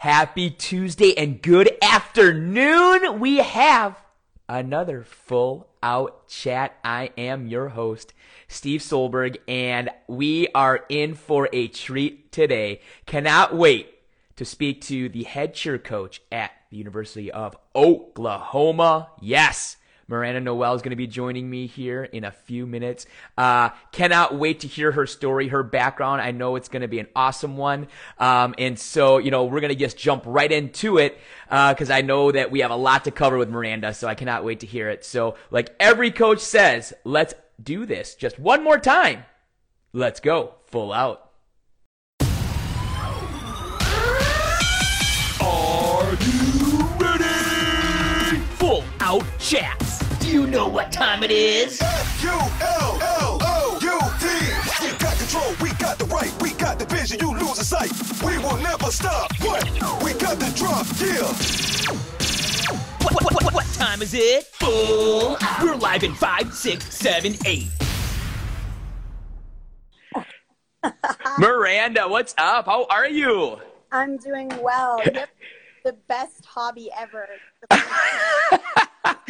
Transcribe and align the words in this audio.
Happy 0.00 0.48
Tuesday 0.48 1.14
and 1.18 1.42
good 1.42 1.76
afternoon. 1.82 3.20
We 3.20 3.36
have 3.36 4.02
another 4.48 5.04
full 5.04 5.68
out 5.82 6.26
chat. 6.26 6.74
I 6.82 7.10
am 7.18 7.46
your 7.46 7.68
host, 7.68 8.14
Steve 8.48 8.80
Solberg, 8.80 9.36
and 9.46 9.90
we 10.08 10.48
are 10.54 10.86
in 10.88 11.12
for 11.12 11.50
a 11.52 11.68
treat 11.68 12.32
today. 12.32 12.80
Cannot 13.04 13.54
wait 13.54 13.92
to 14.36 14.46
speak 14.46 14.80
to 14.84 15.10
the 15.10 15.24
head 15.24 15.52
cheer 15.52 15.76
coach 15.76 16.22
at 16.32 16.52
the 16.70 16.78
University 16.78 17.30
of 17.30 17.54
Oklahoma. 17.76 19.10
Yes, 19.20 19.76
Miranda 20.10 20.40
Noel 20.40 20.74
is 20.74 20.82
going 20.82 20.90
to 20.90 20.96
be 20.96 21.06
joining 21.06 21.48
me 21.48 21.68
here 21.68 22.02
in 22.02 22.24
a 22.24 22.32
few 22.32 22.66
minutes. 22.66 23.06
Uh, 23.38 23.70
cannot 23.92 24.34
wait 24.34 24.60
to 24.60 24.66
hear 24.66 24.90
her 24.90 25.06
story, 25.06 25.46
her 25.48 25.62
background. 25.62 26.20
I 26.20 26.32
know 26.32 26.56
it's 26.56 26.68
going 26.68 26.82
to 26.82 26.88
be 26.88 26.98
an 26.98 27.06
awesome 27.14 27.56
one. 27.56 27.86
Um, 28.18 28.56
and 28.58 28.76
so, 28.76 29.18
you 29.18 29.30
know, 29.30 29.44
we're 29.44 29.60
going 29.60 29.72
to 29.72 29.78
just 29.78 29.96
jump 29.96 30.24
right 30.26 30.50
into 30.50 30.98
it 30.98 31.16
because 31.48 31.90
uh, 31.90 31.94
I 31.94 32.02
know 32.02 32.32
that 32.32 32.50
we 32.50 32.58
have 32.60 32.72
a 32.72 32.76
lot 32.76 33.04
to 33.04 33.12
cover 33.12 33.38
with 33.38 33.48
Miranda. 33.48 33.94
So 33.94 34.08
I 34.08 34.16
cannot 34.16 34.44
wait 34.44 34.60
to 34.60 34.66
hear 34.66 34.88
it. 34.90 35.04
So, 35.04 35.36
like 35.52 35.74
every 35.78 36.10
coach 36.10 36.40
says, 36.40 36.92
let's 37.04 37.34
do 37.62 37.86
this 37.86 38.16
just 38.16 38.38
one 38.40 38.64
more 38.64 38.78
time. 38.78 39.24
Let's 39.92 40.18
go 40.18 40.54
full 40.66 40.92
out. 40.92 41.30
Are 45.40 46.16
you 46.20 46.78
ready? 46.98 48.40
Full 48.56 48.84
out 49.00 49.24
chat 49.38 49.89
you 50.30 50.46
know 50.46 50.68
what 50.68 50.92
time 50.92 51.24
it 51.24 51.32
is? 51.32 51.80
F-U-L-L-O-U-T. 51.82 52.26
We 54.80 54.92
got 54.98 55.18
control, 55.18 55.54
we 55.60 55.72
got 55.74 55.98
the 55.98 56.04
right, 56.04 56.32
we 56.40 56.52
got 56.52 56.78
the 56.78 56.84
vision, 56.84 57.18
you 57.20 57.32
lose 57.36 57.58
a 57.58 57.64
sight. 57.64 57.90
We 58.24 58.38
will 58.38 58.56
never 58.58 58.92
stop. 58.92 59.32
What? 59.40 59.64
We 60.04 60.12
got 60.14 60.38
the 60.38 60.52
drop, 60.56 60.86
yeah. 61.00 61.26
What, 63.02 63.14
what, 63.14 63.42
what, 63.42 63.54
what 63.54 63.66
time 63.74 64.02
is 64.02 64.14
it? 64.14 64.44
Full. 64.44 65.36
We're 65.60 65.74
live 65.74 66.04
in 66.04 66.14
five, 66.14 66.54
six, 66.54 66.94
seven, 66.94 67.34
eight. 67.44 67.66
Miranda, 71.38 72.06
what's 72.06 72.36
up? 72.38 72.66
How 72.66 72.86
are 72.88 73.08
you? 73.08 73.58
I'm 73.90 74.16
doing 74.16 74.48
well. 74.62 75.02
the 75.84 75.96
best 76.06 76.44
hobby 76.44 76.88
ever. 76.96 77.28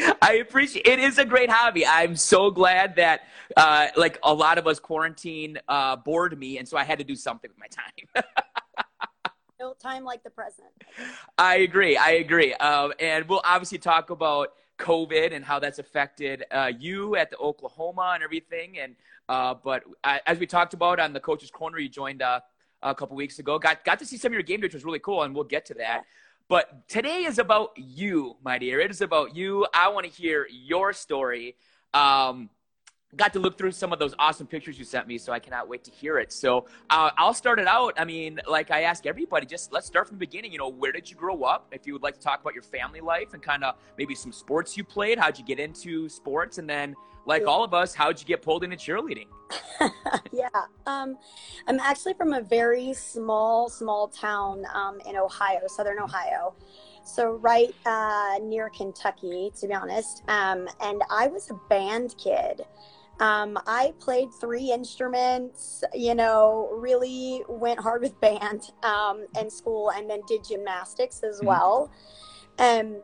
I 0.23 0.39
appreciate 0.41 0.87
it 0.87 0.99
is 0.99 1.19
a 1.19 1.25
great 1.25 1.51
hobby. 1.51 1.87
I'm 1.87 2.17
so 2.17 2.51
glad 2.51 2.97
that 2.97 3.23
uh, 3.57 3.89
like 3.97 4.19
a 4.23 4.33
lot 4.33 4.59
of 4.59 4.67
us 4.67 4.79
quarantine 4.79 5.59
uh, 5.69 5.97
bored 5.97 6.39
me, 6.39 6.59
and 6.59 6.69
so 6.69 6.77
I 6.77 6.85
had 6.85 6.99
to 6.99 7.05
do 7.05 7.15
something 7.15 7.51
with 7.51 7.59
my 7.59 7.67
time. 7.67 8.25
no 9.61 9.75
time 9.75 10.05
like 10.05 10.23
the 10.23 10.31
present. 10.31 10.69
I 11.37 11.57
agree. 11.57 11.97
I 11.97 12.13
agree. 12.13 12.55
Um, 12.55 12.93
and 12.99 13.29
we'll 13.29 13.43
obviously 13.45 13.79
talk 13.79 14.11
about 14.11 14.53
COVID 14.79 15.35
and 15.35 15.45
how 15.45 15.59
that's 15.59 15.79
affected 15.79 16.45
uh, 16.51 16.73
you 16.79 17.17
at 17.17 17.31
the 17.31 17.37
Oklahoma 17.39 18.13
and 18.15 18.23
everything. 18.23 18.79
And 18.79 18.97
uh, 19.29 19.55
but 19.55 19.85
uh, 20.05 20.19
as 20.27 20.39
we 20.39 20.47
talked 20.47 20.75
about 20.75 20.99
on 20.99 21.13
the 21.13 21.21
coach's 21.21 21.51
corner, 21.51 21.79
you 21.79 21.89
joined 21.89 22.23
uh, 22.23 22.41
a 22.83 22.95
couple 22.95 23.17
weeks 23.17 23.39
ago. 23.39 23.59
Got 23.59 23.85
got 23.85 23.99
to 23.99 24.07
see 24.07 24.17
some 24.17 24.31
of 24.31 24.35
your 24.35 24.43
game, 24.43 24.61
which 24.61 24.75
was 24.75 24.85
really 24.85 24.99
cool, 24.99 25.23
and 25.23 25.35
we'll 25.35 25.45
get 25.45 25.67
to 25.67 25.75
that. 25.75 26.05
But 26.51 26.89
today 26.89 27.23
is 27.27 27.39
about 27.39 27.71
you, 27.77 28.35
my 28.43 28.59
dear. 28.59 28.81
It 28.81 28.91
is 28.91 29.03
about 29.03 29.37
you. 29.37 29.69
I 29.73 29.89
want 29.91 30.05
to 30.05 30.11
hear 30.11 30.49
your 30.51 30.93
story. 30.93 31.55
Um, 31.95 32.51
got 33.15 33.33
to 33.35 33.39
look 33.39 33.57
through 33.57 33.71
some 33.71 33.93
of 33.93 34.01
those 34.01 34.17
awesome 34.19 34.49
pictures 34.49 34.77
you 34.77 34.85
sent 34.85 35.07
me, 35.07 35.17
so 35.17 35.33
I 35.33 35.39
cannot 35.39 35.69
wait 35.69 35.85
to 35.85 35.93
hear 35.93 36.19
it. 36.19 36.33
So 36.33 36.67
uh, 36.91 37.13
I'll 37.17 37.35
start 37.35 37.61
it 37.61 37.69
out. 37.69 37.95
I 37.97 38.05
mean, 38.05 38.41
like 38.49 38.73
I 38.73 38.83
ask 38.83 39.07
everybody, 39.07 39.47
just 39.47 39.73
let's 39.73 39.87
start 39.87 40.09
from 40.09 40.17
the 40.17 40.27
beginning. 40.27 40.51
You 40.51 40.59
know, 40.59 40.69
where 40.69 40.91
did 40.91 41.09
you 41.09 41.15
grow 41.15 41.45
up? 41.45 41.69
If 41.71 41.87
you 41.87 41.93
would 41.93 42.03
like 42.03 42.15
to 42.15 42.21
talk 42.21 42.41
about 42.41 42.55
your 42.55 42.65
family 42.65 43.01
life 43.01 43.33
and 43.33 43.41
kind 43.41 43.63
of 43.63 43.77
maybe 43.97 44.17
some 44.17 44.33
sports 44.33 44.77
you 44.77 44.83
played, 44.83 45.19
how'd 45.21 45.39
you 45.39 45.45
get 45.45 45.61
into 45.61 46.09
sports, 46.09 46.59
and 46.59 46.69
then 46.69 46.97
like 47.27 47.47
all 47.47 47.63
of 47.63 47.75
us, 47.75 47.95
how'd 47.95 48.19
you 48.21 48.27
get 48.27 48.43
pulled 48.43 48.65
into 48.65 48.77
cheerleading? 48.77 49.27
yeah, 50.33 50.49
um, 50.87 51.17
I'm 51.67 51.81
actually 51.81 52.15
from 52.15 52.33
a 52.33 52.41
very 52.41 52.93
small, 52.93 53.69
small 53.69 54.09
town 54.09 54.65
um, 54.75 55.01
in 55.09 55.17
Ohio, 55.17 55.61
Southern 55.67 55.99
Ohio. 55.99 56.55
So 57.05 57.33
right 57.33 57.75
uh, 57.87 58.39
near 58.43 58.71
Kentucky, 58.71 59.53
to 59.61 59.67
be 59.67 59.75
honest. 59.75 60.23
Um, 60.29 60.69
and 60.81 61.03
I 61.11 61.29
was 61.29 61.51
a 61.51 61.55
band 61.69 62.15
kid. 62.23 62.63
Um, 63.21 63.59
I 63.67 63.93
played 64.01 64.29
three 64.41 64.73
instruments, 64.73 65.85
you 65.93 66.15
know, 66.15 66.71
really 66.73 67.43
went 67.49 67.79
hard 67.79 68.01
with 68.01 68.19
band 68.21 68.71
um, 68.83 69.27
in 69.39 69.51
school 69.51 69.91
and 69.91 70.09
then 70.09 70.21
did 70.27 70.43
gymnastics 70.43 71.23
as 71.23 71.37
mm-hmm. 71.37 71.47
well. 71.47 71.93
Um, 72.59 73.03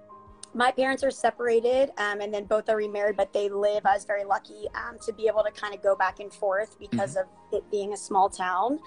my 0.56 0.72
parents 0.72 1.04
are 1.04 1.10
separated 1.10 1.90
um, 1.98 2.20
and 2.22 2.32
then 2.32 2.44
both 2.44 2.68
are 2.68 2.76
remarried 2.76 3.16
but 3.16 3.32
they 3.32 3.48
live 3.48 3.84
i 3.84 3.94
was 3.94 4.04
very 4.04 4.24
lucky 4.24 4.66
um, 4.74 4.96
to 5.04 5.12
be 5.12 5.28
able 5.28 5.44
to 5.44 5.50
kind 5.52 5.74
of 5.74 5.82
go 5.82 5.94
back 5.94 6.18
and 6.18 6.32
forth 6.32 6.78
because 6.80 7.16
mm-hmm. 7.16 7.52
of 7.52 7.60
it 7.60 7.70
being 7.70 7.92
a 7.92 7.96
small 7.96 8.28
town 8.28 8.80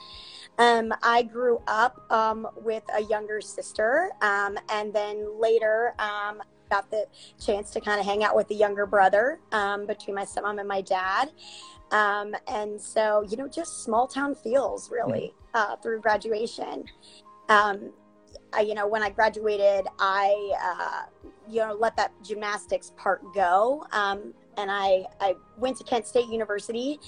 um, 0.57 0.91
i 1.03 1.21
grew 1.21 1.61
up 1.67 2.11
um, 2.11 2.47
with 2.57 2.83
a 2.95 3.03
younger 3.03 3.39
sister 3.39 4.09
um, 4.21 4.57
and 4.71 4.91
then 4.91 5.39
later 5.39 5.93
um, 5.99 6.41
got 6.71 6.89
the 6.89 7.05
chance 7.39 7.69
to 7.69 7.79
kind 7.79 7.99
of 7.99 8.05
hang 8.05 8.23
out 8.23 8.35
with 8.35 8.47
the 8.47 8.55
younger 8.55 8.85
brother 8.85 9.39
between 9.87 10.15
my 10.15 10.25
stepmom 10.25 10.59
and 10.59 10.67
my 10.67 10.81
dad 10.81 11.29
and 11.91 12.81
so 12.81 13.23
you 13.29 13.37
know 13.37 13.47
just 13.47 13.83
small 13.83 14.07
town 14.07 14.33
feels 14.33 14.89
really 14.91 15.33
mm-hmm. 15.53 15.73
uh, 15.73 15.75
through 15.77 16.01
graduation 16.01 16.83
um, 17.49 17.91
I, 18.53 18.61
you 18.61 18.73
know, 18.73 18.87
when 18.87 19.03
I 19.03 19.09
graduated, 19.09 19.87
I, 19.99 20.51
uh, 20.61 21.31
you 21.47 21.59
know, 21.59 21.73
let 21.73 21.95
that 21.97 22.11
gymnastics 22.23 22.93
part 22.97 23.21
go. 23.33 23.85
Um, 23.91 24.33
and 24.57 24.69
I, 24.69 25.05
I 25.21 25.35
went 25.57 25.77
to 25.77 25.83
Kent 25.83 26.05
State 26.05 26.27
University. 26.27 26.99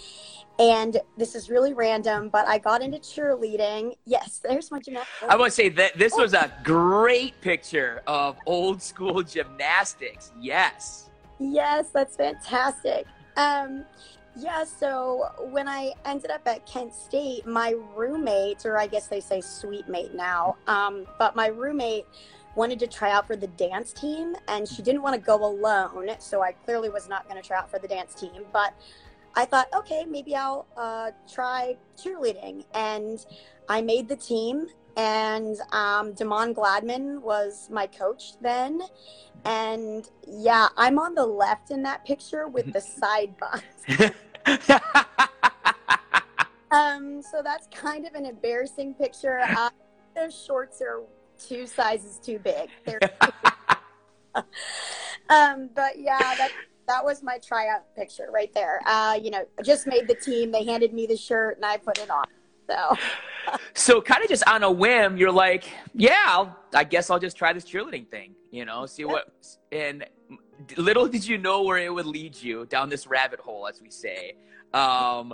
And 0.60 0.98
this 1.18 1.34
is 1.34 1.50
really 1.50 1.74
random, 1.74 2.30
but 2.30 2.48
I 2.48 2.60
got 2.60 2.84
into 2.84 3.00
cheerleading. 3.00 3.96
Yes, 4.06 4.40
there's 4.44 4.70
my 4.70 4.80
gymnastics. 4.80 5.26
I 5.28 5.36
want 5.36 5.50
to 5.52 5.56
say 5.56 5.70
that 5.70 5.98
this 5.98 6.14
was 6.14 6.34
a 6.34 6.54
great 6.64 7.40
picture 7.42 8.04
of 8.06 8.38
old 8.46 8.82
school 8.82 9.24
gymnastics. 9.24 10.32
Yes. 10.40 11.10
Yes, 11.40 11.90
that's 11.90 12.16
fantastic. 12.16 13.08
Um, 13.38 13.86
yeah, 14.36 14.64
so 14.64 15.30
when 15.52 15.68
I 15.68 15.94
ended 16.06 16.32
up 16.32 16.48
at 16.48 16.66
Kent 16.66 16.94
State, 16.94 17.46
my 17.46 17.76
roommate, 17.96 18.66
or 18.66 18.78
I 18.78 18.88
guess 18.88 19.08
they 19.08 19.20
say 19.20 19.42
sweet 19.42 19.88
mate 19.88 20.14
now, 20.14 20.58
um, 20.68 21.06
but 21.20 21.36
my 21.36 21.48
roommate 21.48 22.06
wanted 22.56 22.80
to 22.80 22.88
try 22.88 23.12
out 23.12 23.28
for 23.28 23.36
the 23.36 23.48
dance 23.48 23.94
team 23.94 24.36
and 24.48 24.68
she 24.68 24.82
didn't 24.82 25.02
want 25.02 25.16
to 25.16 25.22
go 25.22 25.44
alone. 25.44 26.10
So 26.20 26.42
I 26.42 26.52
clearly 26.52 26.90
was 26.90 27.08
not 27.08 27.28
going 27.30 27.42
to 27.42 27.48
try 27.48 27.58
out 27.58 27.70
for 27.70 27.80
the 27.80 27.88
dance 27.88 28.14
team. 28.14 28.44
But 28.52 28.74
I 29.36 29.46
thought, 29.46 29.68
okay, 29.74 30.06
maybe 30.06 30.36
I'll 30.36 30.66
uh, 30.76 31.12
try 31.32 31.78
cheerleading. 31.98 32.66
And 32.74 33.26
I 33.70 33.82
made 33.82 34.10
the 34.10 34.16
team. 34.18 34.68
And 34.98 35.56
um, 35.72 36.12
Damon 36.14 36.54
Gladman 36.54 37.22
was 37.22 37.70
my 37.72 37.88
coach 37.88 38.34
then. 38.42 38.82
And 39.46 40.10
yeah, 40.28 40.68
I'm 40.78 41.00
on 41.00 41.16
the 41.16 41.26
left 41.26 41.72
in 41.72 41.84
that 41.84 42.06
picture 42.06 42.48
with 42.48 42.72
the 42.74 42.82
side 42.82 43.36
buns. 43.38 44.12
um, 46.72 47.22
so 47.22 47.42
that's 47.44 47.68
kind 47.74 48.06
of 48.06 48.14
an 48.14 48.26
embarrassing 48.26 48.94
picture. 48.96 49.42
Uh, 49.58 49.70
those 50.16 50.36
shorts 50.46 50.82
are 50.82 51.04
two 51.40 51.66
sizes 51.66 52.18
too 52.24 52.40
big. 52.40 52.70
um, 55.30 55.70
but 55.74 55.98
yeah, 55.98 56.20
that 56.20 56.52
that 56.88 57.04
was 57.04 57.24
my 57.24 57.38
tryout 57.38 57.84
picture 57.96 58.28
right 58.32 58.54
there. 58.54 58.82
Uh, 58.86 59.18
you 59.22 59.32
know, 59.32 59.46
just 59.64 59.88
made 59.88 60.08
the 60.08 60.16
team. 60.16 60.52
They 60.52 60.66
handed 60.66 60.94
me 60.94 61.06
the 61.06 61.16
shirt 61.16 61.56
and 61.56 61.66
I 61.66 61.78
put 61.78 61.98
it 62.00 62.10
on. 62.10 62.26
So, 63.74 63.96
so 63.96 64.02
kind 64.02 64.24
of 64.24 64.30
just 64.30 64.48
on 64.48 64.62
a 64.62 64.72
whim, 64.72 65.18
you're 65.18 65.32
like, 65.32 65.66
yeah, 65.96 66.24
I'll, 66.28 66.56
I 66.76 66.84
guess 66.84 67.10
I'll 67.10 67.20
just 67.20 67.36
try 67.36 67.52
this 67.54 67.66
cheerleading 67.66 68.08
thing. 68.08 68.36
You 68.52 68.66
know, 68.66 68.86
see 68.86 69.04
what. 69.04 69.34
And 69.72 70.06
little 70.78 71.08
did 71.08 71.26
you 71.26 71.38
know 71.38 71.64
where 71.64 71.78
it 71.78 71.94
would 71.94 72.06
lead 72.06 72.36
you 72.36 72.66
down 72.66 72.90
this 72.90 73.08
rabbit 73.08 73.40
hole, 73.40 73.68
as 73.68 73.82
we 73.82 73.90
say. 73.90 74.36
Um, 74.74 75.34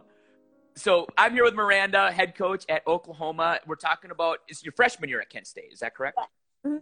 so 0.75 1.07
I'm 1.17 1.33
here 1.33 1.44
with 1.44 1.56
Miranda, 1.56 2.12
head 2.12 2.35
coach 2.35 2.63
at 2.69 2.85
Oklahoma. 2.85 3.59
We're 3.65 3.75
talking 3.75 4.12
about 4.12 4.39
it's 4.47 4.63
your 4.63 4.73
freshman 4.73 5.09
year 5.09 5.19
at 5.19 5.29
Kent 5.29 5.47
State. 5.47 5.71
Is 5.73 5.79
that 5.79 5.95
correct? 5.95 6.19
Mm-hmm. 6.65 6.77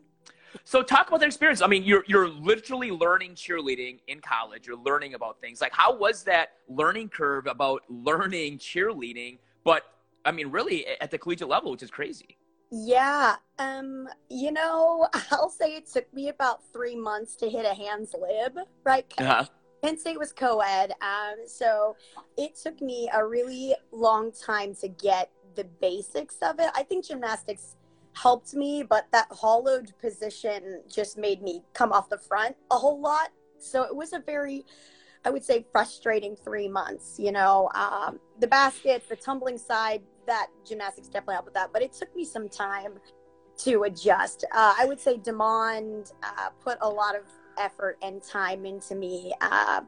So 0.63 0.81
talk 0.81 1.07
about 1.07 1.19
that 1.21 1.27
experience. 1.27 1.61
I 1.61 1.67
mean, 1.67 1.83
you're 1.83 2.03
you're 2.07 2.29
literally 2.29 2.91
learning 2.91 3.35
cheerleading 3.35 3.99
in 4.07 4.19
college. 4.19 4.67
You're 4.67 4.77
learning 4.77 5.13
about 5.13 5.39
things 5.41 5.61
like 5.61 5.73
how 5.73 5.95
was 5.95 6.23
that 6.23 6.53
learning 6.67 7.09
curve 7.09 7.47
about 7.47 7.83
learning 7.89 8.59
cheerleading, 8.59 9.37
but 9.63 9.83
I 10.25 10.31
mean, 10.31 10.47
really 10.47 10.85
at 10.99 11.11
the 11.11 11.17
collegiate 11.17 11.47
level, 11.47 11.71
which 11.71 11.83
is 11.83 11.91
crazy. 11.91 12.37
Yeah, 12.71 13.35
um, 13.59 14.09
you 14.29 14.51
know, 14.51 15.07
I'll 15.31 15.49
say 15.49 15.75
it 15.75 15.87
took 15.91 16.11
me 16.13 16.29
about 16.29 16.61
three 16.73 16.95
months 16.95 17.35
to 17.37 17.49
hit 17.49 17.65
a 17.65 17.73
hands 17.73 18.13
lib, 18.19 18.57
right? 18.83 19.05
Uh-huh. 19.17 19.45
Kent 19.83 19.99
State 19.99 20.17
was 20.17 20.31
co-ed, 20.31 20.93
um, 21.01 21.35
so 21.47 21.95
it 22.37 22.55
took 22.55 22.81
me 22.81 23.07
a 23.13 23.25
really 23.25 23.75
long 23.91 24.31
time 24.31 24.73
to 24.75 24.87
get 24.87 25.29
the 25.55 25.65
basics 25.79 26.37
of 26.41 26.59
it. 26.59 26.69
I 26.75 26.83
think 26.83 27.05
gymnastics 27.05 27.75
helped 28.13 28.55
me, 28.55 28.83
but 28.83 29.07
that 29.11 29.27
hollowed 29.31 29.93
position 30.01 30.81
just 30.91 31.17
made 31.17 31.41
me 31.41 31.61
come 31.73 31.91
off 31.91 32.09
the 32.09 32.17
front 32.17 32.55
a 32.71 32.75
whole 32.75 32.99
lot. 32.99 33.29
So 33.59 33.83
it 33.83 33.95
was 33.95 34.13
a 34.13 34.19
very, 34.19 34.65
I 35.23 35.29
would 35.29 35.43
say, 35.43 35.65
frustrating 35.71 36.35
three 36.35 36.67
months. 36.67 37.17
You 37.19 37.31
know, 37.31 37.69
um, 37.75 38.19
the 38.39 38.47
baskets, 38.47 39.07
the 39.07 39.15
tumbling 39.15 39.57
side, 39.57 40.01
that 40.25 40.47
gymnastics 40.65 41.07
definitely 41.07 41.35
helped 41.35 41.47
with 41.47 41.53
that, 41.55 41.71
but 41.73 41.81
it 41.81 41.93
took 41.93 42.15
me 42.15 42.25
some 42.25 42.49
time 42.49 42.99
to 43.57 43.83
adjust. 43.83 44.45
Uh, 44.53 44.73
I 44.77 44.85
would 44.85 44.99
say 44.99 45.17
Demond 45.17 46.13
uh, 46.23 46.49
put 46.61 46.77
a 46.81 46.89
lot 46.89 47.15
of 47.15 47.23
effort 47.57 47.97
and 48.01 48.21
time 48.21 48.65
into 48.65 48.95
me 48.95 49.33
uh, 49.41 49.81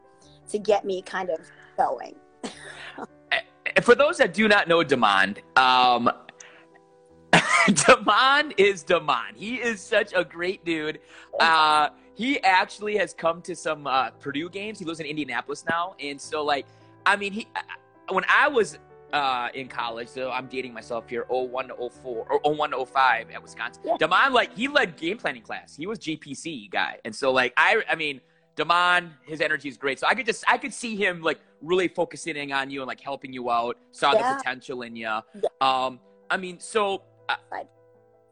to 0.50 0.60
get 0.60 0.86
me 0.86 1.02
kind 1.02 1.30
of 1.30 1.40
going. 1.78 2.16
For 3.82 3.94
those 3.94 4.18
that 4.18 4.34
do 4.34 4.48
not 4.48 4.68
know 4.68 4.84
Demond, 4.84 5.40
um, 5.58 6.10
Demond 7.34 8.54
is 8.58 8.84
Demond. 8.84 9.36
He 9.36 9.56
is 9.56 9.82
such 9.82 10.14
a 10.16 10.24
great 10.24 10.64
dude. 10.64 11.00
Uh, 11.40 11.90
he 12.16 12.42
actually 12.42 12.98
has 12.98 13.14
come 13.14 13.42
to 13.44 13.56
some 13.56 13.86
uh, 13.86 14.10
Purdue 14.12 14.50
games. 14.50 14.80
He 14.80 14.86
lives 14.86 15.00
in 15.00 15.06
Indianapolis 15.06 15.66
now, 15.70 15.96
and 16.00 16.20
so 16.20 16.44
like, 16.44 16.66
I 17.06 17.16
mean, 17.16 17.34
he 17.34 17.48
when 18.10 18.24
I 18.28 18.48
was 18.48 18.80
uh, 19.14 19.50
in 19.54 19.68
college, 19.68 20.08
so 20.10 20.32
I'm 20.32 20.48
dating 20.48 20.74
myself 20.74 21.08
here, 21.10 21.26
01 21.30 21.70
to 21.70 21.90
04 21.90 22.28
or 22.44 22.54
01 22.56 22.72
to 22.72 22.86
05 22.86 23.30
at 23.32 23.42
Wisconsin. 23.42 23.84
Yeah. 23.86 23.96
Demond, 24.00 24.32
like, 24.34 24.54
he 24.56 24.68
led 24.68 24.98
game 24.98 25.18
planning 25.18 25.42
class. 25.42 25.76
He 25.76 25.88
was 25.88 26.00
GPC 26.00 26.70
guy, 26.72 27.00
and 27.06 27.16
so 27.16 27.32
like, 27.32 27.54
I, 27.58 27.84
I 27.90 27.96
mean. 27.96 28.22
Demond, 28.58 29.12
his 29.24 29.40
energy 29.40 29.70
is 29.70 29.78
great. 29.78 30.00
So 30.00 30.08
I 30.08 30.16
could 30.16 30.26
just, 30.26 30.44
I 30.48 30.58
could 30.58 30.74
see 30.74 30.96
him 30.96 31.22
like 31.22 31.40
really 31.62 31.88
focusing 31.88 32.36
in 32.36 32.52
on 32.52 32.72
you 32.72 32.82
and 32.82 32.88
like 32.88 33.00
helping 33.00 33.32
you 33.32 33.52
out. 33.52 33.78
Saw 33.92 34.14
Yeah. 34.14 34.32
the 34.32 34.38
potential 34.38 34.82
in 34.82 34.96
you. 34.96 35.04
Yeah. 35.06 35.22
Um, 35.62 36.00
I 36.32 36.38
mean, 36.38 36.60
so 36.60 37.04
uh, 37.30 37.36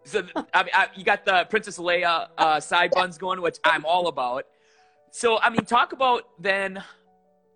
so 0.04 0.24
I 0.52 0.64
mean, 0.64 0.72
I, 0.74 0.88
you 0.96 1.04
got 1.04 1.26
the 1.26 1.46
Princess 1.52 1.78
Leia 1.78 2.30
uh, 2.40 2.60
side 2.60 2.90
buns 2.90 3.20
going, 3.20 3.40
which 3.40 3.60
I'm 3.64 3.86
all 3.86 4.08
about. 4.08 4.46
So 5.12 5.38
I 5.40 5.52
mean, 5.52 5.64
talk 5.64 5.94
about 5.94 6.24
then, 6.40 6.84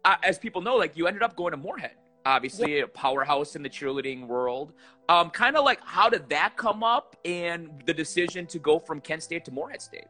uh, 0.06 0.18
as 0.22 0.38
people 0.38 0.62
know, 0.62 0.76
like 0.76 0.96
you 0.96 1.08
ended 1.08 1.24
up 1.24 1.36
going 1.36 1.52
to 1.54 1.58
Morehead, 1.58 1.96
obviously 2.30 2.80
a 2.82 2.88
powerhouse 2.88 3.56
in 3.56 3.64
the 3.64 3.70
cheerleading 3.70 4.28
world. 4.28 4.74
Um, 5.10 5.32
kind 5.32 5.58
of 5.58 5.66
like 5.66 5.80
how 5.84 6.10
did 6.10 6.30
that 6.30 6.56
come 6.56 6.84
up, 6.84 7.16
and 7.26 7.82
the 7.86 7.94
decision 7.94 8.46
to 8.48 8.60
go 8.60 8.80
from 8.80 9.02
Kent 9.02 9.24
State 9.24 9.44
to 9.46 9.52
Morehead 9.52 9.82
State? 9.82 10.08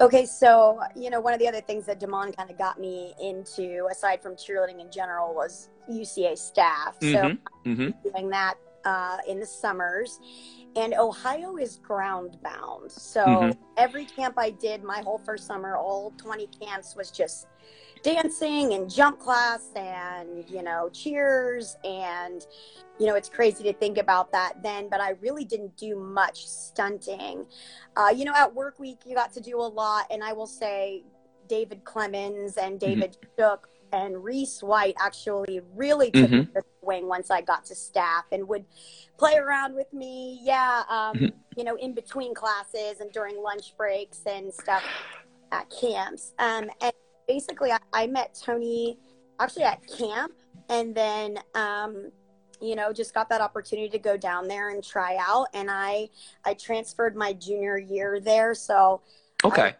Okay, 0.00 0.26
so 0.26 0.80
you 0.94 1.08
know, 1.08 1.20
one 1.20 1.32
of 1.32 1.38
the 1.38 1.48
other 1.48 1.60
things 1.60 1.86
that 1.86 2.00
Damon 2.00 2.32
kind 2.32 2.50
of 2.50 2.58
got 2.58 2.80
me 2.80 3.14
into, 3.22 3.86
aside 3.90 4.20
from 4.20 4.34
cheerleading 4.34 4.80
in 4.80 4.90
general, 4.90 5.34
was 5.34 5.70
UCA 5.88 6.36
staff. 6.36 6.96
So 7.00 7.06
Mhm, 7.06 7.38
mhm. 7.64 7.94
doing 8.02 8.28
that 8.30 8.56
uh, 8.84 9.18
in 9.28 9.40
the 9.40 9.46
summers. 9.46 10.20
And 10.74 10.94
Ohio 10.94 11.56
is 11.56 11.76
ground 11.76 12.38
bound. 12.42 12.92
So 12.92 13.24
Mhm. 13.24 13.58
every 13.76 14.04
camp 14.04 14.34
I 14.36 14.50
did, 14.50 14.84
my 14.84 15.00
whole 15.00 15.18
first 15.18 15.46
summer, 15.46 15.76
all 15.76 16.12
20 16.18 16.46
camps 16.48 16.94
was 16.94 17.10
just 17.10 17.46
dancing 18.02 18.74
and 18.74 18.90
jump 18.90 19.18
class 19.18 19.70
and, 19.74 20.48
you 20.48 20.62
know, 20.62 20.88
cheers. 20.92 21.76
And, 21.84 22.46
you 22.98 23.06
know, 23.06 23.14
it's 23.14 23.28
crazy 23.28 23.64
to 23.64 23.72
think 23.72 23.98
about 23.98 24.32
that 24.32 24.62
then, 24.62 24.88
but 24.88 25.00
I 25.00 25.10
really 25.20 25.44
didn't 25.44 25.76
do 25.76 25.96
much 25.96 26.46
stunting. 26.46 27.46
Uh, 27.96 28.12
you 28.14 28.24
know, 28.24 28.34
at 28.34 28.54
work 28.54 28.78
week, 28.78 29.00
you 29.04 29.14
got 29.14 29.32
to 29.34 29.40
do 29.40 29.60
a 29.60 29.68
lot. 29.68 30.06
And 30.10 30.22
I 30.22 30.32
will 30.32 30.46
say, 30.46 31.04
David 31.48 31.84
Clemens 31.84 32.56
and 32.56 32.80
David 32.80 33.16
Shook 33.38 33.68
and 33.92 34.24
Reese 34.24 34.64
White 34.64 34.96
actually 34.98 35.60
really 35.76 36.10
took 36.10 36.28
me 36.28 36.38
Mhm. 36.38 36.46
to 36.46 36.52
the 36.54 36.64
wing 36.82 37.06
once 37.06 37.30
I 37.30 37.40
got 37.40 37.64
to 37.66 37.74
staff 37.76 38.24
and 38.32 38.48
would 38.48 38.64
play 39.16 39.36
around 39.36 39.76
with 39.76 39.92
me. 39.92 40.40
Yeah, 40.42 40.82
um, 40.88 41.16
Mhm. 41.16 41.32
you 41.56 41.62
know, 41.62 41.76
in 41.76 41.92
between 41.94 42.34
classes 42.34 43.00
and 43.00 43.12
during 43.12 43.40
lunch 43.40 43.76
breaks 43.76 44.22
and 44.26 44.52
stuff 44.52 44.84
at 45.52 45.70
camps. 45.70 46.34
Um, 46.38 46.68
and 46.80 46.92
basically, 47.26 47.72
I, 47.72 47.78
I 47.92 48.06
met 48.06 48.38
Tony 48.40 48.98
actually 49.40 49.64
at 49.64 49.80
camp, 49.86 50.32
and 50.68 50.94
then. 50.94 51.38
Um, 51.54 52.10
you 52.58 52.74
know 52.74 52.90
just 52.90 53.12
got 53.12 53.28
that 53.28 53.42
opportunity 53.42 53.86
to 53.90 53.98
go 53.98 54.16
down 54.16 54.48
there 54.48 54.70
and 54.70 54.82
try 54.82 55.18
out 55.20 55.46
and 55.52 55.70
i 55.70 56.08
i 56.46 56.54
transferred 56.54 57.14
my 57.14 57.34
junior 57.34 57.76
year 57.76 58.18
there 58.18 58.54
so 58.54 59.02
Okay. 59.44 59.74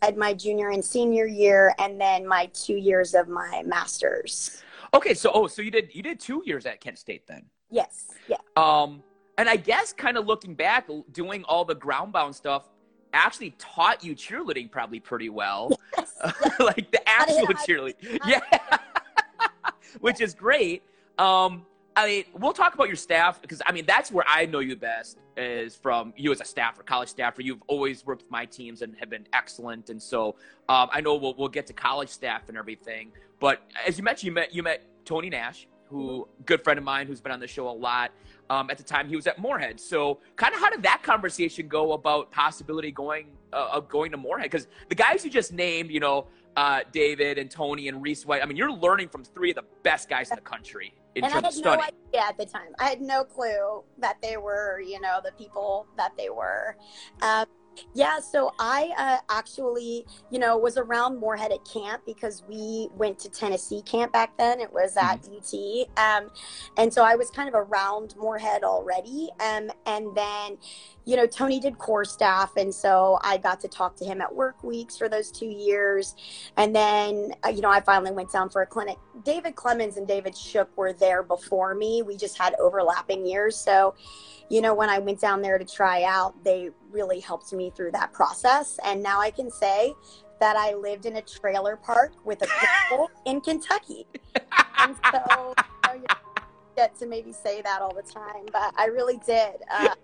I 0.00 0.06
had 0.06 0.16
my 0.16 0.32
junior 0.32 0.68
and 0.70 0.84
senior 0.84 1.26
year 1.26 1.74
and 1.80 2.00
then 2.00 2.24
my 2.24 2.46
two 2.54 2.76
years 2.76 3.14
of 3.16 3.26
my 3.26 3.64
master's 3.66 4.62
Okay. 4.94 5.12
So, 5.12 5.32
oh, 5.34 5.48
so 5.48 5.60
you 5.60 5.72
did 5.72 5.92
you 5.92 6.04
did 6.04 6.20
two 6.20 6.44
years 6.46 6.66
at 6.66 6.80
Kent 6.80 6.98
State 6.98 7.26
then? 7.26 7.46
yes 7.68 8.06
yeah 8.28 8.36
Um, 8.56 9.02
and 9.36 9.48
I 9.48 9.56
guess 9.56 9.92
kind 9.92 10.16
of 10.16 10.24
looking 10.26 10.54
back, 10.54 10.88
doing 11.10 11.42
all 11.44 11.64
the 11.64 11.74
groundbound 11.74 12.36
stuff 12.36 12.68
actually 13.12 13.50
taught 13.58 14.04
you 14.04 14.14
cheerleading 14.14 14.70
probably 14.70 15.00
pretty 15.00 15.28
well. 15.28 15.70
yes, 15.96 16.14
like 16.60 16.90
the 16.90 17.00
How 17.06 17.24
to 17.24 17.32
hit 17.32 17.50
actual 17.50 17.54
cheerleading. 17.54 18.18
Yeah. 18.26 18.40
Which 20.00 20.20
is 20.20 20.34
great. 20.34 20.82
Um, 21.18 21.66
I 21.96 22.06
mean, 22.06 22.24
we'll 22.34 22.52
talk 22.52 22.74
about 22.74 22.86
your 22.86 22.96
staff 22.96 23.42
because 23.42 23.60
I 23.66 23.72
mean 23.72 23.84
that's 23.84 24.12
where 24.12 24.24
I 24.26 24.46
know 24.46 24.60
you 24.60 24.76
best 24.76 25.18
is 25.36 25.74
from 25.74 26.12
you 26.16 26.30
as 26.30 26.40
a 26.40 26.44
staffer, 26.44 26.82
college 26.82 27.08
staffer. 27.08 27.42
You've 27.42 27.62
always 27.66 28.06
worked 28.06 28.22
with 28.22 28.30
my 28.30 28.44
teams 28.46 28.82
and 28.82 28.94
have 29.00 29.10
been 29.10 29.26
excellent, 29.32 29.90
and 29.90 30.00
so 30.00 30.36
um, 30.68 30.88
I 30.92 31.00
know 31.00 31.16
we'll 31.16 31.34
we'll 31.36 31.48
get 31.48 31.66
to 31.66 31.72
college 31.72 32.08
staff 32.08 32.48
and 32.48 32.56
everything. 32.56 33.10
But 33.40 33.62
as 33.86 33.98
you 33.98 34.04
mentioned, 34.04 34.28
you 34.28 34.32
met 34.32 34.54
you 34.54 34.62
met 34.62 34.84
Tony 35.04 35.30
Nash, 35.30 35.66
who 35.90 36.28
good 36.46 36.62
friend 36.62 36.78
of 36.78 36.84
mine 36.84 37.06
who's 37.06 37.20
been 37.20 37.32
on 37.32 37.40
the 37.40 37.48
show 37.48 37.68
a 37.68 37.70
lot. 37.70 38.12
Um, 38.48 38.70
at 38.70 38.78
the 38.78 38.84
time, 38.84 39.08
he 39.08 39.16
was 39.16 39.26
at 39.26 39.38
Morehead. 39.38 39.78
So, 39.78 40.18
kind 40.36 40.54
of, 40.54 40.60
how 40.60 40.70
did 40.70 40.82
that 40.82 41.02
conversation 41.02 41.68
go 41.68 41.92
about 41.92 42.30
possibility 42.32 42.90
going 42.90 43.28
uh, 43.52 43.68
of 43.72 43.88
going 43.88 44.10
to 44.12 44.16
Morehead? 44.16 44.50
Because 44.50 44.66
the 44.88 44.94
guys 44.94 45.24
you 45.24 45.30
just 45.30 45.52
named, 45.52 45.90
you 45.90 46.00
know, 46.00 46.26
uh, 46.56 46.80
David 46.92 47.38
and 47.38 47.50
Tony 47.50 47.88
and 47.88 48.02
Reese 48.02 48.26
White. 48.26 48.42
I 48.42 48.46
mean, 48.46 48.56
you're 48.56 48.72
learning 48.72 49.08
from 49.08 49.24
three 49.24 49.50
of 49.50 49.56
the 49.56 49.64
best 49.82 50.08
guys 50.08 50.30
in 50.30 50.36
the 50.36 50.42
country 50.42 50.94
in 51.14 51.24
and 51.24 51.32
I 51.32 51.40
terms 51.40 51.58
of 51.58 51.64
had 51.64 51.92
no 52.14 52.20
at 52.20 52.38
the 52.38 52.46
time. 52.46 52.74
I 52.78 52.88
had 52.88 53.00
no 53.00 53.24
clue 53.24 53.82
that 53.98 54.16
they 54.22 54.36
were, 54.36 54.80
you 54.80 55.00
know, 55.00 55.20
the 55.24 55.32
people 55.32 55.86
that 55.96 56.16
they 56.16 56.30
were. 56.30 56.76
Um, 57.22 57.46
yeah, 57.94 58.20
so 58.20 58.52
I 58.58 58.92
uh, 58.98 59.18
actually, 59.30 60.06
you 60.30 60.38
know, 60.38 60.56
was 60.56 60.76
around 60.76 61.18
Morehead 61.18 61.52
at 61.52 61.64
camp 61.64 62.02
because 62.06 62.42
we 62.48 62.88
went 62.96 63.18
to 63.20 63.28
Tennessee 63.28 63.82
camp 63.82 64.12
back 64.12 64.36
then. 64.38 64.60
It 64.60 64.72
was 64.72 64.96
at 64.96 65.26
UT, 65.28 65.88
um, 65.96 66.30
and 66.76 66.92
so 66.92 67.04
I 67.04 67.16
was 67.16 67.30
kind 67.30 67.48
of 67.48 67.54
around 67.54 68.14
Morehead 68.16 68.62
already. 68.62 69.28
Um, 69.40 69.70
and 69.86 70.14
then, 70.14 70.58
you 71.04 71.16
know, 71.16 71.26
Tony 71.26 71.58
did 71.58 71.78
core 71.78 72.04
staff, 72.04 72.56
and 72.56 72.72
so 72.72 73.18
I 73.22 73.38
got 73.38 73.60
to 73.60 73.68
talk 73.68 73.96
to 73.96 74.04
him 74.04 74.20
at 74.20 74.34
work 74.34 74.62
weeks 74.62 74.96
for 74.96 75.08
those 75.08 75.30
two 75.30 75.46
years. 75.46 76.14
And 76.56 76.74
then, 76.74 77.32
uh, 77.44 77.48
you 77.48 77.60
know, 77.60 77.70
I 77.70 77.80
finally 77.80 78.12
went 78.12 78.32
down 78.32 78.50
for 78.50 78.62
a 78.62 78.66
clinic. 78.66 78.98
David 79.24 79.56
Clemens 79.56 79.96
and 79.96 80.06
David 80.06 80.36
Shook 80.36 80.76
were 80.76 80.92
there 80.92 81.22
before 81.22 81.74
me. 81.74 82.02
We 82.02 82.16
just 82.16 82.38
had 82.38 82.54
overlapping 82.60 83.26
years. 83.26 83.56
So, 83.56 83.94
you 84.50 84.60
know, 84.60 84.74
when 84.74 84.90
I 84.90 84.98
went 84.98 85.20
down 85.20 85.40
there 85.42 85.58
to 85.58 85.64
try 85.64 86.02
out, 86.02 86.34
they 86.44 86.70
really 86.90 87.20
helped 87.20 87.52
me 87.52 87.70
through 87.74 87.92
that 87.92 88.12
process. 88.12 88.78
And 88.84 89.00
now 89.00 89.20
I 89.20 89.30
can 89.30 89.48
say 89.48 89.94
that 90.40 90.56
I 90.56 90.74
lived 90.74 91.06
in 91.06 91.16
a 91.16 91.22
trailer 91.22 91.76
park 91.76 92.12
with 92.24 92.42
a 92.42 92.48
pool 92.88 93.10
in 93.26 93.40
Kentucky. 93.40 94.06
And 94.78 94.96
so, 95.12 95.54
you 95.56 95.64
know, 95.86 95.94
you 95.94 96.04
get 96.76 96.98
to 96.98 97.06
maybe 97.06 97.32
say 97.32 97.62
that 97.62 97.80
all 97.80 97.94
the 97.94 98.02
time, 98.02 98.46
but 98.52 98.74
I 98.76 98.86
really 98.86 99.20
did. 99.24 99.54
Uh, 99.70 99.94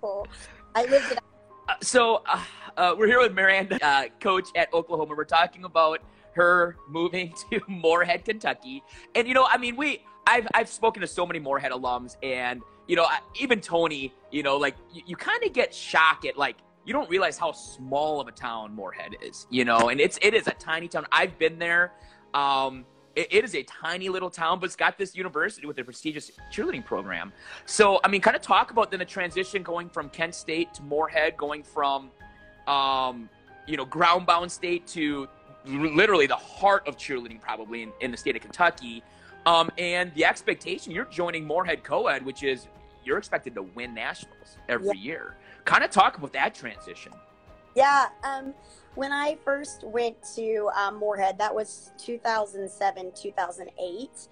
so 0.00 0.24
I 0.74 0.84
lived 0.86 1.12
in 1.12 1.18
Uh, 1.68 1.74
so 1.82 2.22
uh, 2.26 2.42
uh, 2.78 2.94
we're 2.96 3.06
here 3.06 3.20
with 3.20 3.34
Miranda, 3.34 3.78
uh, 3.84 4.04
coach 4.20 4.48
at 4.56 4.72
Oklahoma. 4.72 5.14
We're 5.14 5.24
talking 5.24 5.64
about 5.64 6.00
her 6.32 6.76
moving 6.88 7.34
to 7.50 7.60
Morehead, 7.68 8.24
Kentucky, 8.24 8.82
and 9.14 9.28
you 9.28 9.34
know, 9.34 9.46
I 9.48 9.58
mean, 9.58 9.76
we 9.76 10.02
I've 10.26 10.46
I've 10.54 10.68
spoken 10.68 11.02
to 11.02 11.06
so 11.06 11.26
many 11.26 11.38
Morehead 11.38 11.72
alums, 11.72 12.16
and 12.22 12.62
you 12.88 12.96
know, 12.96 13.06
even 13.40 13.60
Tony, 13.60 14.12
you 14.30 14.42
know, 14.42 14.56
like 14.56 14.74
you, 14.92 15.02
you 15.06 15.16
kind 15.16 15.42
of 15.44 15.52
get 15.52 15.74
shocked 15.74 16.24
at 16.26 16.36
like 16.36 16.56
you 16.84 16.92
don't 16.92 17.08
realize 17.08 17.38
how 17.38 17.52
small 17.52 18.20
of 18.20 18.28
a 18.28 18.32
town 18.32 18.74
Morehead 18.74 19.16
is, 19.22 19.46
you 19.50 19.64
know, 19.64 19.88
and 19.88 20.00
it's 20.00 20.18
it 20.22 20.34
is 20.34 20.46
a 20.46 20.52
tiny 20.52 20.88
town. 20.88 21.06
I've 21.12 21.38
been 21.38 21.58
there. 21.58 21.92
Um, 22.34 22.84
it, 23.14 23.28
it 23.30 23.44
is 23.44 23.54
a 23.54 23.62
tiny 23.62 24.08
little 24.08 24.30
town, 24.30 24.58
but 24.58 24.66
it's 24.66 24.76
got 24.76 24.98
this 24.98 25.14
university 25.14 25.66
with 25.66 25.78
a 25.78 25.84
prestigious 25.84 26.30
cheerleading 26.52 26.84
program. 26.84 27.32
So, 27.66 28.00
I 28.04 28.08
mean, 28.08 28.20
kind 28.20 28.36
of 28.36 28.42
talk 28.42 28.70
about 28.70 28.90
then 28.90 29.00
the 29.00 29.04
transition 29.04 29.62
going 29.62 29.88
from 29.88 30.08
Kent 30.08 30.34
State 30.34 30.74
to 30.74 30.82
Morehead, 30.82 31.36
going 31.36 31.62
from, 31.62 32.10
um, 32.66 33.28
you 33.66 33.76
know, 33.76 33.84
ground-bound 33.84 34.50
state 34.50 34.86
to 34.88 35.28
literally 35.66 36.26
the 36.26 36.36
heart 36.36 36.88
of 36.88 36.96
cheerleading, 36.96 37.40
probably 37.40 37.82
in, 37.82 37.92
in 38.00 38.10
the 38.10 38.16
state 38.16 38.34
of 38.34 38.42
Kentucky. 38.42 39.02
Um, 39.44 39.70
and 39.76 40.14
the 40.14 40.24
expectation 40.24 40.92
you're 40.92 41.04
joining 41.06 41.44
Morehead 41.44 41.82
Co-ed, 41.82 42.24
which 42.24 42.42
is 42.42 42.68
you're 43.04 43.18
expected 43.18 43.54
to 43.56 43.62
win 43.62 43.94
nationals 43.94 44.56
every 44.68 44.98
year. 44.98 45.36
Kind 45.64 45.82
of 45.82 45.90
talk 45.90 46.16
about 46.16 46.32
that 46.32 46.54
transition. 46.54 47.12
Yeah, 47.74 48.06
um, 48.22 48.54
when 48.94 49.12
I 49.12 49.38
first 49.44 49.82
went 49.84 50.16
to 50.36 50.68
um, 50.76 50.98
Morehead, 50.98 51.38
that 51.38 51.54
was 51.54 51.92
2007, 51.98 53.12
2008. 53.14 54.28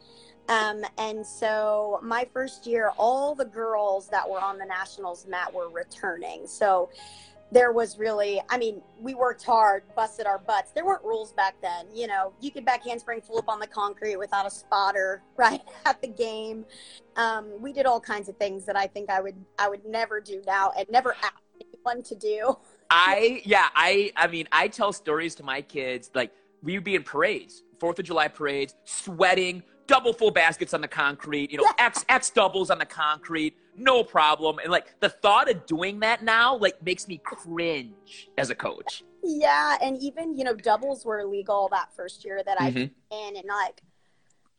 Um, 0.48 0.84
and 0.98 1.24
so 1.24 2.00
my 2.02 2.26
first 2.32 2.66
year, 2.66 2.90
all 2.98 3.34
the 3.34 3.44
girls 3.44 4.08
that 4.08 4.28
were 4.28 4.40
on 4.40 4.58
the 4.58 4.66
nationals 4.66 5.26
mat 5.26 5.52
were 5.54 5.68
returning. 5.68 6.46
So 6.46 6.90
there 7.52 7.72
was 7.72 7.98
really, 7.98 8.40
I 8.48 8.58
mean, 8.58 8.80
we 9.00 9.14
worked 9.14 9.44
hard, 9.44 9.82
busted 9.96 10.26
our 10.26 10.38
butts. 10.38 10.70
There 10.72 10.84
weren't 10.84 11.04
rules 11.04 11.32
back 11.32 11.56
then. 11.60 11.86
You 11.92 12.06
know, 12.06 12.32
you 12.40 12.50
could 12.50 12.64
back 12.64 12.84
handspring 12.84 13.20
flip 13.20 13.48
on 13.48 13.58
the 13.58 13.66
concrete 13.66 14.16
without 14.16 14.46
a 14.46 14.50
spotter 14.50 15.22
right 15.36 15.62
at 15.84 16.00
the 16.00 16.08
game. 16.08 16.64
Um, 17.16 17.50
we 17.60 17.72
did 17.72 17.86
all 17.86 18.00
kinds 18.00 18.28
of 18.28 18.36
things 18.36 18.64
that 18.66 18.76
I 18.76 18.86
think 18.86 19.10
I 19.10 19.20
would, 19.20 19.36
I 19.58 19.68
would 19.68 19.84
never 19.84 20.20
do 20.20 20.42
now 20.46 20.72
and 20.78 20.88
never 20.90 21.14
ask 21.14 21.34
anyone 21.60 22.02
to 22.04 22.14
do. 22.14 22.56
I 22.90 23.40
yeah, 23.44 23.68
I 23.74 24.10
I 24.16 24.26
mean, 24.26 24.48
I 24.50 24.66
tell 24.66 24.92
stories 24.92 25.36
to 25.36 25.44
my 25.44 25.62
kids 25.62 26.10
like 26.12 26.32
we 26.62 26.74
would 26.74 26.84
be 26.84 26.96
in 26.96 27.04
parades, 27.04 27.62
Fourth 27.78 27.98
of 28.00 28.04
July 28.04 28.28
parades, 28.28 28.74
sweating, 28.84 29.62
double 29.90 30.12
full 30.12 30.30
baskets 30.30 30.72
on 30.72 30.80
the 30.80 30.88
concrete, 30.88 31.50
you 31.50 31.58
know, 31.58 31.66
X 31.78 32.04
X 32.08 32.30
doubles 32.30 32.70
on 32.70 32.78
the 32.78 32.86
concrete, 32.86 33.56
no 33.76 34.04
problem. 34.04 34.58
And 34.60 34.70
like 34.70 34.94
the 35.00 35.08
thought 35.08 35.50
of 35.50 35.66
doing 35.66 36.00
that 36.00 36.22
now 36.22 36.56
like 36.56 36.82
makes 36.82 37.08
me 37.08 37.18
cringe 37.22 38.28
as 38.38 38.50
a 38.50 38.54
coach. 38.54 39.02
Yeah, 39.22 39.76
and 39.82 40.00
even 40.00 40.36
you 40.38 40.44
know 40.44 40.54
doubles 40.54 41.04
were 41.04 41.20
illegal 41.20 41.68
that 41.72 41.94
first 41.94 42.24
year 42.24 42.40
that 42.46 42.60
I 42.60 42.70
Mhm. 42.70 42.90
in, 43.10 43.36
and 43.36 43.46
like 43.46 43.82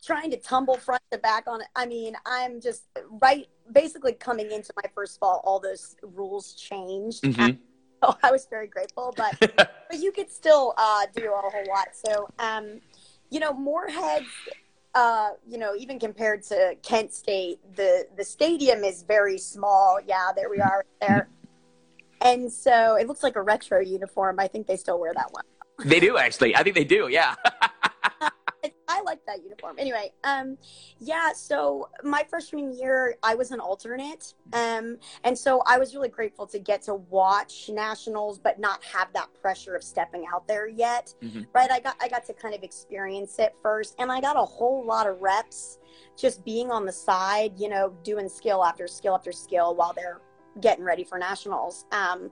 trying 0.03 0.31
to 0.31 0.37
tumble 0.37 0.77
front 0.77 1.01
to 1.11 1.17
back 1.17 1.47
on 1.47 1.61
it. 1.61 1.67
I 1.75 1.85
mean, 1.85 2.15
I'm 2.25 2.59
just 2.59 2.83
right, 3.21 3.47
basically 3.71 4.13
coming 4.13 4.51
into 4.51 4.73
my 4.75 4.89
first 4.93 5.19
fall. 5.19 5.41
All 5.43 5.59
those 5.59 5.95
rules 6.01 6.53
changed. 6.53 7.23
Mhm. 7.23 7.57
So 8.03 8.15
I 8.23 8.31
was 8.31 8.47
very 8.47 8.67
grateful, 8.67 9.13
but 9.15 9.33
but 9.89 9.99
you 9.99 10.11
could 10.11 10.29
still 10.29 10.73
uh, 10.77 11.05
do 11.15 11.31
a 11.33 11.37
whole 11.49 11.65
lot. 11.69 11.89
So, 11.93 12.27
um, 12.39 12.81
you 13.29 13.39
know, 13.39 13.53
Morehead, 13.53 14.25
uh, 14.93 15.29
you 15.47 15.57
know, 15.57 15.75
even 15.75 15.99
compared 15.99 16.43
to 16.43 16.75
Kent 16.83 17.13
State, 17.13 17.59
the 17.75 18.07
the 18.17 18.23
stadium 18.23 18.83
is 18.83 19.03
very 19.03 19.37
small. 19.37 19.99
Yeah, 20.05 20.31
there 20.35 20.49
we 20.49 20.59
are 20.59 20.85
there. 21.01 21.29
And 22.21 22.51
so 22.51 22.95
it 22.95 23.07
looks 23.07 23.23
like 23.23 23.35
a 23.35 23.41
retro 23.41 23.79
uniform. 23.79 24.39
I 24.39 24.47
think 24.47 24.67
they 24.67 24.77
still 24.77 24.99
wear 24.99 25.13
that 25.13 25.31
one. 25.31 25.43
They 25.83 25.99
do 25.99 26.17
actually. 26.17 26.55
I 26.55 26.63
think 26.63 26.75
they 26.75 26.83
do. 26.83 27.07
Yeah. 27.09 27.35
I, 28.91 29.01
like 29.01 29.25
that 29.25 29.43
uniform. 29.43 29.75
Anyway, 29.77 30.11
um, 30.23 30.57
yeah. 30.99 31.31
So 31.33 31.89
my 32.03 32.23
freshman 32.29 32.71
year, 32.77 33.15
I 33.23 33.35
was 33.35 33.51
an 33.51 33.59
alternate, 33.59 34.33
um, 34.53 34.97
and 35.23 35.37
so 35.37 35.61
I 35.65 35.77
was 35.79 35.95
really 35.95 36.09
grateful 36.09 36.45
to 36.47 36.59
get 36.59 36.81
to 36.83 36.95
watch 36.95 37.69
nationals, 37.71 38.39
but 38.39 38.59
not 38.59 38.83
have 38.83 39.09
that 39.13 39.29
pressure 39.41 39.75
of 39.75 39.83
stepping 39.83 40.25
out 40.33 40.47
there 40.47 40.67
yet. 40.67 41.13
Mhm. 41.21 41.47
Right? 41.53 41.71
I 41.71 41.79
got 41.79 41.95
I 42.01 42.07
got 42.07 42.25
to 42.25 42.33
kind 42.33 42.53
of 42.55 42.63
experience 42.63 43.39
it 43.39 43.55
first, 43.61 43.95
and 43.99 44.11
I 44.11 44.21
got 44.21 44.35
a 44.35 44.45
whole 44.45 44.85
lot 44.85 45.07
of 45.07 45.21
reps 45.21 45.79
just 46.17 46.43
being 46.45 46.71
on 46.71 46.85
the 46.85 46.91
side, 46.91 47.53
you 47.57 47.69
know, 47.69 47.89
doing 48.03 48.29
skill 48.29 48.63
after 48.63 48.87
skill 48.87 49.15
after 49.15 49.31
skill 49.31 49.75
while 49.75 49.93
they're 49.93 50.21
getting 50.59 50.83
ready 50.83 51.03
for 51.03 51.17
nationals. 51.17 51.85
Um, 51.91 52.31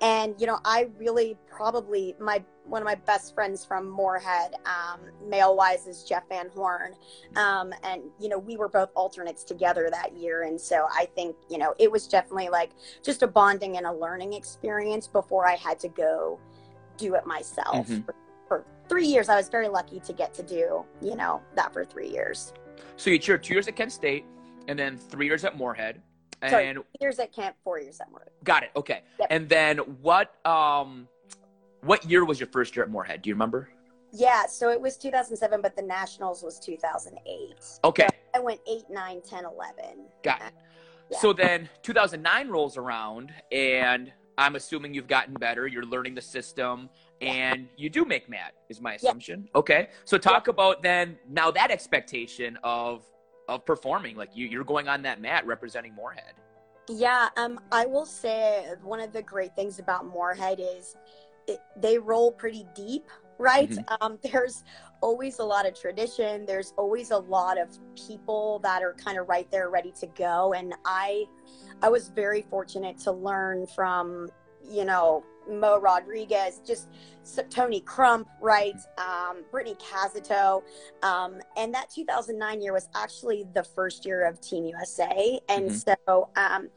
and 0.00 0.34
you 0.38 0.46
know, 0.46 0.58
I 0.64 0.88
really 0.98 1.36
probably 1.48 2.14
my 2.20 2.44
one 2.66 2.80
of 2.80 2.86
my 2.86 2.94
best 2.94 3.34
friends 3.34 3.64
from 3.64 3.88
Morehead, 3.88 4.54
um, 4.64 5.00
male 5.28 5.56
wise, 5.56 5.86
is 5.86 6.04
Jeff 6.04 6.28
Van 6.28 6.48
Horn. 6.50 6.94
Um, 7.36 7.72
and 7.82 8.02
you 8.20 8.28
know, 8.28 8.38
we 8.38 8.56
were 8.56 8.68
both 8.68 8.90
alternates 8.94 9.44
together 9.44 9.88
that 9.90 10.16
year, 10.16 10.42
and 10.42 10.60
so 10.60 10.86
I 10.92 11.08
think 11.14 11.36
you 11.48 11.58
know 11.58 11.74
it 11.78 11.90
was 11.90 12.06
definitely 12.06 12.48
like 12.48 12.70
just 13.02 13.22
a 13.22 13.26
bonding 13.26 13.76
and 13.76 13.86
a 13.86 13.92
learning 13.92 14.34
experience 14.34 15.06
before 15.06 15.48
I 15.48 15.56
had 15.56 15.78
to 15.80 15.88
go 15.88 16.38
do 16.96 17.14
it 17.14 17.26
myself. 17.26 17.88
Mhm. 17.88 18.04
For, 18.04 18.14
for 18.46 18.64
three 18.88 19.06
years, 19.06 19.28
I 19.28 19.36
was 19.36 19.48
very 19.48 19.68
lucky 19.68 20.00
to 20.00 20.12
get 20.12 20.34
to 20.34 20.42
do 20.42 20.84
you 21.00 21.16
know 21.16 21.40
that 21.54 21.72
for 21.72 21.84
three 21.84 22.08
years. 22.08 22.52
So 22.96 23.10
you 23.10 23.18
cheered 23.18 23.42
two 23.42 23.54
years 23.54 23.68
at 23.68 23.76
Kent 23.76 23.92
State 23.92 24.24
and 24.68 24.78
then 24.78 24.96
three 24.96 25.26
years 25.26 25.44
at 25.44 25.56
Morehead. 25.56 26.00
And 26.44 26.50
Sorry, 26.50 26.72
three 26.74 26.82
years 27.00 27.18
at 27.18 27.32
camp, 27.32 27.56
four 27.64 27.80
years 27.80 28.00
at 28.00 28.10
Morehead. 28.10 28.28
got 28.44 28.62
it. 28.64 28.70
Okay. 28.76 29.02
Yep. 29.18 29.28
And 29.30 29.48
then 29.48 29.78
what 29.78 30.44
um 30.46 31.08
what 31.80 32.04
year 32.08 32.24
was 32.26 32.38
your 32.38 32.48
first 32.48 32.76
year 32.76 32.84
at 32.84 32.90
Morehead? 32.90 33.22
Do 33.22 33.30
you 33.30 33.34
remember? 33.34 33.70
Yeah, 34.12 34.46
so 34.46 34.70
it 34.70 34.80
was 34.80 34.96
2007, 34.98 35.60
but 35.62 35.74
the 35.74 35.82
nationals 35.82 36.42
was 36.42 36.60
2008. 36.60 37.54
Okay. 37.82 38.06
I 38.34 38.38
went 38.38 38.60
8, 38.68 38.84
9, 38.90 39.22
10, 39.22 39.44
11. 39.44 40.06
Got 40.22 40.42
it. 40.42 40.52
Yeah. 41.10 41.18
So 41.18 41.32
then 41.32 41.68
2009 41.82 42.48
rolls 42.48 42.76
around, 42.76 43.32
and 43.50 44.12
I'm 44.38 44.54
assuming 44.56 44.94
you've 44.94 45.08
gotten 45.08 45.34
better. 45.34 45.66
You're 45.66 45.84
learning 45.84 46.14
the 46.14 46.22
system, 46.22 46.90
and 47.22 47.68
you 47.76 47.90
do 47.90 48.04
make 48.04 48.28
mat, 48.28 48.54
is 48.68 48.80
my 48.80 48.94
assumption. 48.94 49.48
Okay. 49.54 49.88
So 50.04 50.16
talk 50.18 50.48
about 50.48 50.82
then 50.82 51.16
now 51.28 51.50
that 51.50 51.70
expectation 51.70 52.58
of 52.62 53.04
of 53.48 53.64
performing, 53.64 54.16
like 54.16 54.30
you, 54.34 54.46
you're 54.46 54.64
going 54.64 54.88
on 54.88 55.02
that 55.02 55.20
mat 55.20 55.46
representing 55.46 55.94
Morehead. 55.94 56.34
Yeah, 56.88 57.28
um, 57.36 57.60
I 57.72 57.86
will 57.86 58.06
say 58.06 58.66
one 58.82 59.00
of 59.00 59.12
the 59.12 59.22
great 59.22 59.54
things 59.56 59.78
about 59.78 60.06
Morehead 60.06 60.60
is 60.60 60.96
it, 61.46 61.60
they 61.76 61.98
roll 61.98 62.32
pretty 62.32 62.66
deep, 62.74 63.08
right? 63.38 63.70
Mhm. 63.70 63.96
Um, 64.00 64.18
there's 64.22 64.64
always 65.00 65.38
a 65.38 65.44
lot 65.44 65.66
of 65.66 65.78
tradition. 65.78 66.46
There's 66.46 66.72
always 66.76 67.10
a 67.10 67.18
lot 67.18 67.58
of 67.58 67.68
people 68.06 68.60
that 68.60 68.82
are 68.82 68.94
kind 68.94 69.18
of 69.18 69.28
right 69.28 69.50
there, 69.50 69.70
ready 69.70 69.92
to 70.00 70.06
go. 70.08 70.52
And 70.54 70.74
I, 70.84 71.24
I 71.82 71.88
was 71.88 72.08
very 72.08 72.42
fortunate 72.42 72.98
to 73.00 73.12
learn 73.12 73.66
from, 73.66 74.28
you 74.70 74.84
know, 74.84 75.24
Mo 75.48 75.78
Rodriguez, 75.78 76.60
just 76.66 76.88
so, 77.22 77.42
Tony 77.44 77.80
Crump, 77.80 78.28
right? 78.40 78.78
Um, 78.98 79.44
Brittany 79.50 79.76
Casito. 79.76 80.62
Um, 81.02 81.40
and 81.56 81.72
that 81.74 81.90
2009 81.90 82.60
year 82.60 82.72
was 82.72 82.88
actually 82.94 83.46
the 83.54 83.64
first 83.64 84.04
year 84.04 84.26
of 84.26 84.40
Team 84.40 84.64
USA. 84.66 85.40
And 85.48 85.72
so, 85.72 86.28
um, 86.36 86.68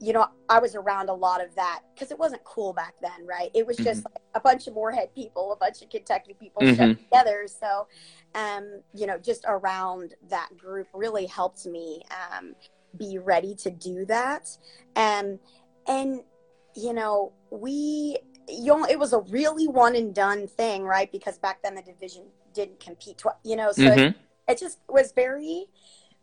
you 0.00 0.12
know, 0.12 0.26
I 0.48 0.58
was 0.58 0.74
around 0.74 1.08
a 1.08 1.14
lot 1.14 1.42
of 1.42 1.54
that 1.54 1.80
because 1.94 2.10
it 2.10 2.18
wasn't 2.18 2.42
cool 2.44 2.72
back 2.72 2.94
then, 3.00 3.24
right? 3.26 3.50
It 3.54 3.66
was 3.66 3.76
just 3.78 4.04
like 4.04 4.22
a 4.34 4.40
bunch 4.40 4.66
of 4.66 4.74
Morehead 4.74 5.14
people, 5.14 5.52
a 5.52 5.56
bunch 5.56 5.82
of 5.82 5.88
Kentucky 5.88 6.34
people 6.38 6.62
Mhm. 6.62 6.98
together. 6.98 7.46
So, 7.46 7.86
um, 8.34 8.82
you 8.92 9.06
know, 9.06 9.18
just 9.18 9.44
around 9.46 10.14
that 10.28 10.56
group 10.58 10.88
really 10.92 11.26
helped 11.26 11.64
me 11.64 12.02
um, 12.10 12.54
be 12.98 13.18
ready 13.18 13.54
to 13.54 13.70
do 13.70 14.04
that. 14.06 14.48
Um, 14.96 15.38
and, 15.86 16.22
you 16.74 16.92
know, 16.92 17.32
we, 17.60 18.18
you 18.48 18.66
know, 18.66 18.84
it 18.84 18.98
was 18.98 19.12
a 19.12 19.20
really 19.20 19.68
one 19.68 19.94
and 19.96 20.14
done 20.14 20.46
thing, 20.48 20.84
right? 20.84 21.10
Because 21.10 21.38
back 21.38 21.62
then 21.62 21.74
the 21.74 21.82
division 21.82 22.24
didn't 22.52 22.80
compete, 22.80 23.18
tw- 23.18 23.38
you 23.44 23.56
know, 23.56 23.72
so 23.72 23.82
it, 23.84 23.98
Mhm. 23.98 24.14
it 24.48 24.58
just 24.58 24.78
was 24.88 25.12
very 25.12 25.66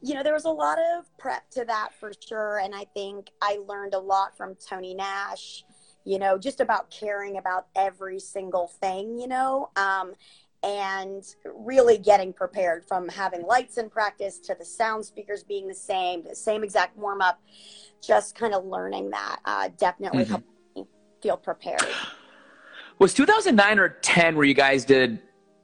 you 0.04 0.16
know 0.16 0.24
there 0.24 0.34
was 0.34 0.46
a 0.46 0.50
lot 0.50 0.80
of 0.80 1.06
prep 1.20 1.48
to 1.52 1.64
that 1.64 1.90
for 2.00 2.12
sure 2.28 2.58
and 2.58 2.74
i 2.74 2.84
think 2.96 3.30
i 3.40 3.60
learned 3.68 3.94
a 3.94 4.00
lot 4.00 4.36
from 4.36 4.56
tony 4.56 4.96
nash 4.96 5.64
you 6.06 6.18
know 6.18 6.40
just 6.40 6.60
about 6.60 6.90
caring 6.90 7.38
about 7.38 7.68
every 7.76 8.20
single 8.20 8.68
thing 8.68 9.20
you 9.20 9.28
know 9.28 9.70
um, 9.76 10.14
and 10.64 11.24
really 11.56 11.98
getting 12.00 12.34
prepared 12.34 12.84
from 12.88 13.08
having 13.10 13.44
lights 13.44 13.78
in 13.78 13.90
practice 13.92 14.40
to 14.40 14.56
the 14.58 14.66
sound 14.66 15.06
speakers 15.06 15.44
being 15.44 15.68
the 15.68 15.76
same 15.76 16.24
the 16.24 16.36
same 16.36 16.64
exact 16.64 16.98
warm 16.98 17.22
up 17.22 17.40
just 18.02 18.34
kind 18.34 18.56
of 18.56 18.66
learning 18.66 19.12
that 19.12 19.38
uh, 19.46 19.70
definitely 19.78 20.26
Mhm. 20.26 20.30
helped 20.30 20.48
feel 21.22 21.38
prepared 21.38 21.82
Was 23.00 23.14
2009 23.14 23.80
or 23.80 23.90
10 23.90 24.36
where 24.36 24.46
you 24.46 24.54
guys 24.54 24.86
did 24.86 25.20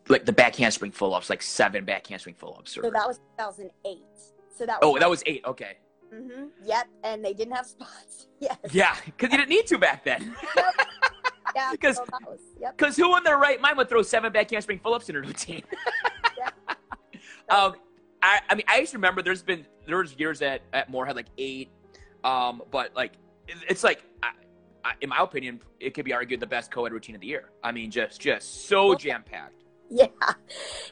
like 0.10 0.26
the 0.26 0.32
back 0.32 0.56
handspring 0.56 0.92
full 0.92 1.14
ups, 1.14 1.30
like 1.30 1.42
seven 1.42 1.84
back 1.86 2.08
handspring 2.08 2.36
full 2.36 2.56
ups? 2.58 2.74
so 2.74 2.82
that 2.82 2.94
was 3.08 3.20
2008 3.38 3.98
so 4.56 4.66
that 4.66 4.80
was 4.82 4.90
Oh, 4.96 4.98
that 5.00 5.10
was 5.10 5.22
eight. 5.26 5.44
Okay. 5.46 5.78
Mm-hmm. 6.14 6.46
yep 6.66 6.88
and 7.04 7.24
they 7.24 7.34
didn't 7.34 7.54
have 7.56 7.66
spots 7.66 8.28
yes 8.40 8.58
Yeah, 8.72 8.96
because 9.06 9.32
you 9.32 9.38
didn't 9.38 9.50
need 9.50 9.68
to 9.68 9.78
back 9.78 10.04
then. 10.06 10.36
yeah 11.56 11.70
because- 11.72 11.98
so 11.98 12.06
yep 12.60 12.78
Because 12.78 12.96
who 12.96 13.16
in 13.18 13.24
their 13.24 13.38
right 13.38 13.60
mind 13.60 13.78
would 13.78 13.90
throw 13.90 14.02
seven 14.02 14.32
back 14.32 14.50
handspring 14.52 14.80
full 14.80 14.94
ups 14.94 15.10
in 15.10 15.16
a 15.16 15.22
routine? 15.22 15.64
um, 17.50 17.76
I, 18.22 18.40
I 18.50 18.56
mean, 18.56 18.66
I 18.68 18.82
just 18.82 18.94
remember 18.94 19.22
there's 19.22 19.44
been 19.44 19.66
there 19.86 19.98
was 19.98 20.16
years 20.18 20.42
at 20.42 20.62
at 20.74 20.90
Morehead 20.90 21.16
like 21.16 21.28
eight, 21.38 21.70
um, 22.24 22.62
but 22.72 22.96
like 22.96 23.14
it- 23.48 23.58
it's 23.70 23.84
like. 23.84 24.04
In 25.02 25.10
my 25.10 25.18
opinion, 25.20 25.62
it 25.80 25.94
could 25.94 26.06
be 26.06 26.14
argued 26.14 26.40
the 26.40 26.48
best 26.48 26.72
co-ed 26.72 26.92
routine 26.92 27.16
of 27.16 27.22
the 27.22 27.28
year. 27.28 27.52
I 27.64 27.72
mean, 27.72 27.92
just 27.92 28.20
just 28.22 28.68
so 28.68 28.96
jam 28.96 29.24
packed. 29.24 29.64
Yeah. 29.90 30.08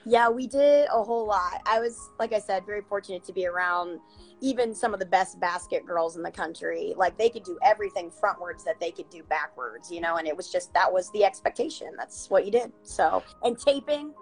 Yeah, 0.07 0.29
we 0.29 0.45
did 0.45 0.87
a 0.93 1.01
whole 1.03 1.25
lot. 1.25 1.63
I 1.65 1.79
was, 1.79 2.11
like 2.19 2.31
I 2.31 2.37
said, 2.37 2.63
very 2.63 2.83
fortunate 2.83 3.23
to 3.23 3.33
be 3.33 3.47
around 3.47 3.99
even 4.39 4.75
some 4.75 4.93
of 4.93 4.99
the 4.99 5.05
best 5.07 5.39
basket 5.39 5.83
girls 5.83 6.15
in 6.15 6.21
the 6.21 6.29
country. 6.29 6.93
Like 6.95 7.17
they 7.17 7.27
could 7.27 7.43
do 7.43 7.57
everything 7.63 8.11
frontwards 8.11 8.63
that 8.65 8.79
they 8.79 8.91
could 8.91 9.09
do 9.09 9.23
backwards, 9.23 9.89
you 9.89 9.99
know, 9.99 10.17
and 10.17 10.27
it 10.27 10.37
was 10.37 10.51
just 10.51 10.71
that 10.75 10.93
was 10.93 11.09
the 11.11 11.23
expectation. 11.25 11.87
That's 11.97 12.29
what 12.29 12.45
you 12.45 12.51
did. 12.51 12.71
So, 12.83 13.23
and 13.43 13.57
taping. 13.57 14.13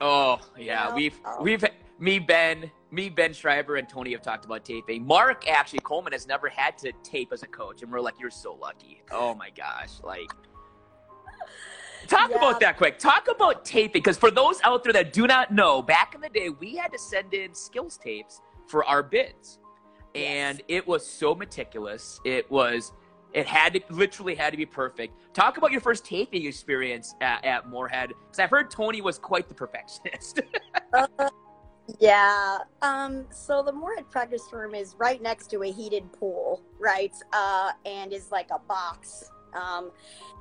Oh 0.00 0.38
yeah, 0.56 0.88
Yeah. 0.90 0.94
we've 0.94 1.20
Oh. 1.26 1.42
we've 1.42 1.64
me 1.98 2.18
Ben 2.18 2.70
me 2.90 3.08
Ben 3.08 3.32
Schreiber 3.32 3.76
and 3.76 3.88
Tony 3.88 4.12
have 4.12 4.22
talked 4.22 4.44
about 4.44 4.64
taping. 4.64 5.04
Mark 5.06 5.48
actually 5.48 5.80
Coleman 5.80 6.12
has 6.12 6.26
never 6.26 6.48
had 6.48 6.78
to 6.78 6.92
tape 7.02 7.32
as 7.32 7.42
a 7.42 7.46
coach, 7.46 7.82
and 7.82 7.90
we're 7.90 8.00
like, 8.00 8.14
you're 8.20 8.30
so 8.30 8.54
lucky. 8.54 9.02
Oh 9.10 9.34
my 9.34 9.50
gosh, 9.50 9.90
like 10.02 10.30
Talk 12.06 12.30
Yeah. 12.30 12.36
about 12.36 12.60
that 12.60 12.76
quick. 12.76 12.98
Talk 12.98 13.28
about 13.28 13.64
taping, 13.64 14.02
because 14.02 14.18
for 14.18 14.30
those 14.30 14.60
out 14.62 14.84
there 14.84 14.92
that 14.92 15.12
do 15.12 15.26
not 15.26 15.50
know, 15.52 15.80
back 15.82 16.14
in 16.14 16.20
the 16.20 16.28
day, 16.28 16.50
we 16.50 16.76
had 16.76 16.92
to 16.92 16.98
send 16.98 17.32
in 17.32 17.54
skills 17.54 17.96
tapes 17.96 18.42
for 18.66 18.84
our 18.84 19.02
bids, 19.02 19.58
and 20.14 20.62
it 20.68 20.86
was 20.86 21.04
so 21.06 21.34
meticulous. 21.34 22.20
It 22.24 22.48
was, 22.50 22.92
it 23.32 23.46
had 23.46 23.72
to 23.72 23.80
literally 23.88 24.34
had 24.34 24.50
to 24.50 24.56
be 24.58 24.66
perfect. 24.66 25.14
Talk 25.34 25.56
about 25.56 25.72
your 25.72 25.80
first 25.80 26.04
taping 26.04 26.44
experience 26.44 27.14
at, 27.22 27.42
at 27.44 27.68
Morehead, 27.70 28.10
because 28.10 28.38
I've 28.38 28.50
heard 28.50 28.70
Tony 28.70 29.00
was 29.00 29.18
quite 29.18 29.48
the 29.48 29.54
perfectionist. 29.54 30.40
Uh, 31.18 31.28
yeah. 31.98 32.58
Um, 32.82 33.26
so 33.30 33.62
the 33.62 33.72
Morehead 33.72 34.10
practice 34.10 34.48
room 34.52 34.74
is 34.74 34.94
right 34.98 35.20
next 35.20 35.48
to 35.48 35.62
a 35.62 35.70
heated 35.70 36.12
pool, 36.12 36.62
right? 36.78 37.14
Uh, 37.32 37.72
and 37.84 38.12
is 38.12 38.30
like 38.30 38.48
a 38.50 38.58
box. 38.58 39.30
Um, 39.54 39.90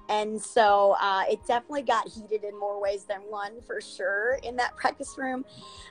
and 0.09 0.41
so 0.41 0.95
uh, 0.99 1.23
it 1.29 1.39
definitely 1.47 1.83
got 1.83 2.07
heated 2.07 2.43
in 2.43 2.59
more 2.59 2.81
ways 2.81 3.05
than 3.05 3.19
one 3.29 3.61
for 3.61 3.79
sure 3.79 4.39
in 4.43 4.55
that 4.57 4.75
practice 4.75 5.15
room, 5.17 5.45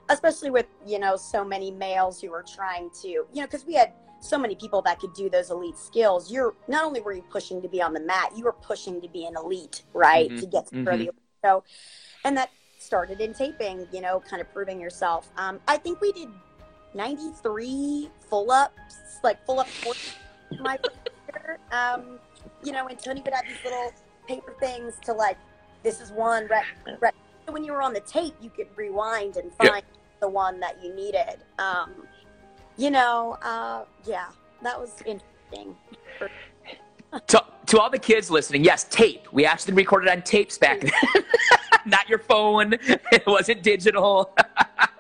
especially 0.09 0.51
with, 0.51 0.67
you 0.87 0.99
know, 0.99 1.17
so 1.17 1.45
many 1.45 1.71
males 1.71 2.21
who 2.21 2.31
were 2.31 2.45
trying 2.47 2.91
to, 3.03 3.09
you 3.09 3.27
know, 3.37 3.43
because 3.43 3.65
we 3.65 3.75
had 3.75 3.93
so 4.21 4.39
many 4.39 4.55
people 4.55 4.83
that 4.83 4.99
could 5.01 5.15
do 5.15 5.29
those 5.31 5.51
elite 5.51 5.77
skills. 5.77 6.31
You're 6.31 6.55
not 6.69 6.85
only 6.85 7.01
were 7.01 7.13
you 7.13 7.23
pushing 7.23 7.61
to 7.63 7.69
be 7.69 7.81
on 7.83 7.93
the 7.93 8.01
mat, 8.01 8.33
you 8.37 8.45
were 8.45 8.53
pushing 8.53 9.01
to 9.01 9.09
be 9.09 9.25
an 9.27 9.35
elite, 9.37 9.83
right? 9.93 10.31
Mhm. 10.31 10.41
To 10.41 10.47
get 10.47 10.67
to 10.67 10.75
Mhm. 10.75 10.85
the 10.85 10.93
elite. 10.93 11.15
So, 11.45 11.65
and 12.25 12.37
that 12.37 12.51
started 12.93 13.23
in 13.23 13.33
taping, 13.33 13.89
you 13.91 14.03
know, 14.03 14.21
kind 14.21 14.43
of 14.43 14.53
proving 14.53 14.79
yourself. 14.79 15.31
Um, 15.39 15.61
I 15.67 15.79
think 15.79 16.03
we 16.03 16.13
did 16.13 16.29
93 16.93 18.11
full 18.29 18.51
ups, 18.51 18.97
like 19.25 19.43
full 19.47 19.61
up 19.61 19.69
my 20.61 20.79
year. 21.33 21.59
Um, 21.71 22.19
you 22.63 22.71
know, 22.71 22.89
and 22.89 22.99
Tony 22.99 23.23
would 23.23 23.33
have 23.33 23.47
these 23.49 23.57
little 23.65 23.93
paper 24.29 24.55
things 24.61 24.97
to 25.07 25.15
like, 25.15 25.39
this 25.83 26.03
is 26.03 26.11
one 26.11 26.47
rep. 26.49 26.65
rep. 27.01 27.15
So 27.47 27.55
when 27.55 27.65
you 27.65 27.73
were 27.73 27.81
on 27.81 27.95
the 27.95 28.01
tape, 28.01 28.35
you 28.43 28.51
could 28.51 28.69
rewind 28.77 29.39
and 29.39 29.51
Yep. 29.63 29.73
find 29.73 29.85
the 30.21 30.29
one 30.29 30.61
that 30.61 30.85
you 30.85 30.95
needed. 30.95 31.39
Um, 31.59 32.07
you 32.77 32.91
know, 32.91 33.39
uh, 33.41 33.85
yeah, 34.05 34.27
that 34.63 34.79
was 34.79 34.97
interesting. 35.07 35.75
to, 37.27 37.43
to 37.69 37.81
all 37.81 37.89
the 37.89 37.99
kids 37.99 38.31
listening, 38.31 38.65
yes, 38.65 38.85
tape. 38.91 39.33
We 39.33 39.47
actually 39.47 39.73
recorded 39.73 40.11
on 40.11 40.21
tapes 40.21 40.59
back 40.59 40.81
then. 40.83 40.93
Not 41.87 42.09
your 42.09 42.19
phone. 42.19 42.75
It 43.13 43.27
wasn't 43.27 43.63
digital. 43.63 44.35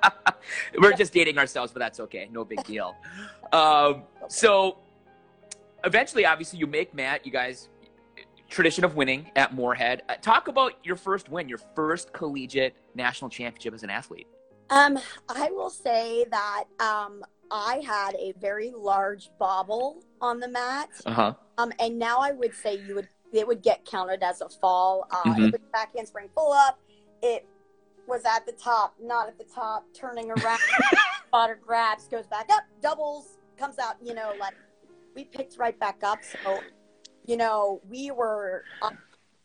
We're 0.78 0.92
just 0.92 1.14
dating 1.14 1.38
ourselves, 1.38 1.72
but 1.72 1.78
that's 1.78 1.98
okay. 2.00 2.28
No 2.30 2.44
big 2.44 2.62
deal. 2.64 2.94
Um, 3.52 4.02
so 4.28 4.78
eventually, 5.84 6.26
obviously, 6.26 6.58
you 6.58 6.66
make 6.66 6.92
Matt. 6.94 7.24
You 7.24 7.32
guys, 7.32 7.70
tradition 8.50 8.84
of 8.84 8.96
winning 8.96 9.30
at 9.34 9.54
Morehead. 9.54 10.02
Uh, 10.08 10.16
talk 10.16 10.48
about 10.48 10.74
your 10.84 10.96
first 10.96 11.30
win, 11.30 11.48
your 11.48 11.60
first 11.74 12.12
collegiate 12.12 12.74
national 12.94 13.30
championship 13.30 13.72
as 13.72 13.82
an 13.82 13.90
athlete. 13.90 14.26
Um, 14.68 14.98
I 15.28 15.50
will 15.50 15.70
say 15.70 16.26
that 16.30 16.64
um, 16.78 17.24
I 17.50 17.82
had 17.84 18.14
a 18.16 18.32
very 18.40 18.70
large 18.70 19.30
bobble 19.38 20.02
on 20.20 20.38
the 20.38 20.48
mat. 20.48 20.90
Uh 21.06 21.12
huh. 21.12 21.34
Um, 21.58 21.72
and 21.78 21.98
now 21.98 22.18
I 22.18 22.32
would 22.32 22.54
say 22.54 22.78
you 22.86 22.94
would 22.94 23.08
it 23.32 23.46
would 23.46 23.62
get 23.62 23.84
counted 23.84 24.22
as 24.22 24.40
a 24.40 24.48
fall. 24.48 25.06
Uh, 25.10 25.22
Mhm. 25.24 25.48
It 25.48 25.52
was 25.52 25.60
back 25.72 25.94
handspring 25.96 26.28
pull 26.36 26.52
up. 26.52 26.78
It 27.22 27.46
was 28.06 28.24
at 28.24 28.44
the 28.46 28.52
top, 28.52 28.94
not 29.00 29.28
at 29.28 29.38
the 29.38 29.44
top, 29.44 29.86
turning 29.94 30.30
around, 30.30 30.58
spotter 31.28 31.58
grabs, 31.64 32.08
goes 32.08 32.26
back 32.26 32.50
up, 32.50 32.64
doubles, 32.80 33.38
comes 33.56 33.78
out. 33.78 33.96
You 34.02 34.14
know, 34.14 34.34
like 34.38 34.54
we 35.14 35.24
picked 35.24 35.56
right 35.56 35.78
back 35.78 36.02
up. 36.02 36.18
So, 36.22 36.60
you 37.24 37.36
know, 37.36 37.80
we 37.88 38.10
were 38.10 38.64
on 38.82 38.98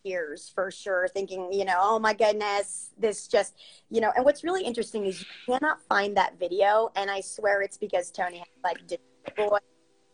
years 0.04 0.50
for 0.54 0.72
sure, 0.72 1.08
thinking, 1.10 1.52
you 1.52 1.66
know, 1.66 1.78
oh 1.80 2.00
my 2.00 2.14
goodness, 2.14 2.92
this 2.98 3.28
just, 3.28 3.56
you 3.90 4.02
know. 4.02 4.12
And 4.16 4.26
what's 4.26 4.44
really 4.44 4.64
interesting 4.64 5.06
is 5.06 5.22
you 5.22 5.28
cannot 5.46 5.82
find 5.88 6.16
that 6.18 6.40
video, 6.40 6.92
and 6.96 7.12
I 7.12 7.22
swear 7.22 7.62
it's 7.62 7.78
because 7.78 8.10
Tony 8.12 8.40
had 8.40 8.48
like 8.64 8.80
destroyed 8.88 9.62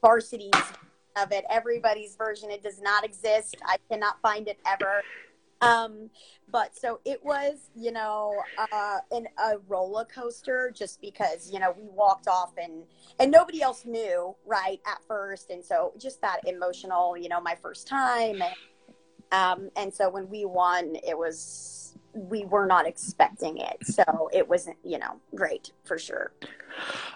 varsities 0.01 0.51
of 1.15 1.31
it. 1.31 1.45
Everybody's 1.49 2.15
version. 2.15 2.51
It 2.51 2.63
does 2.63 2.81
not 2.81 3.03
exist. 3.03 3.55
I 3.65 3.77
cannot 3.89 4.21
find 4.21 4.47
it 4.47 4.59
ever. 4.65 5.01
Um, 5.61 6.09
but 6.51 6.77
so 6.77 6.99
it 7.05 7.23
was, 7.23 7.69
you 7.73 7.91
know, 7.91 8.35
uh, 8.57 8.99
a 9.11 9.57
roller 9.67 10.05
coaster 10.05 10.71
just 10.75 10.99
because, 10.99 11.49
you 11.51 11.59
know, 11.59 11.73
we 11.77 11.87
walked 11.87 12.27
off 12.27 12.51
and, 12.61 12.83
and 13.19 13.31
nobody 13.31 13.61
else 13.61 13.85
knew 13.85 14.35
right 14.45 14.81
at 14.85 14.99
first. 15.07 15.49
And 15.51 15.63
so 15.63 15.93
just 15.97 16.19
that 16.21 16.41
emotional, 16.45 17.15
you 17.15 17.29
know, 17.29 17.39
my 17.39 17.55
first 17.55 17.87
time. 17.87 18.41
And, 18.41 18.53
um, 19.31 19.69
and 19.77 19.93
so 19.93 20.09
when 20.09 20.29
we 20.29 20.43
won, 20.43 20.97
it 21.07 21.17
was, 21.17 21.92
we 22.13 22.45
were 22.45 22.65
not 22.65 22.87
expecting 22.87 23.57
it. 23.57 23.85
So 23.85 24.29
it 24.31 24.47
wasn't, 24.47 24.77
you 24.83 24.99
know, 24.99 25.19
great 25.35 25.71
for 25.83 25.97
sure. 25.97 26.31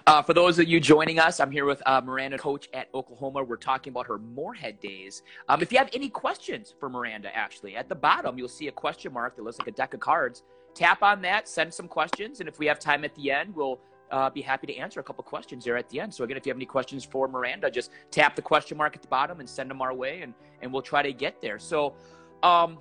Uh, 0.05 0.21
for 0.21 0.33
those 0.33 0.59
of 0.59 0.67
you 0.67 0.79
joining 0.79 1.19
us, 1.19 1.39
I'm 1.39 1.51
here 1.51 1.65
with 1.65 1.81
uh, 1.85 2.01
Miranda, 2.03 2.37
coach 2.37 2.69
at 2.73 2.89
Oklahoma. 2.93 3.43
We're 3.43 3.57
talking 3.57 3.91
about 3.91 4.07
her 4.07 4.17
Morehead 4.17 4.79
days. 4.79 5.23
Um, 5.49 5.61
if 5.61 5.71
you 5.71 5.77
have 5.77 5.89
any 5.93 6.09
questions 6.09 6.73
for 6.79 6.89
Miranda, 6.89 7.35
actually, 7.35 7.75
at 7.75 7.89
the 7.89 7.95
bottom, 7.95 8.37
you'll 8.37 8.47
see 8.47 8.67
a 8.67 8.71
question 8.71 9.13
mark 9.13 9.35
that 9.35 9.43
looks 9.43 9.59
like 9.59 9.67
a 9.67 9.71
deck 9.71 9.93
of 9.93 9.99
cards. 9.99 10.43
Tap 10.73 11.01
on 11.01 11.21
that, 11.23 11.47
send 11.47 11.73
some 11.73 11.87
questions, 11.87 12.39
and 12.39 12.47
if 12.47 12.59
we 12.59 12.67
have 12.67 12.77
time 12.77 13.03
at 13.03 13.13
the 13.15 13.31
end, 13.31 13.55
we'll 13.55 13.79
uh, 14.11 14.29
be 14.29 14.41
happy 14.41 14.67
to 14.67 14.75
answer 14.77 14.99
a 14.99 15.03
couple 15.03 15.23
questions 15.23 15.65
there 15.65 15.75
at 15.75 15.89
the 15.89 15.99
end. 15.99 16.13
So, 16.13 16.23
again, 16.23 16.37
if 16.37 16.45
you 16.45 16.51
have 16.51 16.57
any 16.57 16.67
questions 16.67 17.03
for 17.03 17.27
Miranda, 17.27 17.71
just 17.71 17.91
tap 18.11 18.35
the 18.35 18.43
question 18.43 18.77
mark 18.77 18.95
at 18.95 19.01
the 19.01 19.07
bottom 19.07 19.39
and 19.39 19.49
send 19.49 19.69
them 19.71 19.81
our 19.81 19.93
way, 19.93 20.21
and, 20.21 20.33
and 20.61 20.71
we'll 20.71 20.83
try 20.83 21.01
to 21.01 21.11
get 21.11 21.41
there. 21.41 21.57
So, 21.57 21.95
um, 22.43 22.77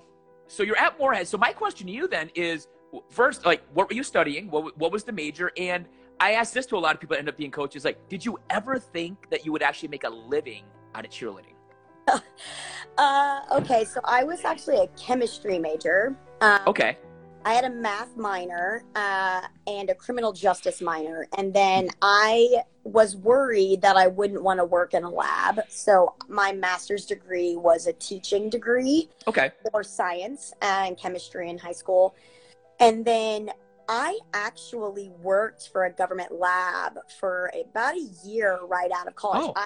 so 0.47 0.63
you're 0.63 0.77
at 0.77 0.97
Morehead. 0.99 1.27
So, 1.27 1.37
my 1.37 1.53
question 1.53 1.87
to 1.87 1.93
you 1.93 2.07
then 2.07 2.29
is 2.35 2.67
first, 3.09 3.45
like, 3.45 3.63
what 3.73 3.89
were 3.89 3.95
you 3.95 4.03
studying? 4.03 4.49
What, 4.49 4.77
what 4.77 4.91
was 4.91 5.03
the 5.03 5.11
major? 5.11 5.51
And 5.57 5.85
I 6.19 6.33
asked 6.33 6.53
this 6.53 6.65
to 6.67 6.77
a 6.77 6.79
lot 6.79 6.95
of 6.95 7.01
people 7.01 7.15
that 7.15 7.19
end 7.19 7.29
up 7.29 7.37
being 7.37 7.51
coaches. 7.51 7.85
Like, 7.85 8.07
did 8.09 8.25
you 8.25 8.39
ever 8.49 8.79
think 8.79 9.29
that 9.29 9.45
you 9.45 9.51
would 9.51 9.61
actually 9.61 9.89
make 9.89 10.03
a 10.03 10.09
living 10.09 10.63
out 10.95 11.05
of 11.05 11.11
cheerleading? 11.11 11.53
Uh, 12.97 13.41
okay, 13.51 13.85
so 13.85 13.99
I 14.05 14.23
was 14.23 14.43
actually 14.43 14.77
a 14.77 14.87
chemistry 14.97 15.59
major. 15.59 16.17
Um, 16.41 16.61
Okay. 16.65 16.97
I 17.47 17.53
had 17.53 17.63
a 17.63 17.69
math 17.69 18.17
minor 18.17 18.83
uh, 18.93 19.41
and 19.67 19.89
a 19.89 19.95
criminal 19.95 20.33
justice 20.33 20.81
minor. 20.81 21.29
And 21.37 21.53
then 21.53 21.87
I 22.01 22.63
was 22.83 23.15
worried 23.15 23.81
that 23.83 23.95
I 23.95 24.07
wouldn't 24.07 24.43
want 24.43 24.59
to 24.59 24.65
work 24.65 24.93
in 24.93 25.05
a 25.05 25.09
lab. 25.09 25.61
So 25.69 26.15
my 26.27 26.51
master's 26.51 27.05
degree 27.05 27.55
was 27.55 27.87
a 27.87 27.93
teaching 27.93 28.49
degree 28.49 29.07
Okay. 29.29 29.51
for 29.71 29.81
science 29.81 30.51
and 30.61 30.97
chemistry 30.97 31.49
in 31.49 31.57
high 31.57 31.71
school. 31.71 32.15
And 32.81 33.05
then 33.05 33.51
I 33.87 34.19
actually 34.33 35.09
worked 35.21 35.69
for 35.71 35.85
a 35.85 35.93
government 35.93 36.33
lab 36.33 36.99
for 37.17 37.49
about 37.57 37.95
a 37.95 38.09
year 38.25 38.59
right 38.63 38.91
out 38.93 39.07
of 39.07 39.15
college. 39.15 39.43
Oh. 39.45 39.53
I 39.55 39.65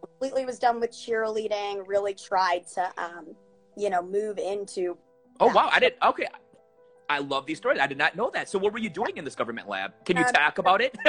completely 0.00 0.46
was 0.46 0.58
done 0.58 0.80
with 0.80 0.92
cheerleading, 0.92 1.86
really 1.86 2.14
tried 2.14 2.66
to, 2.68 2.90
um, 2.96 3.36
you 3.76 3.90
know, 3.90 4.00
move 4.00 4.38
into 4.38 4.96
Oh 5.40 5.46
Yeah. 5.46 5.54
wow! 5.54 5.70
I 5.72 5.80
did. 5.80 5.94
Okay. 6.02 6.26
I 7.08 7.18
love 7.18 7.46
these 7.46 7.58
stories. 7.58 7.78
I 7.80 7.86
did 7.86 7.98
not 7.98 8.16
know 8.16 8.30
that. 8.32 8.48
So, 8.48 8.58
what 8.58 8.72
were 8.72 8.78
you 8.78 8.88
doing 8.88 9.16
in 9.16 9.24
this 9.24 9.34
government 9.34 9.68
lab? 9.68 9.92
Can 10.04 10.16
you 10.16 10.24
Um, 10.24 10.32
talk 10.32 10.58
about 10.58 10.80
it? 10.80 10.96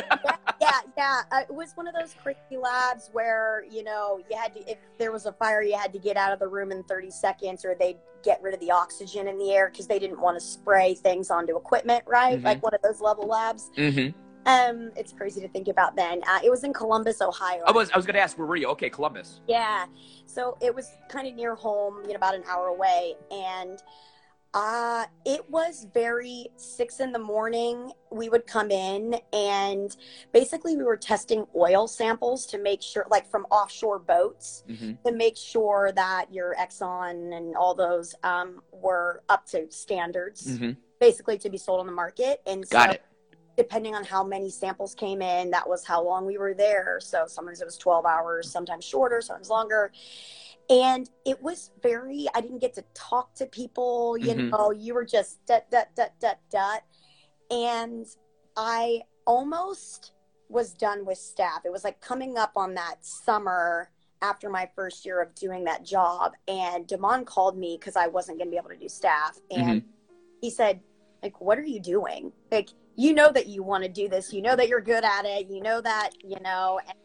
yeah, 0.62 0.80
yeah. 0.98 1.22
Uh, 1.32 1.42
it 1.48 1.54
was 1.54 1.72
one 1.76 1.88
of 1.88 1.94
those 1.94 2.16
crazy 2.22 2.58
labs 2.60 3.10
where 3.14 3.64
you 3.70 3.84
know 3.84 4.20
you 4.30 4.36
had 4.38 4.54
to, 4.56 4.70
if 4.70 4.78
there 4.98 5.12
was 5.12 5.26
a 5.26 5.32
fire, 5.34 5.62
you 5.62 5.78
had 5.78 5.94
to 5.94 6.00
get 6.00 6.18
out 6.18 6.34
of 6.34 6.40
the 6.40 6.48
room 6.48 6.72
in 6.72 6.84
30 6.84 7.10
seconds, 7.12 7.64
or 7.64 7.76
they'd 7.80 7.98
get 8.24 8.42
rid 8.42 8.54
of 8.54 8.60
the 8.60 8.72
oxygen 8.72 9.28
in 9.28 9.38
the 9.38 9.52
air 9.52 9.70
because 9.70 9.88
they 9.88 10.00
didn't 10.00 10.20
want 10.20 10.38
to 10.38 10.46
spray 10.46 10.94
things 10.96 11.30
onto 11.30 11.56
equipment, 11.58 12.04
right? 12.08 12.40
Mhm. 12.40 12.44
Like 12.44 12.64
one 12.64 12.74
of 12.74 12.82
those 12.82 13.00
level 13.02 13.28
labs. 13.28 13.70
mm-hmm. 13.78 14.18
Um, 14.46 14.92
it's 14.98 15.14
crazy 15.14 15.40
to 15.40 15.48
think 15.48 15.70
about. 15.70 15.96
Then 15.96 16.20
uh, 16.28 16.40
it 16.44 16.50
was 16.50 16.66
in 16.66 16.74
Columbus, 16.74 17.22
Ohio. 17.22 17.64
I 17.66 17.72
was. 17.72 17.90
I 17.92 17.96
was 17.96 18.06
going 18.06 18.16
to 18.16 18.20
ask 18.22 18.38
where 18.38 18.46
were 18.46 18.58
you? 18.58 18.68
Okay, 18.72 18.90
Columbus. 18.90 19.40
Yeah. 19.48 19.86
So 20.26 20.58
it 20.60 20.76
was 20.76 20.90
kind 21.08 21.30
of 21.30 21.34
near 21.36 21.56
home, 21.56 22.02
you 22.04 22.10
know, 22.10 22.16
about 22.16 22.36
an 22.36 22.44
hour 22.50 22.68
away. 22.68 23.16
And 23.32 23.82
uh, 24.54 25.06
it 25.26 25.50
was 25.50 25.88
very 25.94 26.48
six 26.58 27.00
in 27.00 27.12
the 27.12 27.20
morning. 27.20 27.92
We 28.12 28.30
would 28.30 28.46
come 28.46 28.70
in 28.70 29.16
and 29.32 29.96
basically 30.32 30.78
we 30.78 30.84
were 30.84 30.98
testing 30.98 31.46
oil 31.56 31.88
samples 31.88 32.46
to 32.48 32.60
make 32.60 32.82
sure, 32.82 33.06
like 33.10 33.28
from 33.30 33.46
offshore 33.46 34.00
boats, 34.00 34.64
Mm-hmm. 34.70 34.92
to 35.08 35.12
make 35.16 35.38
sure 35.38 35.92
that 35.96 36.32
your 36.32 36.56
Exxon 36.56 37.36
and 37.36 37.56
all 37.56 37.74
those 37.74 38.14
um, 38.24 38.62
were 38.72 39.24
up 39.30 39.46
to 39.48 39.66
standards, 39.72 40.48
Mm-hmm. 40.60 40.72
basically 41.00 41.38
to 41.40 41.50
be 41.50 41.58
sold 41.58 41.80
on 41.80 41.88
the 41.88 41.92
market. 41.92 42.42
And 42.46 42.68
Got 42.70 42.90
so 42.90 42.94
it. 42.94 43.04
depending 43.58 43.96
on 43.96 44.04
how 44.04 44.24
many 44.24 44.52
samples 44.52 44.94
came 44.94 45.22
in, 45.24 45.50
that 45.52 45.68
was 45.68 45.84
how 45.84 46.04
long 46.04 46.26
we 46.28 46.38
were 46.38 46.54
there. 46.54 47.00
So 47.02 47.26
sometimes 47.28 47.60
it 47.60 47.66
was 47.66 47.78
12 47.78 48.06
hours, 48.06 48.52
sometimes 48.52 48.86
shorter, 48.86 49.20
sometimes 49.22 49.50
longer. 49.50 49.92
And 50.70 51.10
it 51.26 51.42
was 51.42 51.72
very, 51.82 52.28
I 52.34 52.42
didn't 52.42 52.60
get 52.60 52.74
to 52.76 52.84
talk 52.94 53.36
to 53.36 53.46
people, 53.46 54.18
you 54.18 54.34
Mhm. 54.34 54.52
know, 54.52 54.72
you 54.72 54.94
were 54.94 55.06
just 55.06 55.46
dut, 55.46 55.70
dut, 55.70 55.90
dut, 55.96 56.14
dut, 56.20 56.40
dut. 56.50 56.84
And 57.52 58.06
I 58.56 59.04
almost 59.26 60.14
was 60.50 60.74
done 60.74 61.06
with 61.06 61.18
staff. 61.18 61.62
It 61.66 61.72
was 61.72 61.84
like 61.84 62.00
coming 62.00 62.38
up 62.38 62.54
on 62.56 62.76
that 62.76 63.06
summer 63.06 63.90
after 64.22 64.50
my 64.50 64.70
first 64.74 65.06
year 65.06 65.22
of 65.22 65.36
doing 65.36 65.66
that 65.66 65.84
job, 65.84 66.32
and 66.48 66.88
Damon 66.88 67.26
called 67.26 67.58
me 67.58 67.78
because 67.78 67.98
I 67.98 68.08
wasn't 68.08 68.38
going 68.38 68.48
to 68.48 68.52
be 68.52 68.58
able 68.58 68.70
to 68.70 68.78
do 68.78 68.88
staff, 68.88 69.38
and 69.52 69.82
Mm-hmm. 69.82 69.88
he 70.40 70.50
said, 70.50 70.80
"Like, 71.22 71.42
what 71.42 71.60
are 71.60 71.66
you 71.66 71.82
doing? 71.82 72.32
Like, 72.50 72.70
you 72.96 73.14
know 73.14 73.32
that 73.34 73.48
you 73.48 73.64
want 73.64 73.84
to 73.84 73.90
do 73.90 74.08
this. 74.08 74.32
You 74.32 74.42
know 74.42 74.56
that 74.56 74.70
you're 74.70 74.80
good 74.80 75.04
at 75.04 75.26
it. 75.26 75.50
You 75.50 75.62
know 75.62 75.82
that 75.82 76.12
you 76.24 76.40
know." 76.40 76.80
And 76.88 76.98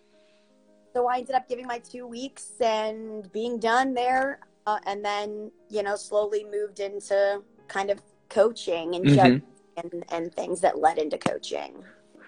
so 0.98 1.06
I 1.06 1.18
ended 1.18 1.36
up 1.36 1.48
giving 1.48 1.64
my 1.64 1.78
two 1.78 2.08
weeks 2.08 2.54
and 2.60 3.30
being 3.30 3.60
done 3.60 3.94
there, 3.94 4.40
uh, 4.66 4.80
and 4.84 5.04
then 5.04 5.52
you 5.70 5.84
know 5.84 5.94
slowly 5.94 6.44
moved 6.50 6.80
into 6.80 7.40
kind 7.68 7.88
of 7.88 8.02
coaching 8.28 8.96
and 8.96 9.04
Mhm. 9.06 9.42
and, 9.76 10.04
and 10.10 10.34
things 10.34 10.60
that 10.60 10.80
led 10.80 10.98
into 10.98 11.16
coaching. 11.16 11.84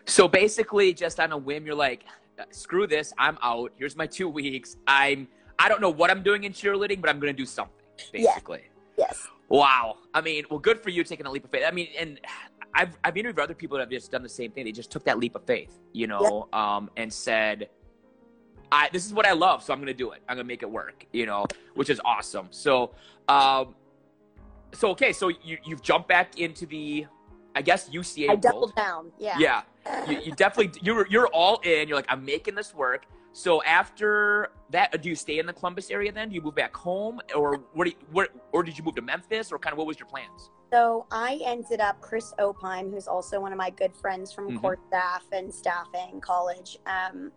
So 0.06 0.28
basically, 0.28 0.94
just 0.94 1.18
on 1.18 1.32
a 1.32 1.36
whim, 1.36 1.66
you're 1.66 1.74
like, 1.74 2.04
screw 2.52 2.86
this, 2.86 3.12
I'm 3.18 3.38
out. 3.42 3.72
Here's 3.76 3.96
my 3.96 4.06
two 4.06 4.28
weeks. 4.28 4.76
I'm 4.86 5.26
I 5.58 5.68
don't 5.68 5.80
know 5.80 5.90
what 5.90 6.08
I'm 6.12 6.22
doing 6.22 6.44
in 6.44 6.52
cheerleading, 6.52 7.00
but 7.00 7.10
I'm 7.10 7.18
gonna 7.18 7.32
do 7.32 7.46
something. 7.46 7.74
Basically. 8.12 8.62
Yes. 8.96 9.26
Wow. 9.48 9.96
I 10.14 10.20
mean, 10.20 10.44
well, 10.48 10.60
good 10.60 10.78
for 10.80 10.90
you 10.90 11.02
taking 11.02 11.26
a 11.26 11.30
leap 11.30 11.44
of 11.44 11.50
faith. 11.50 11.64
I 11.66 11.72
mean, 11.72 11.88
and 11.98 12.20
I've 12.72 12.96
I've 13.02 13.16
interviewed 13.16 13.42
other 13.42 13.54
people 13.62 13.78
that 13.78 13.82
have 13.82 13.90
just 13.90 14.12
done 14.12 14.22
the 14.22 14.28
same 14.28 14.52
thing. 14.52 14.64
They 14.64 14.72
just 14.82 14.92
took 14.92 15.04
that 15.06 15.18
leap 15.18 15.34
of 15.34 15.44
faith, 15.44 15.72
you 15.92 16.06
know, 16.06 16.48
um, 16.52 16.88
and 16.96 17.12
said, 17.12 17.68
"I 18.72 18.88
this 18.92 19.06
is 19.06 19.12
what 19.12 19.26
I 19.26 19.32
love, 19.32 19.62
so 19.62 19.72
I'm 19.72 19.80
gonna 19.80 19.94
do 19.94 20.10
it. 20.12 20.22
I'm 20.28 20.36
gonna 20.36 20.44
make 20.46 20.62
it 20.62 20.70
work," 20.70 21.06
you 21.12 21.26
know, 21.26 21.46
which 21.74 21.90
is 21.90 22.00
awesome. 22.04 22.48
So, 22.50 22.92
um, 23.28 23.74
so 24.72 24.90
okay, 24.90 25.12
so 25.12 25.28
you 25.28 25.58
you've 25.64 25.82
jumped 25.82 26.08
back 26.08 26.38
into 26.38 26.66
the, 26.66 27.06
I 27.54 27.62
guess 27.62 27.88
UCA 27.90 28.24
I 28.26 28.28
world. 28.32 28.40
doubled 28.42 28.76
down. 28.76 29.12
Yeah. 29.18 29.38
Yeah, 29.38 29.62
you, 30.08 30.18
you 30.20 30.32
definitely 30.32 30.78
you're 30.82 31.06
you're 31.08 31.28
all 31.28 31.58
in. 31.64 31.88
You're 31.88 31.96
like, 31.96 32.06
I'm 32.08 32.24
making 32.24 32.54
this 32.54 32.74
work. 32.74 33.06
So 33.32 33.62
after 33.62 34.50
that, 34.70 35.00
do 35.02 35.08
you 35.08 35.14
stay 35.14 35.38
in 35.38 35.46
the 35.46 35.52
Columbus 35.52 35.88
area 35.90 36.10
then? 36.10 36.30
Do 36.30 36.34
you 36.34 36.40
move 36.42 36.56
back 36.56 36.76
home, 36.76 37.20
or 37.34 37.58
what? 37.74 37.84
Do 37.84 37.90
you, 37.90 37.96
what 38.10 38.30
or 38.52 38.64
did 38.64 38.76
you 38.76 38.82
move 38.82 38.96
to 38.96 39.02
Memphis, 39.02 39.52
or 39.52 39.58
kind 39.58 39.72
of 39.72 39.78
what 39.78 39.86
was 39.86 40.00
your 40.00 40.08
plans? 40.08 40.50
So 40.72 41.06
I 41.12 41.40
ended 41.44 41.80
up 41.80 42.00
Chris 42.00 42.32
Opheim, 42.40 42.90
who's 42.92 43.06
also 43.06 43.40
one 43.40 43.52
of 43.52 43.58
my 43.58 43.70
good 43.70 43.94
friends 43.94 44.32
from 44.32 44.50
Mhm. 44.50 44.60
court 44.60 44.80
staff 44.88 45.24
and 45.32 45.52
staffing 45.52 46.20
college, 46.20 46.78
um, 46.86 47.30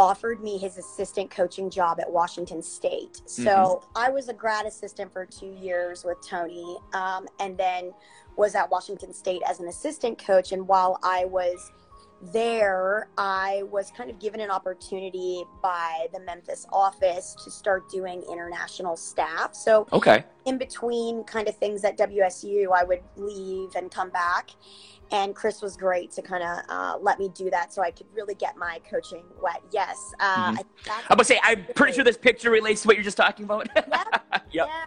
offered 0.00 0.42
me 0.42 0.56
his 0.56 0.78
assistant 0.78 1.30
coaching 1.30 1.68
job 1.68 2.00
at 2.00 2.10
Washington 2.10 2.62
State. 2.62 3.20
So 3.26 3.44
Mm-hmm. 3.44 3.98
I 3.98 4.08
was 4.08 4.28
a 4.30 4.32
grad 4.32 4.64
assistant 4.64 5.12
for 5.12 5.26
two 5.26 5.54
years 5.60 6.04
with 6.04 6.16
Tony, 6.26 6.78
um, 6.94 7.28
and 7.38 7.58
then 7.58 7.92
was 8.36 8.54
at 8.54 8.70
Washington 8.70 9.12
State 9.12 9.42
as 9.46 9.60
an 9.60 9.68
assistant 9.68 10.18
coach. 10.18 10.52
And 10.52 10.66
while 10.66 10.98
I 11.02 11.26
was 11.26 11.70
there, 12.32 13.08
I 13.16 13.62
was 13.70 13.90
kind 13.96 14.10
of 14.10 14.18
given 14.18 14.40
an 14.40 14.50
opportunity 14.50 15.42
by 15.62 16.06
the 16.12 16.20
Memphis 16.20 16.66
office 16.72 17.34
to 17.44 17.50
start 17.50 17.88
doing 17.90 18.22
international 18.30 18.96
staff. 18.96 19.54
So 19.54 19.86
Okay. 19.92 20.24
in 20.44 20.58
between 20.58 21.24
kind 21.24 21.48
of 21.48 21.56
things 21.56 21.84
at 21.84 21.96
WSU, 21.96 22.68
I 22.74 22.84
would 22.84 23.00
leave 23.16 23.74
and 23.74 23.90
come 23.90 24.10
back. 24.10 24.50
And 25.12 25.34
Chris 25.34 25.60
was 25.60 25.76
great 25.76 26.12
to 26.12 26.22
kind 26.22 26.44
of 26.44 26.58
uh, 26.68 26.98
let 27.00 27.18
me 27.18 27.30
do 27.34 27.50
that 27.50 27.72
so 27.72 27.82
I 27.82 27.90
could 27.90 28.06
really 28.14 28.34
get 28.34 28.56
my 28.56 28.80
coaching 28.88 29.24
wet. 29.42 29.60
Yes. 29.72 30.12
Uh, 30.20 30.52
Mhm. 30.52 30.64
I, 30.88 31.08
gonna 31.08 31.24
say 31.24 31.40
I'm 31.42 31.64
pretty 31.74 31.94
sure 31.94 32.04
this 32.04 32.16
picture 32.18 32.50
relates 32.50 32.82
to 32.82 32.88
what 32.88 32.96
you're 32.96 33.04
just 33.04 33.16
talking 33.16 33.44
about. 33.44 33.68
Yeah. 33.76 34.04
yep. 34.52 34.68
yeah. 34.68 34.84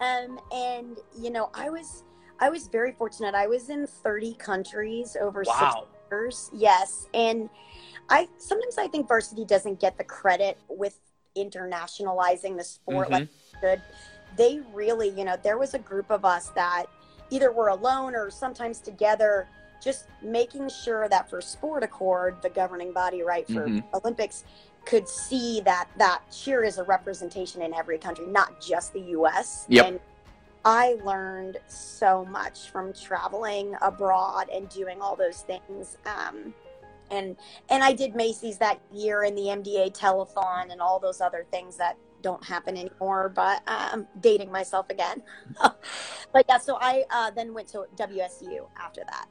Um, 0.00 0.40
and, 0.52 0.98
you 1.18 1.30
know, 1.30 1.50
I 1.54 1.70
was. 1.70 2.02
I 2.40 2.50
was 2.50 2.66
very 2.66 2.90
fortunate. 2.92 3.34
I 3.36 3.46
was 3.46 3.70
in 3.70 3.86
30 3.86 4.34
countries 4.34 5.16
over 5.20 5.44
six 5.44 5.56
Wow. 5.56 5.86
Years. 6.14 6.50
Yes, 6.52 7.08
and 7.12 7.50
I 8.08 8.28
sometimes 8.38 8.78
I 8.78 8.86
think 8.88 9.08
varsity 9.08 9.44
doesn't 9.44 9.80
get 9.80 9.98
the 9.98 10.04
credit 10.04 10.58
with 10.68 10.98
internationalizing 11.36 12.56
the 12.56 12.64
sport 12.64 13.10
like 13.10 13.24
Mhm. 13.24 13.28
it 13.28 13.60
should. 13.60 13.82
They 14.36 14.60
really, 14.72 15.08
you 15.08 15.24
know, 15.24 15.36
there 15.42 15.58
was 15.58 15.74
a 15.74 15.78
group 15.78 16.10
of 16.10 16.24
us 16.24 16.48
that 16.50 16.86
either 17.30 17.50
were 17.50 17.68
alone 17.68 18.14
or 18.14 18.30
sometimes 18.30 18.78
together, 18.78 19.48
just 19.82 20.06
making 20.22 20.68
sure 20.68 21.08
that 21.08 21.28
for 21.28 21.40
SportAccord, 21.40 22.40
the 22.42 22.50
governing 22.50 22.92
body, 22.92 23.22
right, 23.22 23.46
for 23.46 23.68
Mhm. 23.68 23.84
Olympics, 23.92 24.44
could 24.84 25.08
see 25.08 25.60
that 25.62 25.88
that 25.96 26.22
cheer 26.30 26.62
is 26.62 26.78
a 26.78 26.84
representation 26.84 27.62
in 27.62 27.74
every 27.74 27.98
country, 27.98 28.26
not 28.26 28.60
just 28.60 28.92
the 28.92 29.00
U.S. 29.00 29.64
Yep. 29.68 29.86
And 29.86 30.00
I 30.64 30.96
learned 31.04 31.58
so 31.68 32.24
much 32.24 32.70
from 32.70 32.92
traveling 32.92 33.74
abroad 33.82 34.48
and 34.48 34.68
doing 34.68 35.00
all 35.02 35.14
those 35.14 35.42
things. 35.42 35.98
Um, 36.06 36.54
and 37.10 37.36
and 37.68 37.84
I 37.84 37.92
did 37.92 38.14
Macy's 38.14 38.58
that 38.58 38.80
year 38.92 39.24
and 39.24 39.36
the 39.36 39.42
MDA 39.42 39.96
telethon 39.96 40.72
and 40.72 40.80
all 40.80 40.98
those 40.98 41.20
other 41.20 41.46
things 41.50 41.76
that 41.76 41.96
don't 42.22 42.42
happen 42.42 42.76
anymore. 42.76 43.28
But 43.28 43.62
I'm 43.66 44.06
dating 44.20 44.50
myself 44.50 44.88
again. 44.88 45.22
but 45.62 46.46
yeah, 46.48 46.58
so 46.58 46.78
I 46.80 47.04
uh, 47.10 47.30
then 47.30 47.52
went 47.52 47.68
to 47.68 47.84
WSU 47.96 48.66
after 48.78 49.02
that. 49.06 49.26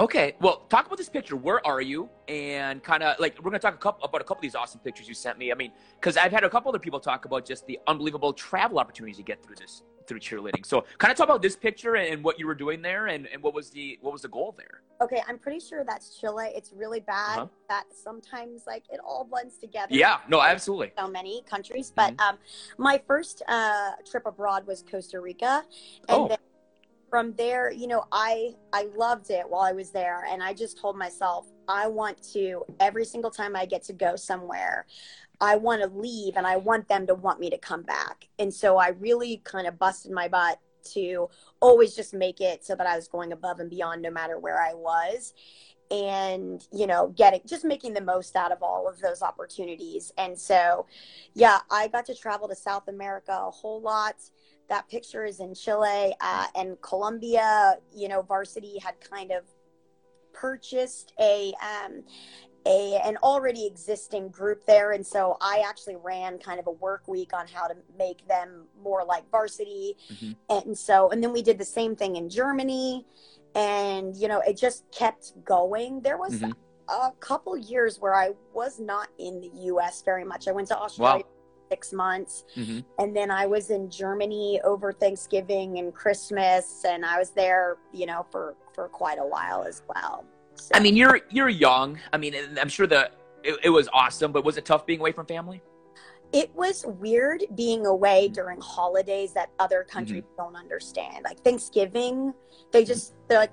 Okay. 0.00 0.34
Well, 0.40 0.64
talk 0.70 0.86
about 0.86 0.96
this 0.96 1.10
picture. 1.10 1.36
Where 1.36 1.64
are 1.66 1.82
you? 1.82 2.08
And 2.26 2.82
kind 2.82 3.02
of 3.02 3.20
like 3.20 3.36
we're 3.38 3.50
gonna 3.50 3.58
talk 3.58 3.74
a 3.74 3.76
couple, 3.76 4.02
about 4.02 4.22
a 4.22 4.24
couple 4.24 4.38
of 4.38 4.42
these 4.42 4.54
awesome 4.54 4.80
pictures 4.80 5.06
you 5.06 5.12
sent 5.14 5.36
me. 5.38 5.52
I 5.52 5.54
mean, 5.54 5.72
because 6.00 6.16
I've 6.16 6.32
had 6.32 6.42
a 6.42 6.48
couple 6.48 6.70
other 6.70 6.78
people 6.78 7.00
talk 7.00 7.26
about 7.26 7.44
just 7.44 7.66
the 7.66 7.78
unbelievable 7.86 8.32
travel 8.32 8.78
opportunities 8.78 9.18
you 9.18 9.24
get 9.24 9.44
through 9.44 9.56
this 9.56 9.82
through 10.06 10.18
cheerleading. 10.20 10.64
So, 10.64 10.84
kind 10.98 11.12
of 11.12 11.18
talk 11.18 11.26
about 11.26 11.42
this 11.42 11.54
picture 11.54 11.96
and 11.96 12.24
what 12.24 12.38
you 12.38 12.46
were 12.46 12.54
doing 12.54 12.80
there, 12.82 13.08
and, 13.08 13.26
and 13.28 13.42
what 13.42 13.52
was 13.52 13.68
the 13.70 13.98
what 14.00 14.12
was 14.14 14.22
the 14.22 14.28
goal 14.28 14.54
there? 14.56 14.80
Okay, 15.02 15.22
I'm 15.28 15.38
pretty 15.38 15.60
sure 15.60 15.84
that's 15.84 16.18
Chile. 16.18 16.50
It's 16.54 16.72
really 16.72 17.00
bad 17.00 17.38
Uh-huh. 17.38 17.46
that 17.68 17.84
sometimes 17.92 18.62
like 18.66 18.84
it 18.90 19.00
all 19.04 19.24
blends 19.24 19.58
together. 19.58 19.94
Yeah. 19.94 20.18
No, 20.28 20.40
absolutely. 20.40 20.92
so 20.98 21.08
many 21.08 21.42
countries. 21.48 21.92
But 21.94 22.18
um, 22.20 22.38
my 22.78 23.00
first 23.06 23.42
uh, 23.48 23.92
trip 24.10 24.24
abroad 24.26 24.66
was 24.66 24.82
Costa 24.90 25.20
Rica, 25.20 25.62
and 26.08 26.18
Oh. 26.18 26.28
then 26.28 26.38
from 27.10 27.34
there, 27.36 27.70
you 27.72 27.88
know, 27.88 28.04
I 28.12 28.54
I 28.72 28.86
loved 28.96 29.30
it 29.30 29.44
while 29.48 29.62
I 29.62 29.72
was 29.72 29.90
there, 29.90 30.24
and 30.30 30.42
I 30.42 30.54
just 30.54 30.78
told 30.78 30.96
myself 30.96 31.46
I 31.68 31.88
want 31.88 32.22
to 32.32 32.64
every 32.78 33.04
single 33.04 33.30
time 33.30 33.56
I 33.56 33.66
get 33.66 33.82
to 33.84 33.92
go 33.92 34.16
somewhere. 34.16 34.86
I 35.42 35.56
want 35.56 35.82
to 35.82 35.88
leave 35.88 36.36
and 36.36 36.46
I 36.46 36.56
want 36.56 36.86
them 36.88 37.06
to 37.06 37.14
want 37.14 37.40
me 37.40 37.48
to 37.48 37.56
come 37.56 37.82
back. 37.82 38.28
And 38.38 38.52
so 38.52 38.76
I 38.76 38.88
really 38.88 39.40
kind 39.44 39.66
of 39.66 39.78
busted 39.78 40.12
my 40.12 40.28
butt 40.28 40.58
to 40.92 41.30
always 41.60 41.96
just 41.96 42.12
make 42.12 42.42
it 42.42 42.64
so 42.64 42.74
that 42.74 42.86
I 42.86 42.94
was 42.96 43.08
going 43.08 43.32
above 43.32 43.58
and 43.58 43.70
beyond 43.70 44.02
no 44.02 44.10
matter 44.10 44.38
where 44.38 44.60
I 44.60 44.74
was 44.74 45.32
and 45.90 46.66
you 46.72 46.86
know 46.86 47.08
getting 47.16 47.40
just 47.44 47.64
making 47.64 47.92
the 47.92 48.00
most 48.00 48.36
out 48.36 48.52
of 48.52 48.62
all 48.62 48.88
of 48.88 49.00
those 49.00 49.22
opportunities 49.22 50.12
and 50.18 50.38
so 50.38 50.86
yeah 51.34 51.58
i 51.68 51.88
got 51.88 52.06
to 52.06 52.14
travel 52.14 52.46
to 52.46 52.54
south 52.54 52.86
america 52.86 53.32
a 53.32 53.50
whole 53.50 53.80
lot 53.80 54.14
that 54.70 54.88
picture 54.88 55.24
is 55.26 55.40
in 55.40 55.52
chile 55.54 56.14
uh, 56.22 56.46
and 56.54 56.80
colombia 56.80 57.76
you 57.94 58.08
know 58.08 58.22
varsity 58.22 58.78
had 58.78 58.94
kind 59.00 59.30
of 59.30 59.44
purchased 60.32 61.12
a 61.20 61.52
um, 61.62 62.02
a 62.66 63.00
an 63.04 63.16
already 63.22 63.66
existing 63.66 64.28
group 64.28 64.64
there. 64.66 64.92
And 64.92 65.04
so 65.06 65.36
i 65.40 65.64
actually 65.66 65.96
ran 65.96 66.38
kind 66.38 66.60
of 66.60 66.66
a 66.66 66.72
work 66.72 67.08
week 67.08 67.32
on 67.32 67.46
how 67.48 67.66
to 67.66 67.74
make 67.98 68.26
them 68.28 68.66
more 68.82 69.04
like 69.04 69.28
varsity. 69.30 69.96
Mhm. 70.12 70.36
and 70.48 70.78
so 70.78 71.10
and 71.10 71.22
then 71.22 71.32
we 71.32 71.42
did 71.42 71.58
the 71.58 71.64
same 71.64 71.96
thing 71.96 72.16
in 72.16 72.28
germany. 72.28 73.06
And 73.54 74.16
you 74.16 74.28
know 74.28 74.40
it 74.40 74.56
just 74.56 74.84
kept 74.92 75.24
going. 75.44 76.00
There 76.02 76.18
was 76.18 76.34
Mhm. 76.40 76.52
a 76.88 77.12
couple 77.20 77.56
years 77.56 77.98
where 78.00 78.14
i 78.14 78.28
was 78.52 78.78
not 78.78 79.08
in 79.18 79.40
the 79.40 79.48
us 79.70 80.02
very 80.02 80.24
much. 80.24 80.46
I 80.48 80.52
went 80.52 80.68
to 80.68 80.78
australia 80.78 81.24
for 81.24 81.39
six 81.70 81.92
months 81.92 82.44
Mhm. 82.56 82.84
and 82.98 83.16
then 83.16 83.30
i 83.30 83.46
was 83.46 83.70
in 83.70 83.88
germany 83.88 84.60
over 84.64 84.92
thanksgiving 84.92 85.78
and 85.78 85.94
christmas 85.94 86.84
and 86.84 87.04
i 87.06 87.18
was 87.18 87.30
there 87.30 87.76
you 87.92 88.06
know 88.06 88.26
for 88.30 88.54
for 88.74 88.88
quite 88.88 89.18
a 89.18 89.26
while 89.26 89.62
as 89.62 89.82
well 89.94 90.24
so, 90.56 90.72
I 90.74 90.80
mean, 90.80 90.94
you're 90.94 91.20
you're 91.30 91.48
young. 91.48 91.98
I 92.12 92.18
mean, 92.18 92.34
I'm 92.60 92.68
sure 92.68 92.86
the 92.86 93.10
it, 93.42 93.58
it 93.64 93.70
was 93.70 93.88
awesome, 93.94 94.30
but 94.30 94.44
was 94.44 94.58
it 94.58 94.66
tough 94.66 94.84
being 94.84 95.00
away 95.00 95.12
from 95.12 95.24
family? 95.26 95.62
it 96.32 96.54
was 96.54 96.84
weird 96.86 97.42
being 97.56 97.86
away 97.86 98.28
during 98.28 98.60
holidays 98.60 99.32
that 99.32 99.48
other 99.58 99.82
countries 99.82 100.22
don't 100.36 100.54
understand 100.54 101.24
like 101.24 101.40
thanksgiving 101.42 102.32
they 102.72 102.84
just 102.84 103.14
they're 103.26 103.38
like 103.40 103.52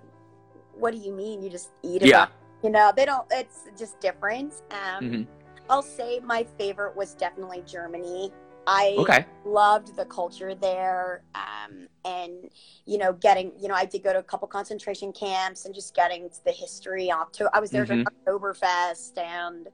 what 0.73 0.91
do 0.93 0.99
you 0.99 1.11
mean 1.11 1.41
you 1.41 1.49
just 1.49 1.71
eat 1.81 2.01
it 2.03 2.09
Yeah. 2.09 2.23
up?" 2.23 2.31
you 2.63 2.69
know 2.69 2.91
they 2.95 3.03
don't 3.05 3.25
it's 3.31 3.63
just 3.75 3.99
different 3.99 4.53
um 4.71 5.03
Mhm. 5.05 5.27
I'll 5.69 5.81
say 5.81 6.19
my 6.23 6.43
favorite 6.57 6.95
was 6.95 7.13
definitely 7.15 7.63
germany 7.65 8.31
i 8.65 8.95
Okay. 8.97 9.25
loved 9.45 9.95
the 9.95 10.05
culture 10.05 10.53
there 10.55 11.23
um, 11.35 11.87
and 12.05 12.49
you 12.85 12.97
know 12.97 13.13
getting 13.13 13.51
you 13.59 13.67
know 13.67 13.75
i 13.75 13.85
did 13.85 14.03
go 14.03 14.11
to 14.11 14.19
a 14.19 14.23
couple 14.23 14.47
concentration 14.47 15.11
camps 15.13 15.65
and 15.65 15.73
just 15.73 15.95
getting 15.95 16.29
to 16.29 16.43
the 16.45 16.51
history 16.51 17.11
October, 17.11 17.49
i 17.53 17.59
was 17.59 17.71
there 17.71 17.83
Mhm. 17.85 17.87
during 17.87 18.05
oktoberfest 18.05 19.17
and 19.17 19.67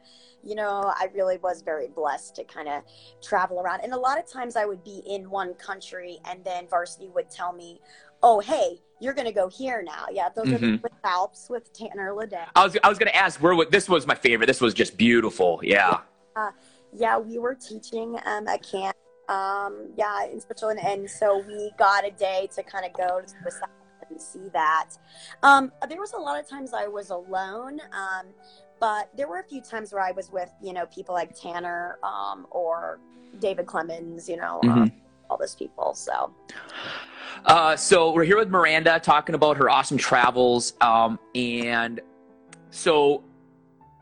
you 0.44 0.56
know 0.56 0.94
i 0.98 1.08
really 1.16 1.38
was 1.38 1.62
very 1.62 1.88
blessed 1.88 2.36
to 2.36 2.44
kind 2.44 2.68
of 2.68 2.84
travel 3.22 3.60
around 3.60 3.80
and 3.82 3.94
a 3.94 3.98
lot 3.98 4.20
of 4.20 4.30
times 4.30 4.56
i 4.56 4.66
would 4.66 4.84
be 4.84 5.02
in 5.08 5.30
one 5.30 5.54
country 5.56 6.20
and 6.26 6.44
then 6.44 6.68
varsity 6.68 7.10
would 7.10 7.30
tell 7.30 7.54
me 7.54 7.80
oh 8.24 8.40
hey 8.40 8.80
you're 9.00 9.14
going 9.14 9.28
to 9.28 9.34
go 9.34 9.48
here 9.50 9.84
now 9.84 10.06
yeah 10.12 10.30
those 10.36 10.48
are 10.48 10.58
Mhm. 10.58 10.82
the 10.82 10.90
Swiss 10.90 11.00
alps 11.04 11.48
with 11.50 11.72
tanner 11.74 12.14
Liddell. 12.14 12.46
I 12.56 12.64
was 12.64 12.78
I 12.84 12.90
was 12.90 12.98
gonna 12.98 13.12
ask 13.12 13.40
where 13.42 13.54
this 13.70 13.88
was 13.90 14.08
my 14.08 14.16
favorite. 14.16 14.48
This 14.48 14.62
was 14.62 14.74
just 14.74 14.98
beautiful. 14.98 15.60
Yeah. 15.64 16.00
Yeah, 16.96 17.18
we 17.18 17.38
were 17.40 17.56
teaching 17.56 18.18
um, 18.26 18.48
at 18.48 18.62
camp. 18.64 18.96
Um, 19.30 19.90
yeah, 19.98 20.26
in 20.26 20.40
Switzerland, 20.40 20.80
and 20.84 21.10
so 21.10 21.44
we 21.48 21.72
got 21.80 22.06
a 22.06 22.12
day 22.12 22.50
to 22.56 22.62
kind 22.62 22.86
of 22.86 22.94
go 22.94 23.22
to 23.22 23.34
the 23.44 23.52
south 23.52 23.70
and 24.10 24.22
see 24.22 24.50
that. 24.54 24.90
Um, 25.42 25.72
there 25.90 26.00
was 26.00 26.12
a 26.14 26.18
lot 26.18 26.40
of 26.40 26.48
times 26.48 26.74
I 26.74 26.88
was 26.88 27.10
alone, 27.10 27.80
um, 27.94 28.28
but 28.80 29.10
there 29.18 29.28
were 29.30 29.40
a 29.40 29.44
few 29.44 29.62
times 29.62 29.94
where 29.94 30.04
I 30.04 30.12
was 30.12 30.30
with 30.32 30.52
you 30.62 30.74
know 30.74 30.86
people 30.88 31.16
like 31.16 31.40
Tanner 31.40 31.98
um, 32.04 32.46
or 32.52 33.00
David 33.40 33.66
Clemens, 33.66 34.28
you 34.30 34.38
know, 34.38 34.60
um, 34.64 34.92
all 35.34 35.40
those 35.40 35.56
people. 35.56 35.94
So 35.96 36.34
Uh, 37.46 37.76
so 37.76 38.14
we're 38.14 38.24
here 38.24 38.38
with 38.38 38.50
Miranda 38.50 39.02
talking 39.04 39.36
about 39.36 39.58
her 39.58 39.70
awesome 39.70 39.98
travels. 39.98 40.74
Um, 40.80 41.20
and 41.36 42.00
so 42.70 43.24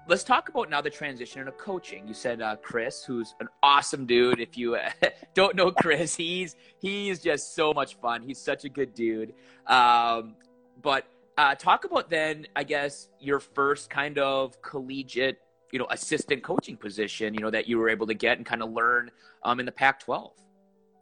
let's 0.07 0.23
talk 0.23 0.49
about 0.49 0.69
now 0.69 0.81
the 0.81 0.89
transition 0.89 1.39
into 1.39 1.53
coaching. 1.53 2.07
You 2.07 2.13
said 2.13 2.41
uh, 2.41 2.57
Chris, 2.57 3.03
who's 3.03 3.33
an 3.39 3.47
awesome 3.63 4.05
dude. 4.05 4.39
If 4.39 4.57
you 4.57 4.75
uh, 4.75 4.89
don't 5.33 5.55
know 5.55 5.71
Chris, 5.71 6.15
he's 6.15 6.55
he's 6.79 7.19
just 7.19 7.55
so 7.55 7.73
much 7.73 7.95
fun. 7.95 8.21
He's 8.21 8.37
such 8.37 8.65
a 8.65 8.69
good 8.69 8.93
dude. 8.93 9.33
Um, 9.65 10.35
but 10.81 11.05
uh, 11.37 11.55
talk 11.55 11.85
about 11.85 12.09
then, 12.09 12.45
I 12.55 12.63
guess, 12.63 13.07
your 13.19 13.39
first 13.39 13.89
kind 13.89 14.19
of 14.19 14.61
collegiate, 14.61 15.39
you 15.71 15.79
know, 15.79 15.87
assistant 15.89 16.43
coaching 16.43 16.77
position. 16.77 17.33
You 17.33 17.39
know 17.39 17.49
that 17.49 17.67
you 17.67 17.79
were 17.79 17.89
able 17.89 18.05
to 18.05 18.13
get 18.13 18.37
and 18.37 18.45
kind 18.45 18.61
of 18.61 18.71
learn 18.71 19.09
um, 19.43 19.59
in 19.59 19.65
the 19.65 19.71
Pac-12. 19.71 20.31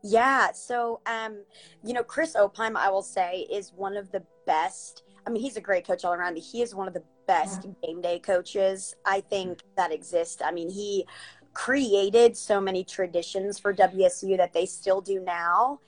Yeah. 0.03 0.51
So, 0.51 1.01
um, 1.05 1.43
you 1.83 1.93
know, 1.93 2.03
Chris 2.03 2.35
Opheim, 2.35 2.75
I 2.75 2.89
will 2.89 3.01
say, 3.01 3.47
is 3.51 3.73
one 3.73 3.97
of 3.97 4.11
the 4.11 4.23
best. 4.45 5.03
I 5.27 5.29
mean, 5.29 5.41
he's 5.41 5.57
a 5.57 5.61
great 5.61 5.85
coach 5.85 6.05
all 6.05 6.13
around. 6.13 6.37
He 6.37 6.61
is 6.61 6.73
one 6.73 6.87
of 6.87 6.93
the 6.93 7.03
best 7.27 7.67
game 7.83 8.01
day 8.01 8.19
coaches 8.19 8.95
I 9.05 9.21
think 9.21 9.61
that 9.77 9.91
exist. 9.91 10.41
I 10.43 10.51
mean, 10.51 10.69
he 10.69 11.05
created 11.53 12.37
so 12.37 12.61
many 12.61 12.83
traditions 12.83 13.59
for 13.59 13.73
WSU 13.73 14.37
that 14.37 14.53
they 14.53 14.65
still 14.65 15.01
do 15.01 15.19
now. 15.19 15.79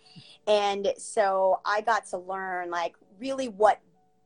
And 0.47 0.93
so 0.97 1.61
I 1.65 1.81
got 1.81 2.05
to 2.07 2.17
learn 2.17 2.69
like 2.69 2.95
really 3.19 3.47
what 3.47 3.79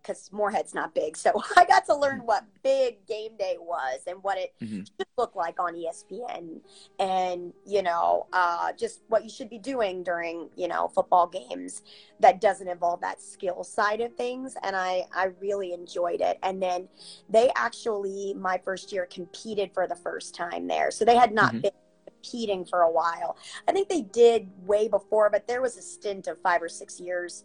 because 0.06 0.30
Morehead's 0.32 0.74
not 0.74 0.94
big. 0.94 1.18
So 1.18 1.32
I 1.58 1.66
got 1.66 1.86
to 1.88 1.96
learn 1.96 2.20
what 2.20 2.44
big 2.64 3.06
game 3.08 3.36
day 3.38 3.58
was 3.60 4.02
and 4.08 4.22
what 4.22 4.38
it 4.38 4.54
Mhm. 4.62 4.86
should 4.86 5.08
look 5.18 5.36
like 5.36 5.60
on 5.60 5.76
ESPN 5.76 6.62
and, 7.00 7.54
you 7.66 7.82
know, 7.82 8.28
uh, 8.32 8.72
just 8.74 9.02
what 9.08 9.24
you 9.24 9.30
should 9.30 9.50
be 9.50 9.58
doing 9.58 10.04
during, 10.04 10.50
you 10.56 10.68
know, 10.68 10.88
football 10.90 11.28
games 11.28 11.82
that 12.20 12.40
doesn't 12.40 12.68
involve 12.68 13.02
that 13.02 13.22
skill 13.22 13.64
side 13.64 14.02
of 14.02 14.14
things. 14.16 14.56
And 14.64 14.76
I, 14.76 15.08
I 15.14 15.26
really 15.40 15.74
enjoyed 15.74 16.22
it. 16.22 16.38
And 16.44 16.62
then 16.62 16.88
they 17.30 17.52
actually, 17.56 18.34
my 18.36 18.60
first 18.64 18.92
year, 18.92 19.08
competed 19.08 19.74
for 19.74 19.88
the 19.88 19.96
first 19.96 20.36
time 20.36 20.68
there. 20.68 20.92
So 20.92 21.04
they 21.06 21.16
had 21.16 21.34
not 21.34 21.54
Mhm. 21.56 21.62
been 21.64 21.72
competing 22.06 22.66
for 22.66 22.82
a 22.82 22.92
while. 22.92 23.38
I 23.68 23.72
think 23.72 23.90
they 23.90 24.02
did 24.02 24.50
way 24.66 24.88
before, 24.88 25.30
but 25.30 25.48
there 25.48 25.62
was 25.62 25.78
a 25.78 25.82
stint 25.82 26.28
of 26.28 26.40
five 26.42 26.62
or 26.62 26.70
six 26.70 27.00
years 27.00 27.44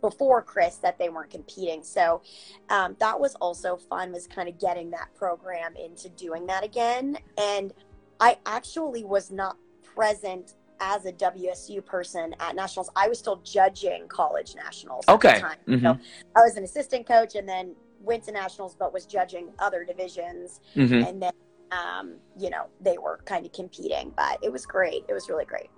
before 0.00 0.42
Chris 0.42 0.76
that 0.76 0.98
they 0.98 1.08
weren't 1.08 1.30
competing. 1.30 1.82
So 1.82 2.22
um, 2.70 2.96
that 3.00 3.18
was 3.18 3.34
also 3.36 3.76
fun, 3.76 4.12
was 4.12 4.26
kind 4.26 4.48
of 4.48 4.58
getting 4.58 4.90
that 4.90 5.08
program 5.16 5.74
into 5.76 6.08
doing 6.10 6.46
that 6.46 6.64
again. 6.64 7.18
And 7.36 7.72
I 8.20 8.38
actually 8.46 9.04
was 9.04 9.30
not 9.30 9.56
present 9.82 10.54
as 10.80 11.06
a 11.06 11.12
WSU 11.12 11.84
person 11.84 12.34
at 12.38 12.54
nationals. 12.54 12.88
I 12.94 13.08
was 13.08 13.18
still 13.18 13.40
judging 13.44 14.06
college 14.08 14.54
nationals 14.54 15.04
at 15.08 15.14
Okay. 15.14 15.34
the 15.34 15.40
time. 15.40 15.58
Mhm. 15.66 15.82
So 15.82 15.98
I 16.36 16.40
was 16.42 16.56
an 16.56 16.62
assistant 16.64 17.06
coach 17.06 17.34
and 17.34 17.48
then 17.48 17.74
went 18.00 18.22
to 18.24 18.32
nationals, 18.32 18.76
but 18.76 18.92
was 18.92 19.06
judging 19.06 19.52
other 19.58 19.84
divisions. 19.84 20.60
Mhm. 20.76 21.04
And 21.08 21.22
then, 21.22 21.32
um, 21.72 22.20
you 22.38 22.48
know, 22.50 22.66
they 22.80 22.96
were 22.96 23.18
kind 23.24 23.44
of 23.44 23.50
competing, 23.52 24.12
but 24.16 24.38
it 24.40 24.52
was 24.52 24.66
great. 24.66 25.04
It 25.08 25.14
was 25.14 25.28
really 25.28 25.44
great. 25.44 25.68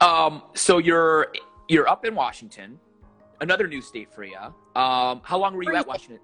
Um, 0.00 0.42
so 0.54 0.78
you're 0.78 1.32
you're 1.68 1.88
up 1.88 2.04
in 2.04 2.14
Washington, 2.14 2.78
another 3.40 3.66
new 3.66 3.80
state 3.80 4.12
for 4.14 4.24
you. 4.24 4.36
Um, 4.74 5.20
how 5.24 5.38
long 5.38 5.54
were 5.54 5.62
you 5.62 5.74
at 5.74 5.86
Washington? 5.86 6.20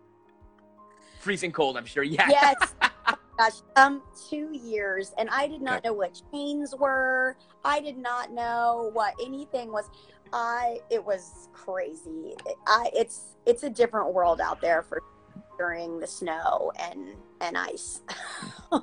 Freezing 1.20 1.52
cold, 1.52 1.76
I'm 1.76 1.86
sure. 1.86 2.02
Yeah. 2.12 2.28
Yes. 2.28 2.74
Oh 3.06 3.14
Gosh, 3.38 3.52
um, 3.76 4.02
two 4.28 4.50
years, 4.52 5.14
and 5.16 5.28
I 5.30 5.48
did 5.48 5.62
not 5.62 5.78
Okay. 5.78 5.88
know 5.88 5.94
what 5.94 6.20
chains 6.30 6.74
were. 6.78 7.36
I 7.64 7.80
did 7.80 7.96
not 7.96 8.30
know 8.32 8.90
what 8.92 9.14
anything 9.24 9.72
was. 9.72 9.88
I 10.34 10.80
it 10.90 11.02
was 11.04 11.48
crazy. 11.52 12.34
I 12.66 12.90
it's 12.94 13.36
it's 13.46 13.62
a 13.62 13.70
different 13.70 14.12
world 14.12 14.40
out 14.40 14.60
there 14.60 14.82
for 14.82 15.02
during 15.58 15.98
the 15.98 16.06
snow 16.06 16.72
and 16.78 17.14
and 17.42 17.58
ice. 17.58 18.00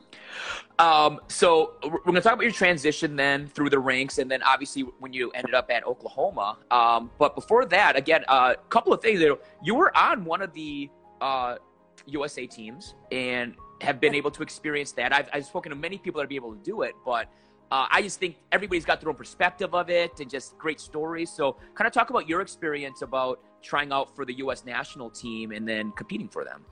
Um, 0.80 1.20
so 1.28 1.74
we're 1.84 1.92
we're 1.92 2.00
gonna 2.06 2.22
talk 2.22 2.34
about 2.34 2.44
your 2.44 2.54
transition 2.54 3.18
then 3.18 3.48
through 3.48 3.70
the 3.70 3.80
ranks, 3.80 4.18
and 4.18 4.32
then 4.32 4.42
obviously 4.44 4.84
when 5.00 5.12
you 5.12 5.30
ended 5.32 5.54
up 5.54 5.70
at 5.70 5.86
Oklahoma. 5.86 6.58
Um, 6.72 7.12
but 7.20 7.36
before 7.36 7.66
that, 7.66 7.98
again, 7.98 8.24
a 8.30 8.32
uh, 8.32 8.56
couple 8.70 8.94
of 8.94 9.02
things. 9.02 9.22
You 9.62 9.76
were 9.76 9.96
on 9.98 10.24
one 10.24 10.42
of 10.42 10.54
the 10.54 10.90
uh, 11.20 11.58
USA 12.06 12.48
teams 12.48 12.96
and 13.12 13.56
have 13.82 14.00
been 14.00 14.16
able 14.16 14.32
to 14.32 14.42
experience 14.42 14.94
that. 14.94 15.14
I've, 15.14 15.28
I've 15.34 15.46
spoken 15.46 15.70
to 15.72 15.76
many 15.76 15.98
people 15.98 16.22
that 16.22 16.30
be 16.30 16.38
able 16.38 16.54
to 16.54 16.64
do 16.64 16.84
it, 16.84 16.94
but 17.06 17.28
uh, 17.72 17.88
I 17.92 18.02
just 18.02 18.20
think 18.20 18.38
everybody's 18.52 18.86
got 18.86 19.02
their 19.02 19.10
own 19.10 19.16
perspective 19.16 19.76
of 19.76 19.90
it 19.90 20.20
and 20.20 20.30
just 20.30 20.58
great 20.58 20.80
stories. 20.80 21.30
So, 21.30 21.58
kind 21.76 21.88
of 21.88 21.94
talk 21.94 22.10
about 22.10 22.28
your 22.28 22.40
experience 22.40 23.02
about 23.02 23.42
trying 23.62 23.92
out 23.92 24.16
for 24.16 24.26
the 24.26 24.38
U.S. 24.40 24.64
national 24.66 25.10
team 25.10 25.52
and 25.52 25.68
then 25.68 25.92
competing 25.92 26.30
for 26.30 26.46
them. 26.46 26.66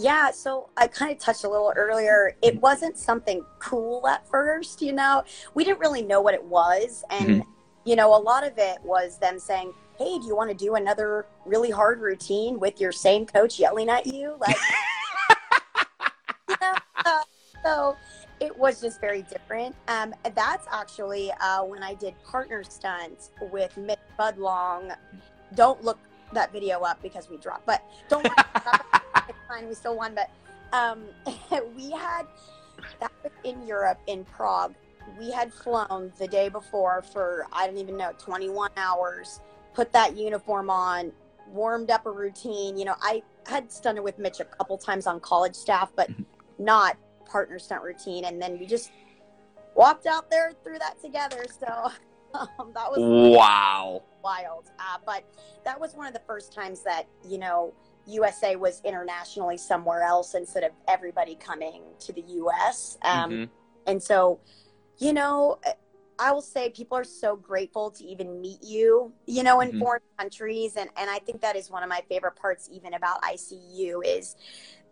Yeah, 0.00 0.30
so 0.30 0.68
I 0.76 0.86
kind 0.86 1.10
of 1.10 1.18
touched 1.18 1.42
a 1.42 1.48
little 1.48 1.72
earlier. 1.74 2.36
It 2.40 2.60
wasn't 2.62 2.96
something 2.96 3.44
cool 3.58 4.06
at 4.06 4.28
first, 4.28 4.80
you 4.80 4.92
know. 4.92 5.24
We 5.54 5.64
didn't 5.64 5.80
really 5.80 6.02
know 6.02 6.20
what 6.20 6.34
it 6.34 6.44
was, 6.44 7.02
and 7.10 7.42
you 7.84 7.96
know, 7.96 8.14
a 8.14 8.20
lot 8.20 8.46
of 8.46 8.52
it 8.58 8.78
was 8.84 9.18
them 9.18 9.40
saying, 9.40 9.72
"Hey, 9.98 10.18
do 10.20 10.26
you 10.26 10.36
want 10.36 10.50
to 10.50 10.56
do 10.56 10.76
another 10.76 11.26
really 11.44 11.70
hard 11.70 12.00
routine 12.00 12.60
with 12.60 12.80
your 12.80 12.92
same 12.92 13.26
coach 13.26 13.58
yelling 13.58 13.88
at 13.88 14.06
you?" 14.06 14.36
Like, 14.38 14.56
you 16.48 16.56
know. 16.60 16.74
Uh, 17.04 17.22
so 17.64 17.96
it 18.38 18.56
was 18.56 18.80
just 18.80 19.00
very 19.00 19.22
different. 19.22 19.74
Um, 19.88 20.14
that's 20.36 20.68
actually 20.70 21.32
uh, 21.40 21.64
when 21.64 21.82
I 21.82 21.94
did 21.94 22.14
partner 22.22 22.62
stunts 22.62 23.30
with 23.50 23.76
Mitch 23.76 23.98
Budlong. 24.16 24.96
Don't 25.56 25.82
look 25.82 25.98
that 26.34 26.52
video 26.52 26.82
up 26.82 27.02
because 27.02 27.28
we 27.28 27.36
dropped, 27.38 27.66
but 27.66 27.82
don't. 28.08 28.28
Fine. 29.48 29.68
We 29.68 29.74
still 29.74 29.96
won, 29.96 30.14
but 30.14 30.30
um, 30.72 31.04
we 31.76 31.90
had 31.90 32.22
that 33.00 33.12
was 33.22 33.32
in 33.44 33.66
Europe 33.66 33.98
in 34.06 34.24
Prague. 34.24 34.74
We 35.18 35.30
had 35.30 35.52
flown 35.52 36.12
the 36.18 36.28
day 36.28 36.48
before 36.48 37.02
for 37.02 37.46
I 37.52 37.66
don't 37.66 37.78
even 37.78 37.96
know 37.96 38.12
21 38.18 38.70
hours. 38.76 39.40
Put 39.74 39.92
that 39.92 40.16
uniform 40.16 40.70
on, 40.70 41.12
warmed 41.48 41.90
up 41.90 42.06
a 42.06 42.10
routine. 42.10 42.76
You 42.76 42.84
know, 42.86 42.94
I 43.00 43.22
had 43.46 43.72
stunted 43.72 44.04
with 44.04 44.18
Mitch 44.18 44.40
a 44.40 44.44
couple 44.44 44.76
times 44.76 45.06
on 45.06 45.20
college 45.20 45.54
staff, 45.54 45.90
but 45.96 46.10
not 46.58 46.96
partner 47.24 47.58
stunt 47.58 47.82
routine. 47.82 48.24
And 48.24 48.40
then 48.42 48.58
we 48.58 48.66
just 48.66 48.90
walked 49.74 50.06
out 50.06 50.30
there 50.30 50.52
through 50.64 50.78
that 50.80 51.00
together. 51.00 51.44
So 51.48 51.66
um, 52.34 52.72
that 52.74 52.90
was 52.90 52.98
Wow. 52.98 54.02
wild. 54.22 54.64
Uh, 54.78 54.98
but 55.06 55.24
that 55.64 55.80
was 55.80 55.94
one 55.94 56.06
of 56.06 56.12
the 56.12 56.22
first 56.26 56.52
times 56.52 56.82
that, 56.82 57.04
you 57.26 57.38
know, 57.38 57.72
USA 58.08 58.56
was 58.56 58.80
internationally 58.84 59.56
somewhere 59.58 60.02
else 60.02 60.34
instead 60.34 60.64
of 60.64 60.72
everybody 60.88 61.34
coming 61.36 61.82
to 62.00 62.12
the 62.12 62.22
US. 62.22 62.98
Um, 63.02 63.30
Mhm. 63.30 63.50
And 63.86 64.02
so, 64.02 64.40
you 64.98 65.12
know, 65.12 65.58
I 66.18 66.32
will 66.32 66.42
say 66.42 66.70
people 66.70 66.98
are 66.98 67.04
so 67.04 67.36
grateful 67.36 67.90
to 67.92 68.04
even 68.04 68.40
meet 68.40 68.62
you, 68.62 69.12
you 69.26 69.42
know, 69.44 69.60
in 69.60 69.72
Mhm. 69.72 69.78
foreign 69.78 70.02
countries. 70.18 70.76
And, 70.76 70.90
and 70.96 71.08
I 71.08 71.20
think 71.20 71.40
that 71.42 71.54
is 71.54 71.70
one 71.70 71.82
of 71.82 71.88
my 71.88 72.02
favorite 72.08 72.34
parts 72.36 72.68
even 72.72 72.94
about 72.94 73.22
ICU 73.22 74.02
is 74.04 74.34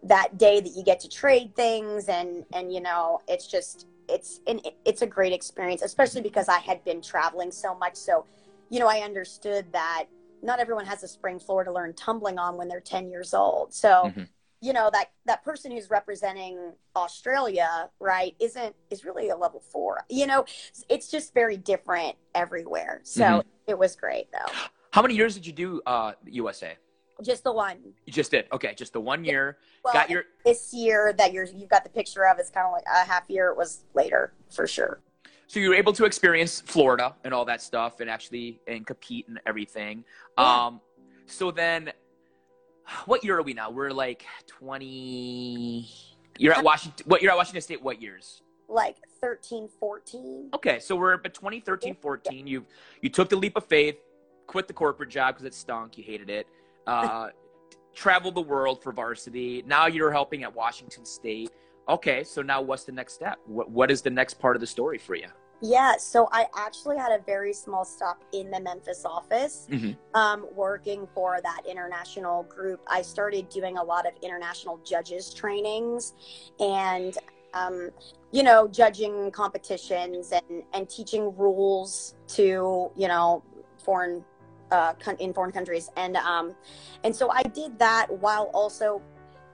that 0.04 0.38
day 0.38 0.60
that 0.60 0.70
you 0.76 0.84
get 0.84 1.00
to 1.00 1.08
trade 1.08 1.54
things 1.56 2.08
and, 2.08 2.44
and, 2.52 2.72
you 2.72 2.80
know, 2.80 3.20
it's 3.26 3.46
just, 3.48 3.86
it's, 4.08 4.40
it- 4.46 4.76
it's 4.84 5.02
a 5.02 5.06
great 5.06 5.32
experience, 5.32 5.82
especially 5.82 6.20
because 6.22 6.48
I 6.48 6.60
had 6.60 6.84
been 6.84 7.02
traveling 7.02 7.50
so 7.50 7.74
much. 7.74 7.96
So, 7.96 8.24
you 8.70 8.78
know, 8.78 8.86
I 8.86 9.00
understood 9.00 9.72
that 9.72 10.04
not 10.46 10.60
everyone 10.60 10.86
has 10.86 11.02
a 11.02 11.08
spring 11.08 11.38
floor 11.38 11.64
to 11.64 11.72
learn 11.72 11.92
tumbling 11.92 12.38
on 12.38 12.56
when 12.56 12.68
they're 12.68 12.80
10 12.80 13.10
years 13.10 13.34
old. 13.34 13.74
So, 13.74 14.12
Mhm. 14.16 14.28
you 14.60 14.72
know, 14.72 14.88
that, 14.92 15.10
that 15.26 15.44
person 15.44 15.70
who's 15.72 15.90
representing 15.90 16.72
Australia, 16.94 17.90
right, 17.98 18.34
isn't, 18.38 18.74
is 18.88 19.04
really 19.04 19.28
a 19.28 19.36
level 19.36 19.60
four, 19.60 20.04
you 20.08 20.26
know, 20.26 20.44
it's 20.88 21.10
just 21.10 21.34
very 21.34 21.56
different 21.56 22.16
everywhere. 22.34 23.00
So 23.02 23.22
Mhm. 23.22 23.44
it 23.66 23.78
was 23.78 23.96
great 23.96 24.30
though. 24.32 24.52
How 24.92 25.02
many 25.02 25.14
years 25.14 25.34
did 25.34 25.46
you 25.46 25.52
do 25.52 25.82
uh, 25.84 26.12
USA? 26.26 26.78
Just 27.22 27.44
the 27.44 27.52
one. 27.52 27.94
You 28.04 28.12
just 28.12 28.30
did. 28.30 28.46
Okay, 28.52 28.74
just 28.74 28.92
the 28.92 29.00
one 29.00 29.24
year. 29.24 29.58
Well, 29.82 29.94
Got 29.94 30.10
your. 30.10 30.24
this 30.44 30.72
year 30.72 31.12
that 31.14 31.32
you're, 31.32 31.44
you've 31.44 31.70
got 31.70 31.82
the 31.82 31.90
picture 31.90 32.26
of, 32.26 32.38
it's 32.38 32.50
kind 32.50 32.66
of 32.66 32.72
like 32.72 32.84
a 32.86 33.04
half 33.06 33.28
year. 33.28 33.48
It 33.48 33.56
was 33.56 33.84
later 33.94 34.32
for 34.50 34.66
sure. 34.66 35.00
So 35.46 35.60
you 35.60 35.70
were 35.70 35.74
able 35.74 35.92
to 35.92 36.04
experience 36.04 36.60
Florida 36.60 37.14
and 37.24 37.32
all 37.32 37.44
that 37.44 37.62
stuff, 37.62 38.00
and 38.00 38.10
actually 38.10 38.60
and 38.66 38.86
compete 38.86 39.28
and 39.28 39.40
everything. 39.46 40.04
Yeah. 40.38 40.66
Um, 40.66 40.80
so 41.26 41.50
then, 41.50 41.92
what 43.06 43.24
year 43.24 43.38
are 43.38 43.42
we 43.42 43.54
now? 43.54 43.70
We're 43.70 43.90
like 43.90 44.24
twenty. 44.46 45.88
You're 46.38 46.54
at 46.54 46.64
Washington. 46.64 47.06
What 47.06 47.22
you're 47.22 47.30
at 47.30 47.36
Washington 47.36 47.62
State? 47.62 47.82
What 47.82 48.02
years? 48.02 48.42
like 48.68 48.96
13, 49.20 49.68
14. 49.80 50.50
Okay, 50.54 50.78
so 50.78 50.96
we're 50.96 51.14
at 51.14 51.34
2013, 51.34 51.96
14. 52.00 52.46
You 52.46 52.64
you 53.00 53.08
took 53.08 53.28
the 53.28 53.36
leap 53.36 53.56
of 53.56 53.64
faith, 53.64 53.96
quit 54.46 54.66
the 54.66 54.74
corporate 54.74 55.10
job 55.10 55.34
because 55.34 55.46
it 55.46 55.54
stunk. 55.54 55.98
You 55.98 56.04
hated 56.04 56.30
it. 56.30 56.46
Uh, 56.86 57.28
traveled 57.94 58.34
the 58.34 58.42
world 58.42 58.82
for 58.82 58.92
varsity. 58.92 59.62
Now 59.66 59.86
you're 59.86 60.12
helping 60.12 60.42
at 60.42 60.54
Washington 60.54 61.04
State. 61.04 61.50
Okay, 61.88 62.24
so 62.24 62.42
now 62.42 62.60
what's 62.60 62.84
the 62.84 62.92
next 62.92 63.14
step? 63.14 63.38
What 63.46 63.70
what 63.70 63.90
is 63.90 64.02
the 64.02 64.10
next 64.10 64.34
part 64.34 64.56
of 64.56 64.60
the 64.60 64.66
story 64.66 64.98
for 64.98 65.14
you? 65.14 65.28
Yeah, 65.62 65.96
so 65.96 66.28
I 66.32 66.46
actually 66.56 66.98
had 66.98 67.12
a 67.12 67.22
very 67.24 67.52
small 67.52 67.84
stop 67.84 68.22
in 68.32 68.50
the 68.50 68.60
Memphis 68.60 69.06
office, 69.06 69.66
Mhm. 69.70 69.96
um, 70.14 70.46
working 70.54 71.08
for 71.14 71.40
that 71.40 71.62
international 71.66 72.42
group. 72.42 72.80
I 72.88 73.00
started 73.00 73.48
doing 73.48 73.78
a 73.78 73.82
lot 73.82 74.06
of 74.06 74.12
international 74.20 74.78
judges 74.78 75.32
trainings, 75.32 76.14
and 76.60 77.16
um, 77.54 77.90
you 78.32 78.42
know, 78.42 78.68
judging 78.68 79.30
competitions 79.30 80.32
and 80.32 80.64
and 80.74 80.90
teaching 80.90 81.34
rules 81.36 82.16
to 82.28 82.90
you 82.96 83.08
know 83.08 83.42
foreign 83.78 84.24
uh, 84.72 84.92
in 85.20 85.32
foreign 85.32 85.52
countries, 85.52 85.90
and 85.96 86.16
um, 86.16 86.54
and 87.04 87.14
so 87.14 87.30
I 87.30 87.44
did 87.44 87.78
that 87.78 88.10
while 88.10 88.50
also 88.52 89.00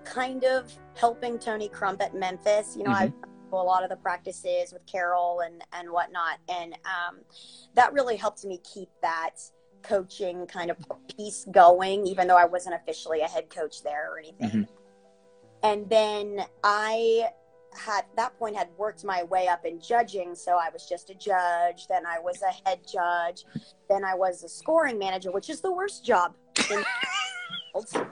kind 0.05 0.45
of 0.45 0.73
helping 0.95 1.39
Tony 1.39 1.69
Crump 1.69 2.03
at 2.03 2.15
Memphis. 2.15 2.77
You 2.77 2.85
know, 2.85 2.91
I 2.93 3.13
a 3.53 3.57
lot 3.57 3.83
of 3.85 3.91
the 3.91 3.97
practices 3.97 4.73
with 4.73 4.85
Carol 4.87 5.41
and 5.41 5.63
and 5.73 5.91
whatnot, 5.91 6.39
and 6.49 6.75
um, 6.85 7.21
that 7.75 7.93
really 7.93 8.17
helped 8.17 8.45
me 8.45 8.59
keep 8.65 8.89
that 9.03 9.37
coaching 9.83 10.47
kind 10.47 10.71
of 10.71 10.77
piece 11.17 11.47
going, 11.51 12.07
even 12.07 12.29
though 12.29 12.37
I 12.37 12.45
wasn't 12.45 12.77
officially 12.77 13.21
a 13.21 13.27
head 13.27 13.51
coach 13.51 13.83
there 13.83 14.13
or 14.13 14.19
anything. 14.19 14.51
Mhm. 14.51 14.69
And 15.65 15.89
then 15.91 16.45
I 16.65 17.31
had 17.75 18.01
at 18.01 18.17
that 18.17 18.39
point 18.39 18.57
had 18.57 18.69
worked 18.77 19.05
my 19.05 19.23
way 19.25 19.49
up 19.49 19.65
in 19.65 19.81
judging, 19.81 20.35
so 20.35 20.53
I 20.57 20.69
was 20.71 20.89
just 20.89 21.11
a 21.11 21.15
judge. 21.15 21.87
Then 21.89 22.07
I 22.07 22.19
was 22.19 22.43
a 22.43 22.69
head 22.69 22.81
judge. 22.87 23.45
Then 23.89 24.05
I 24.05 24.15
was 24.15 24.45
a 24.45 24.49
scoring 24.49 24.99
manager, 24.99 25.31
which 25.31 25.51
is 25.51 25.61
the 25.61 25.73
worst 25.73 26.05
job 26.05 26.35
in 26.71 26.81
the 26.81 26.87
world. 27.75 28.07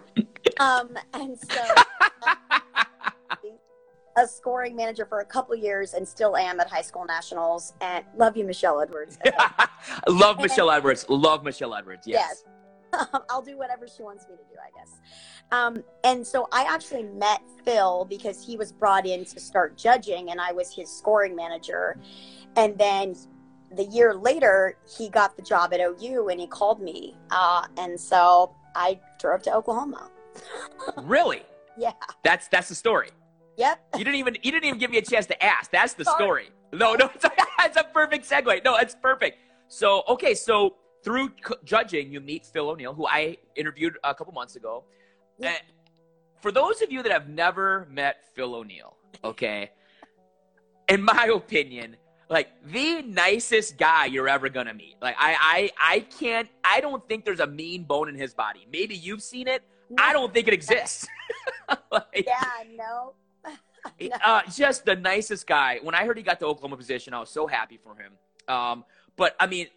Um, 0.60 0.90
and 1.14 1.38
so 1.38 1.64
a 4.16 4.28
scoring 4.28 4.76
manager 4.76 5.06
for 5.06 5.20
a 5.20 5.24
couple 5.24 5.56
years 5.56 5.94
and 5.94 6.06
still 6.06 6.36
am 6.36 6.60
at 6.60 6.68
high 6.68 6.82
school 6.82 7.06
nationals 7.06 7.72
and 7.80 8.04
love 8.16 8.36
you 8.36 8.44
michelle 8.44 8.80
edwards 8.80 9.18
Love 10.08 10.38
Michelle 10.40 10.70
Edwards. 10.70 11.06
Love 11.08 11.42
Michelle 11.42 11.74
Edwards. 11.74 12.06
Yes. 12.06 12.44
i'll 13.30 13.40
do 13.40 13.56
whatever 13.56 13.86
she 13.86 14.02
wants 14.02 14.26
me 14.28 14.34
to 14.34 14.42
do 14.42 14.56
i 14.60 14.68
guess 14.76 14.98
um, 15.52 15.82
and 16.02 16.26
so 16.26 16.48
i 16.52 16.64
actually 16.64 17.04
met 17.04 17.40
phil 17.64 18.04
because 18.04 18.44
he 18.44 18.56
was 18.56 18.72
brought 18.72 19.06
in 19.06 19.24
to 19.24 19.38
start 19.38 19.78
judging 19.78 20.32
and 20.32 20.40
i 20.40 20.50
was 20.50 20.74
his 20.74 20.90
scoring 20.90 21.36
manager 21.36 21.96
and 22.56 22.76
then 22.76 23.14
the 23.76 23.84
year 23.84 24.12
later 24.12 24.76
he 24.98 25.08
got 25.08 25.36
the 25.36 25.42
job 25.42 25.72
at 25.72 25.80
ou 25.80 26.28
and 26.28 26.40
he 26.40 26.48
called 26.48 26.82
me 26.82 27.16
uh, 27.30 27.64
and 27.78 27.98
so 27.98 28.52
i 28.74 28.98
drove 29.20 29.40
to 29.40 29.54
oklahoma 29.54 30.10
Really? 30.96 31.42
yeah 31.78 31.92
That's 32.24 32.48
that's 32.48 32.68
the 32.68 32.74
story. 32.74 33.10
yep 33.56 33.80
You 33.96 34.04
didn't 34.04 34.16
even 34.16 34.36
you 34.42 34.50
didn't 34.52 34.64
even 34.64 34.78
give 34.78 34.90
me 34.90 34.98
a 34.98 35.02
chance 35.02 35.26
to 35.26 35.42
ask. 35.42 35.70
That's 35.70 35.94
the 35.94 36.04
Sorry. 36.04 36.16
story. 36.22 36.48
No, 36.72 36.94
no, 36.94 37.10
it's 37.14 37.24
a, 37.30 37.32
it's 37.60 37.76
a 37.76 37.84
perfect 37.84 38.28
segue. 38.28 38.64
No, 38.64 38.76
it's 38.76 38.94
perfect. 38.94 39.38
So 39.68 40.02
okay, 40.08 40.34
so 40.34 40.76
through 41.04 41.30
judging, 41.64 42.12
you 42.12 42.20
meet 42.20 42.46
Phil 42.46 42.68
O'Neill, 42.68 42.94
who 42.94 43.06
I 43.06 43.38
interviewed 43.56 43.96
a 44.04 44.14
couple 44.14 44.32
months 44.34 44.56
ago. 44.56 44.84
Yeah. 45.38 45.48
And 45.50 45.58
for 46.42 46.52
those 46.52 46.82
of 46.82 46.92
you 46.92 47.02
that 47.02 47.12
have 47.12 47.28
never 47.28 47.86
met 47.90 48.16
Phil 48.34 48.54
O'Neill, 48.54 48.96
okay, 49.24 49.70
in 50.88 51.02
my 51.02 51.30
opinion, 51.34 51.96
like 52.30 52.48
the 52.64 53.02
nicest 53.02 53.76
guy 53.76 54.06
you're 54.06 54.28
ever 54.28 54.48
gonna 54.48 54.72
meet. 54.72 54.94
Like 55.02 55.16
I, 55.18 55.70
I, 55.80 55.94
I 55.96 56.00
can't. 56.00 56.48
I 56.64 56.80
don't 56.80 57.06
think 57.08 57.24
there's 57.24 57.40
a 57.40 57.46
mean 57.46 57.82
bone 57.82 58.08
in 58.08 58.14
his 58.14 58.32
body. 58.32 58.66
Maybe 58.72 58.94
you've 58.94 59.22
seen 59.22 59.48
it. 59.48 59.62
I 59.98 60.12
don't 60.12 60.32
think 60.32 60.48
it 60.48 60.54
exists. 60.54 61.06
Like, 61.92 62.24
yeah 62.26 62.42
no 62.76 63.12
No. 64.00 64.16
uh, 64.24 64.42
just 64.52 64.84
the 64.84 64.96
nicest 64.96 65.46
guy. 65.46 65.78
When 65.82 65.94
I 65.94 66.04
heard 66.04 66.16
he 66.16 66.22
got 66.24 66.40
the 66.40 66.46
Oklahoma 66.46 66.76
position, 66.76 67.14
I 67.14 67.20
was 67.20 67.30
so 67.30 67.46
happy 67.46 67.78
for 67.82 67.94
him. 67.94 68.12
Um, 68.48 68.84
but 69.16 69.36
I 69.38 69.46
mean, 69.46 69.68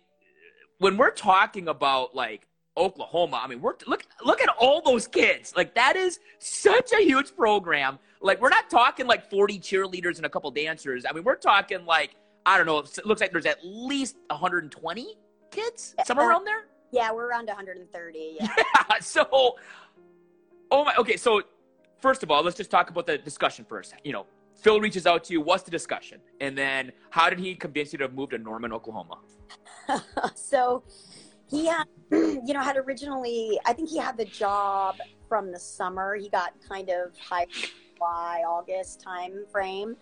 when 0.80 0.98
we're 0.98 1.12
talking 1.12 1.68
about 1.68 2.16
like 2.16 2.48
Oklahoma, 2.76 3.42
I 3.44 3.48
mean, 3.48 3.62
we're 3.62 3.74
look 3.86 4.06
look 4.24 4.42
at 4.42 4.50
all 4.60 4.82
those 4.82 5.08
kids. 5.08 5.54
Like 5.56 5.76
that 5.76 5.96
is 5.96 6.20
such 6.40 6.92
a 6.94 7.04
huge 7.04 7.36
program. 7.36 8.00
Like 8.22 8.42
we're 8.42 8.50
not 8.50 8.70
talking 8.70 9.06
like 9.06 9.30
40 9.30 9.60
cheerleaders 9.60 10.18
and 10.18 10.26
a 10.26 10.30
couple 10.30 10.50
dancers. 10.52 11.06
I 11.08 11.14
mean, 11.14 11.24
we're 11.24 11.36
talking 11.36 11.86
like 11.86 12.16
I 12.46 12.58
don't 12.58 12.66
know. 12.66 12.80
It 12.80 13.06
looks 13.06 13.22
like 13.22 13.32
there's 13.32 13.46
at 13.46 13.60
least 13.64 14.18
120 14.30 15.16
kids 15.52 15.96
somewhere 16.06 16.26
Uh, 16.28 16.30
around 16.30 16.46
there. 16.46 16.66
Yeah, 16.92 17.12
we're 17.12 17.28
around 17.28 17.48
130. 17.48 18.38
Yeah. 18.42 18.48
so, 19.02 19.28
oh 20.72 20.84
my. 20.84 20.94
Okay, 20.98 21.18
so 21.18 21.42
first 22.00 22.24
of 22.24 22.32
all, 22.32 22.44
let's 22.44 22.58
just 22.58 22.70
talk 22.70 22.90
about 22.90 23.08
the 23.08 23.18
discussion 23.18 23.66
first. 23.68 23.94
You 24.04 24.14
know, 24.14 24.26
Phil 24.62 24.80
reaches 24.80 25.08
out 25.08 25.24
to 25.26 25.34
you. 25.34 25.42
What's 25.42 25.64
the 25.64 25.72
discussion? 25.72 26.20
And 26.42 26.58
then, 26.58 26.92
how 27.10 27.30
did 27.30 27.40
he 27.40 27.56
convince 27.56 27.94
you 27.94 28.00
to 28.00 28.10
move 28.10 28.30
to 28.32 28.38
Norman, 28.38 28.74
Oklahoma? 28.74 29.20
so 30.36 30.84
he 31.50 31.66
had, 31.66 31.86
you 32.12 32.54
know, 32.54 32.62
had 32.62 32.78
originally, 32.78 33.60
I 33.66 33.74
think 33.74 33.90
he 33.90 33.98
had 33.98 34.18
the 34.18 34.26
job 34.26 34.96
from 35.28 35.52
the 35.52 35.60
summer. 35.60 36.16
He 36.16 36.30
got 36.30 36.54
kind 36.68 36.90
of 36.90 37.18
high 37.18 37.48
July, 37.96 38.44
August 38.48 39.02
time 39.02 39.46
frame. 39.52 39.96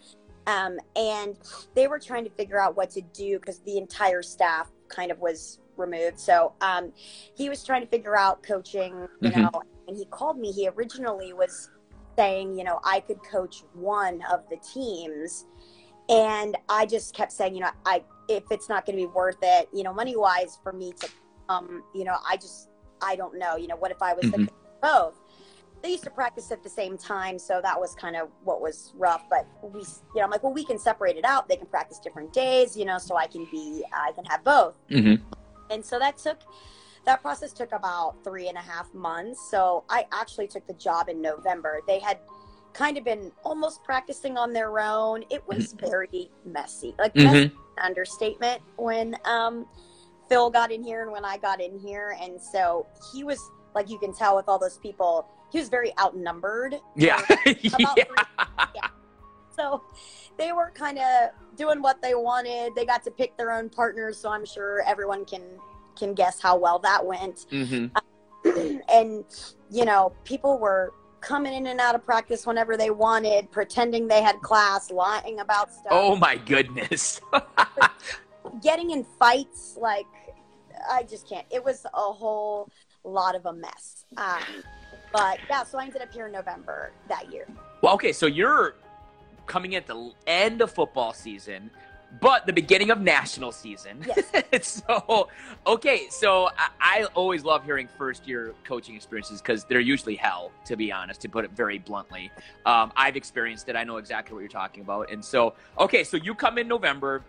Um, 0.47 0.79
and 0.95 1.37
they 1.75 1.87
were 1.87 1.99
trying 1.99 2.23
to 2.25 2.31
figure 2.31 2.59
out 2.59 2.75
what 2.75 2.89
to 2.91 3.01
do 3.13 3.39
because 3.39 3.59
the 3.59 3.77
entire 3.77 4.21
staff 4.21 4.71
kind 4.89 5.11
of 5.11 5.19
was 5.19 5.59
removed. 5.77 6.19
So 6.19 6.53
um, 6.61 6.91
he 7.35 7.49
was 7.49 7.63
trying 7.63 7.81
to 7.81 7.87
figure 7.87 8.17
out 8.17 8.43
coaching, 8.43 9.07
you 9.21 9.29
Mhm. 9.29 9.41
know, 9.41 9.61
and 9.87 9.95
he 9.95 10.05
called 10.05 10.37
me. 10.39 10.51
He 10.51 10.67
originally 10.67 11.33
was 11.33 11.69
saying, 12.17 12.57
you 12.57 12.63
know, 12.63 12.79
I 12.83 12.99
could 13.01 13.21
coach 13.23 13.63
one 13.73 14.21
of 14.31 14.41
the 14.49 14.57
teams. 14.57 15.45
And 16.09 16.57
I 16.67 16.85
just 16.85 17.15
kept 17.15 17.31
saying, 17.31 17.55
you 17.55 17.61
know, 17.61 17.69
I 17.85 18.03
if 18.27 18.43
it's 18.51 18.69
not 18.69 18.85
going 18.85 18.97
to 18.97 19.03
be 19.03 19.07
worth 19.07 19.37
it, 19.41 19.69
you 19.73 19.83
know, 19.83 19.93
money 19.93 20.15
wise 20.15 20.57
for 20.63 20.71
me 20.73 20.93
to, 20.93 21.09
um, 21.49 21.83
you 21.93 22.03
know, 22.03 22.17
I 22.27 22.37
just 22.37 22.69
I 23.01 23.15
don't 23.15 23.37
know, 23.37 23.55
you 23.55 23.67
know, 23.67 23.75
what 23.75 23.91
if 23.91 24.01
I 24.01 24.13
was 24.13 24.29
the 24.29 24.37
Mhm. 24.37 24.47
coach 24.47 24.49
of 24.49 24.81
both? 24.81 25.20
They 25.81 25.89
used 25.89 26.03
to 26.03 26.09
practice 26.11 26.51
at 26.51 26.61
the 26.63 26.69
same 26.69 26.97
time, 26.97 27.39
so 27.39 27.59
that 27.63 27.79
was 27.79 27.95
kind 27.95 28.15
of 28.15 28.29
what 28.43 28.61
was 28.61 28.93
rough. 28.95 29.23
But 29.29 29.47
we, 29.63 29.81
you 29.81 29.87
know, 30.15 30.23
I'm 30.23 30.29
like, 30.29 30.43
well, 30.43 30.53
we 30.53 30.63
can 30.63 30.77
separate 30.77 31.17
it 31.17 31.25
out. 31.25 31.47
They 31.49 31.55
can 31.55 31.67
practice 31.67 31.97
different 31.99 32.33
days, 32.33 32.77
you 32.77 32.85
know, 32.85 32.97
so 32.99 33.15
I 33.17 33.27
can 33.27 33.47
be, 33.51 33.83
I 33.93 34.11
can 34.13 34.25
have 34.25 34.43
both 34.43 34.75
Mm-hmm. 34.91 35.23
and 35.69 35.83
so 35.85 35.97
that 35.99 36.17
took 36.17 36.39
that 37.05 37.21
process 37.21 37.53
took 37.53 37.71
about 37.71 38.15
three 38.23 38.47
and 38.49 38.57
a 38.57 38.61
half 38.61 38.93
months 38.93 39.39
so 39.49 39.83
i 39.89 40.05
actually 40.11 40.47
took 40.47 40.67
the 40.67 40.73
job 40.73 41.07
in 41.07 41.21
november 41.21 41.79
they 41.87 41.97
had 41.99 42.19
kind 42.73 42.97
of 42.97 43.03
been 43.05 43.31
almost 43.43 43.81
practicing 43.85 44.37
on 44.37 44.51
their 44.51 44.79
own 44.79 45.23
it 45.31 45.41
was 45.47 45.73
very 45.79 46.29
messy 46.45 46.93
like 46.99 47.13
Mhm. 47.13 47.23
messy 47.23 47.51
understatement 47.81 48.61
when 48.75 49.15
um 49.25 49.65
phil 50.27 50.49
got 50.49 50.71
in 50.73 50.83
here 50.83 51.01
and 51.03 51.11
when 51.11 51.23
i 51.23 51.37
got 51.37 51.61
in 51.61 51.79
here 51.79 52.17
and 52.21 52.39
so 52.41 52.85
he 53.13 53.23
was 53.23 53.39
like 53.73 53.89
you 53.89 53.97
can 53.97 54.13
tell 54.13 54.35
with 54.35 54.49
all 54.49 54.59
those 54.59 54.77
people 54.79 55.25
he 55.51 55.59
was 55.59 55.69
very 55.69 55.91
outnumbered. 55.99 56.75
Yeah. 56.95 57.21
About 57.21 57.97
yeah. 58.75 58.87
so 59.55 59.83
they 60.37 60.51
were 60.51 60.71
kind 60.73 60.97
of 60.97 61.31
doing 61.55 61.81
what 61.81 62.01
they 62.01 62.15
wanted. 62.15 62.73
They 62.75 62.85
got 62.85 63.03
to 63.03 63.11
pick 63.11 63.37
their 63.37 63.51
own 63.51 63.69
partners 63.69 64.17
so 64.17 64.29
i'm 64.29 64.45
sure 64.45 64.81
everyone 64.85 65.25
can 65.25 65.43
can 65.97 66.13
guess 66.13 66.41
how 66.41 66.57
well 66.57 66.79
that 66.79 67.05
went. 67.05 67.45
Hmm 67.49 67.87
and 68.91 69.25
you 69.69 69.85
know 69.85 70.13
people 70.23 70.57
were 70.57 70.93
coming 71.19 71.53
in 71.53 71.67
and 71.67 71.79
out 71.79 71.93
of 71.93 72.03
practice 72.03 72.47
whenever 72.47 72.75
they 72.75 72.89
wanted 72.89 73.51
pretending 73.51 74.07
they 74.07 74.23
had 74.23 74.39
class 74.41 74.89
lying 74.89 75.39
about 75.39 75.71
stuff. 75.71 75.91
Oh 75.91 76.15
my 76.15 76.35
goodness. 76.37 77.21
getting 78.63 78.89
in 78.89 79.05
fights 79.19 79.77
like 79.79 80.07
i 80.89 81.03
just 81.03 81.29
can't. 81.29 81.45
It 81.51 81.63
was 81.63 81.85
a 81.85 82.11
whole 82.11 82.69
lot 83.03 83.35
of 83.35 83.45
a 83.45 83.53
mess. 83.53 84.05
Um, 84.17 84.41
but 85.11 85.39
yeah 85.49 85.63
so 85.63 85.77
i 85.77 85.83
ended 85.83 86.01
up 86.01 86.11
here 86.13 86.27
in 86.27 86.31
november 86.31 86.91
that 87.07 87.31
year 87.31 87.45
well, 87.81 87.95
okay, 87.95 88.13
so 88.13 88.27
you're 88.27 88.75
coming 89.47 89.75
at 89.75 89.87
the 89.87 90.11
end 90.27 90.61
of 90.61 90.71
football 90.71 91.13
season, 91.13 91.71
but 92.19 92.45
the 92.45 92.53
beginning 92.53 92.91
of 92.91 93.01
national 93.01 93.51
season. 93.51 94.05
Yes. 94.05 94.83
so, 94.87 95.29
okay, 95.65 96.07
so 96.09 96.49
I, 96.57 96.69
I 96.79 97.03
always 97.15 97.43
love 97.43 97.65
hearing 97.65 97.87
first 97.97 98.27
year 98.27 98.53
coaching 98.63 98.95
experiences 98.95 99.41
because 99.41 99.63
they're 99.63 99.79
usually 99.79 100.15
hell, 100.15 100.51
to 100.65 100.75
be 100.75 100.91
honest, 100.91 101.21
to 101.21 101.29
put 101.29 101.43
it 101.43 101.51
very 101.51 101.79
bluntly. 101.79 102.29
Um, 102.67 102.91
I've 102.95 103.15
experienced 103.15 103.67
it. 103.67 103.75
I 103.75 103.83
know 103.83 103.97
exactly 103.97 104.35
what 104.35 104.41
you're 104.41 104.49
talking 104.49 104.83
about. 104.83 105.11
And 105.11 105.23
so, 105.25 105.55
okay, 105.79 106.03
so 106.03 106.17
you 106.17 106.35
come 106.35 106.59
in 106.59 106.67
November. 106.67 107.23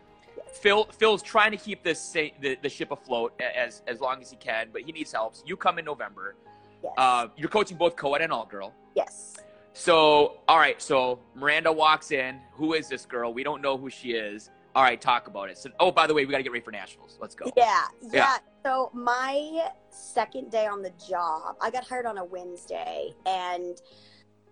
Phil 0.52 0.84
Phil's 0.92 1.22
trying 1.22 1.50
to 1.52 1.56
keep 1.56 1.82
this 1.82 2.10
the, 2.10 2.58
the 2.60 2.68
ship 2.68 2.90
afloat 2.90 3.32
as 3.40 3.80
as 3.86 4.00
long 4.00 4.20
as 4.20 4.30
he 4.30 4.36
can, 4.36 4.68
but 4.70 4.82
he 4.82 4.92
needs 4.92 5.10
help. 5.10 5.34
So 5.34 5.44
you 5.46 5.56
come 5.56 5.78
in 5.78 5.84
November. 5.86 6.34
Yes 6.82 6.92
Uh, 6.96 7.28
you're 7.36 7.48
coaching 7.48 7.76
both 7.76 7.96
co-ed 7.96 8.22
and 8.22 8.32
all 8.32 8.46
girl. 8.46 8.72
yes 8.94 9.36
So, 9.74 10.38
all 10.48 10.58
right. 10.58 10.80
So 10.82 11.18
Miranda 11.34 11.72
walks 11.72 12.10
in. 12.10 12.40
Who 12.52 12.74
is 12.74 12.88
this 12.88 13.06
girl? 13.06 13.32
We 13.32 13.42
don't 13.42 13.62
know 13.62 13.76
who 13.78 13.88
she 13.90 14.12
is. 14.12 14.50
All 14.74 14.82
right, 14.82 15.00
talk 15.00 15.26
about 15.26 15.50
it. 15.50 15.58
So, 15.58 15.70
oh, 15.80 15.90
by 15.90 16.06
the 16.06 16.14
way, 16.14 16.24
we 16.24 16.30
got 16.30 16.38
to 16.38 16.42
get 16.42 16.52
ready 16.52 16.64
for 16.64 16.70
nationals. 16.72 17.18
Let's 17.20 17.34
go. 17.34 17.50
Yeah, 17.56 17.80
yeah, 18.02 18.10
Yeah. 18.12 18.36
So 18.64 18.90
my 18.94 19.68
second 19.90 20.50
day 20.50 20.66
on 20.66 20.82
the 20.82 20.92
job, 21.08 21.56
I 21.60 21.70
got 21.70 21.86
hired 21.86 22.06
on 22.06 22.16
a 22.18 22.24
Wednesday, 22.24 23.12
and 23.26 23.76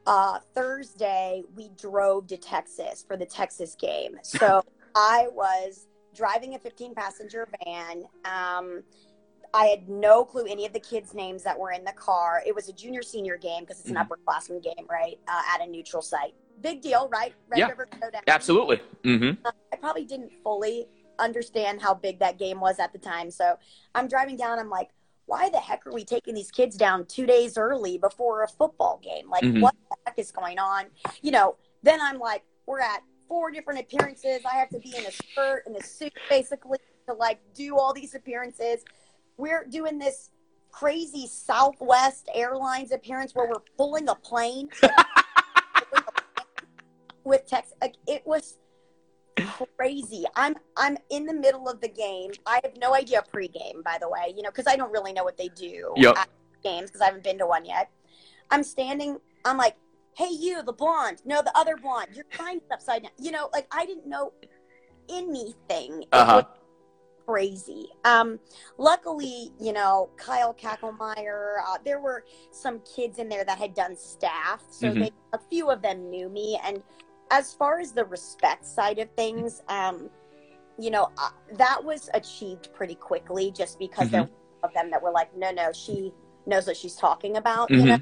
uh, 0.06 0.38
Thursday 0.54 1.42
we 1.54 1.70
drove 1.78 2.26
to 2.28 2.36
Texas 2.36 3.04
for 3.06 3.16
the 3.16 3.26
Texas 3.26 3.74
game. 3.74 4.18
So 4.24 4.62
I 4.94 5.28
was 5.32 5.86
driving 6.14 6.54
a 6.54 6.58
15 6.58 6.94
passenger 6.94 7.46
van. 7.64 8.04
Um, 8.24 8.82
I 9.52 9.66
had 9.66 9.88
no 9.88 10.24
clue 10.24 10.46
any 10.46 10.64
of 10.66 10.72
the 10.72 10.80
kids' 10.80 11.12
names 11.14 11.42
that 11.42 11.58
were 11.58 11.72
in 11.72 11.84
the 11.84 11.92
car. 11.92 12.42
It 12.46 12.54
was 12.54 12.68
a 12.68 12.72
junior 12.72 13.02
senior 13.02 13.36
game 13.36 13.60
because 13.64 13.80
it's 13.80 13.88
an 13.88 13.96
Mhm. 13.96 14.08
upperclassman 14.08 14.62
game, 14.62 14.86
right? 14.88 15.18
Uh, 15.26 15.42
at 15.48 15.60
a 15.60 15.66
neutral 15.66 16.02
site. 16.02 16.34
Big 16.60 16.80
deal, 16.82 17.08
right? 17.08 17.34
Red 17.48 17.58
Yeah. 17.58 17.68
River 17.68 17.88
Showdown. 18.00 18.22
Absolutely. 18.28 18.76
Mm-hmm. 19.02 19.46
I 19.72 19.76
probably 19.76 20.04
didn't 20.04 20.30
fully 20.44 20.88
understand 21.18 21.80
how 21.82 21.94
big 21.94 22.18
that 22.20 22.38
game 22.38 22.60
was 22.60 22.78
at 22.78 22.92
the 22.92 22.98
time. 22.98 23.30
So 23.30 23.58
I'm 23.94 24.06
driving 24.08 24.36
down. 24.36 24.58
I'm 24.58 24.70
like, 24.70 24.90
why 25.26 25.48
the 25.48 25.58
heck 25.60 25.86
are 25.86 25.92
we 25.92 26.04
taking 26.04 26.34
these 26.34 26.50
kids 26.50 26.76
down 26.76 27.06
two 27.06 27.26
days 27.26 27.56
early 27.58 27.98
before 27.98 28.42
a 28.42 28.48
football 28.48 28.98
game? 29.02 29.28
Like, 29.30 29.42
Mhm. 29.42 29.62
what 29.62 29.74
the 29.90 29.96
heck 30.06 30.18
is 30.18 30.30
going 30.32 30.58
on? 30.58 30.90
You 31.22 31.30
know, 31.32 31.56
then 31.82 32.00
I'm 32.00 32.18
like, 32.18 32.44
we're 32.66 32.80
at 32.80 33.02
four 33.28 33.50
different 33.50 33.80
appearances. 33.80 34.44
I 34.44 34.54
have 34.56 34.68
to 34.70 34.78
be 34.80 34.96
in 34.96 35.06
a 35.06 35.10
skirt 35.12 35.64
and 35.66 35.76
a 35.76 35.82
suit 35.82 36.12
basically 36.28 36.78
to 37.06 37.14
like 37.14 37.40
do 37.54 37.76
all 37.78 37.92
these 37.92 38.14
appearances. 38.14 38.84
We're 39.36 39.64
doing 39.64 39.98
this 39.98 40.30
crazy 40.70 41.26
Southwest 41.26 42.28
Airlines 42.34 42.92
appearance 42.92 43.34
where 43.34 43.48
we're 43.48 43.62
pulling 43.76 44.08
a 44.08 44.14
plane 44.14 44.68
with 47.24 47.46
text. 47.46 47.74
Like, 47.80 47.94
it 48.06 48.22
was 48.26 48.58
crazy. 49.76 50.24
I'm 50.36 50.54
I'm 50.76 50.96
in 51.10 51.26
the 51.26 51.34
middle 51.34 51.68
of 51.68 51.80
the 51.80 51.88
game. 51.88 52.30
I 52.46 52.60
have 52.62 52.76
no 52.78 52.94
idea 52.94 53.22
pregame, 53.34 53.82
by 53.84 53.98
the 54.00 54.08
way. 54.08 54.32
You 54.36 54.42
know, 54.42 54.50
because 54.50 54.66
I 54.66 54.76
don't 54.76 54.92
really 54.92 55.12
know 55.12 55.24
what 55.24 55.36
they 55.36 55.48
do 55.48 55.92
Yep. 55.96 56.16
at 56.16 56.28
games 56.62 56.90
because 56.90 57.00
I 57.00 57.06
haven't 57.06 57.24
been 57.24 57.38
to 57.38 57.46
one 57.46 57.64
yet. 57.64 57.90
I'm 58.50 58.62
standing. 58.62 59.18
I'm 59.44 59.56
like, 59.56 59.76
hey, 60.16 60.28
you, 60.30 60.62
the 60.62 60.72
blonde. 60.72 61.22
No, 61.24 61.42
the 61.42 61.56
other 61.56 61.76
blonde. 61.76 62.08
Your 62.14 62.26
sign's 62.36 62.62
upside 62.70 63.04
down. 63.04 63.12
You 63.18 63.30
know, 63.30 63.48
like 63.52 63.66
I 63.72 63.86
didn't 63.86 64.06
know 64.06 64.32
anything. 65.08 66.04
Uh-huh. 66.12 66.42
Crazy. 67.30 67.88
Um, 68.04 68.40
luckily, 68.76 69.52
you 69.60 69.72
know, 69.72 70.10
Kyle 70.16 70.52
Kackelmeyer. 70.52 71.58
Uh, 71.66 71.78
there 71.84 72.00
were 72.00 72.24
some 72.50 72.80
kids 72.80 73.18
in 73.18 73.28
there 73.28 73.44
that 73.44 73.58
had 73.58 73.74
done 73.74 73.96
staff, 73.96 74.64
so 74.70 74.88
Mhm. 74.88 74.98
they 74.98 75.12
a 75.32 75.38
few 75.38 75.70
of 75.70 75.80
them 75.80 76.10
knew 76.10 76.28
me. 76.28 76.58
And 76.64 76.82
as 77.30 77.54
far 77.54 77.78
as 77.78 77.92
the 77.92 78.04
respect 78.04 78.66
side 78.66 78.98
of 78.98 79.08
things, 79.16 79.62
um, 79.68 80.10
you 80.76 80.90
know, 80.90 81.10
uh, 81.18 81.30
that 81.52 81.84
was 81.84 82.10
achieved 82.14 82.72
pretty 82.72 82.96
quickly, 82.96 83.52
just 83.52 83.78
because 83.78 84.10
there 84.10 84.24
were 84.24 84.30
of 84.62 84.74
them 84.74 84.90
that 84.90 85.00
were 85.00 85.12
like, 85.12 85.34
no, 85.36 85.50
no, 85.52 85.72
she 85.72 86.12
knows 86.46 86.66
what 86.66 86.76
she's 86.76 86.96
talking 86.96 87.36
about. 87.36 87.70
You 87.70 87.86
know? 87.86 87.98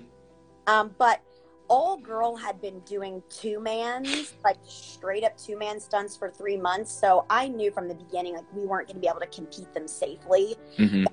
Um, 0.66 0.94
but 0.98 1.20
all 1.68 1.98
girl 1.98 2.34
had 2.34 2.60
been 2.60 2.80
doing 2.80 3.22
two 3.28 3.60
mans, 3.60 4.34
like 4.42 4.56
straight 4.66 5.22
up 5.24 5.36
two 5.36 5.58
man 5.58 5.78
stunts 5.78 6.16
for 6.16 6.30
three 6.30 6.56
months. 6.56 6.90
So 6.90 7.26
I 7.30 7.48
knew 7.48 7.70
from 7.70 7.88
the 7.88 7.94
beginning, 7.94 8.34
like 8.34 8.52
we 8.54 8.64
weren't 8.64 8.88
going 8.88 8.96
to 8.96 9.00
be 9.00 9.08
able 9.08 9.20
to 9.20 9.26
compete 9.26 9.72
them 9.74 9.86
safely 9.86 10.56
Mm-hmm. 10.78 11.04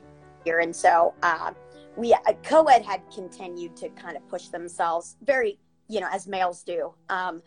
here. 0.44 0.60
And 0.60 0.76
so 0.76 1.14
uh, 1.24 1.52
we, 1.98 2.14
uh, 2.14 2.20
co-ed 2.44 2.84
had 2.84 3.02
continued 3.14 3.76
to 3.78 3.90
kind 3.90 4.16
of 4.16 4.28
push 4.28 4.48
themselves 4.48 5.18
very, 5.24 5.60
you 5.88 6.00
know, 6.00 6.08
as 6.12 6.28
males 6.28 6.64
do. 6.64 6.94
Um, 7.10 7.42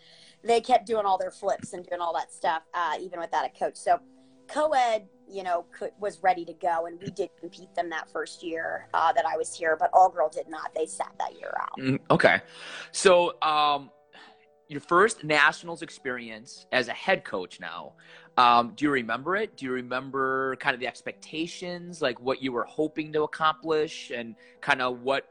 they 0.45 0.61
kept 0.61 0.87
doing 0.87 1.07
all 1.07 1.19
their 1.19 1.31
flips 1.31 1.73
and 1.73 1.87
doing 1.87 2.01
all 2.01 2.13
that 2.15 2.33
stuff, 2.33 2.63
uh, 2.75 2.97
even 3.01 3.21
without 3.21 3.45
a 3.45 3.51
coach. 3.51 3.77
So 3.77 3.99
co-ed, 4.49 5.09
you 5.31 5.43
know, 5.43 5.65
could, 5.77 5.91
was 6.01 6.23
ready 6.23 6.45
to 6.45 6.53
go, 6.55 6.87
and 6.87 7.01
we 7.01 7.11
did 7.11 7.31
compete 7.39 7.75
them 7.75 7.91
that 7.91 8.11
first 8.11 8.43
year 8.43 8.89
uh, 8.95 9.13
that 9.13 9.27
I 9.27 9.37
was 9.37 9.55
here, 9.55 9.77
but 9.79 9.91
all 9.93 10.09
girl 10.09 10.29
did 10.29 10.49
not. 10.49 10.75
They 10.75 10.87
sat 10.87 11.13
that 11.19 11.39
year 11.39 11.53
out. 11.61 11.79
Mm, 11.79 12.01
Okay. 12.11 12.41
So, 12.93 13.41
um, 13.43 13.91
your 14.69 14.81
first 14.83 15.25
nationals 15.25 15.81
experience 15.81 16.67
as 16.73 16.89
a 16.89 16.93
head 16.93 17.25
coach 17.25 17.59
now, 17.59 17.95
um, 18.37 18.75
do 18.77 18.85
you 18.85 18.91
remember 18.91 19.35
it? 19.35 19.57
Do 19.57 19.65
you 19.65 19.73
remember 19.73 20.57
kind 20.57 20.75
of 20.75 20.81
the 20.81 20.87
expectations, 20.87 22.03
like 22.03 22.21
what 22.21 22.43
you 22.43 22.53
were 22.53 22.65
hoping 22.65 23.13
to 23.15 23.23
accomplish 23.23 24.13
and 24.15 24.35
kind 24.61 24.83
of 24.83 25.01
what, 25.01 25.27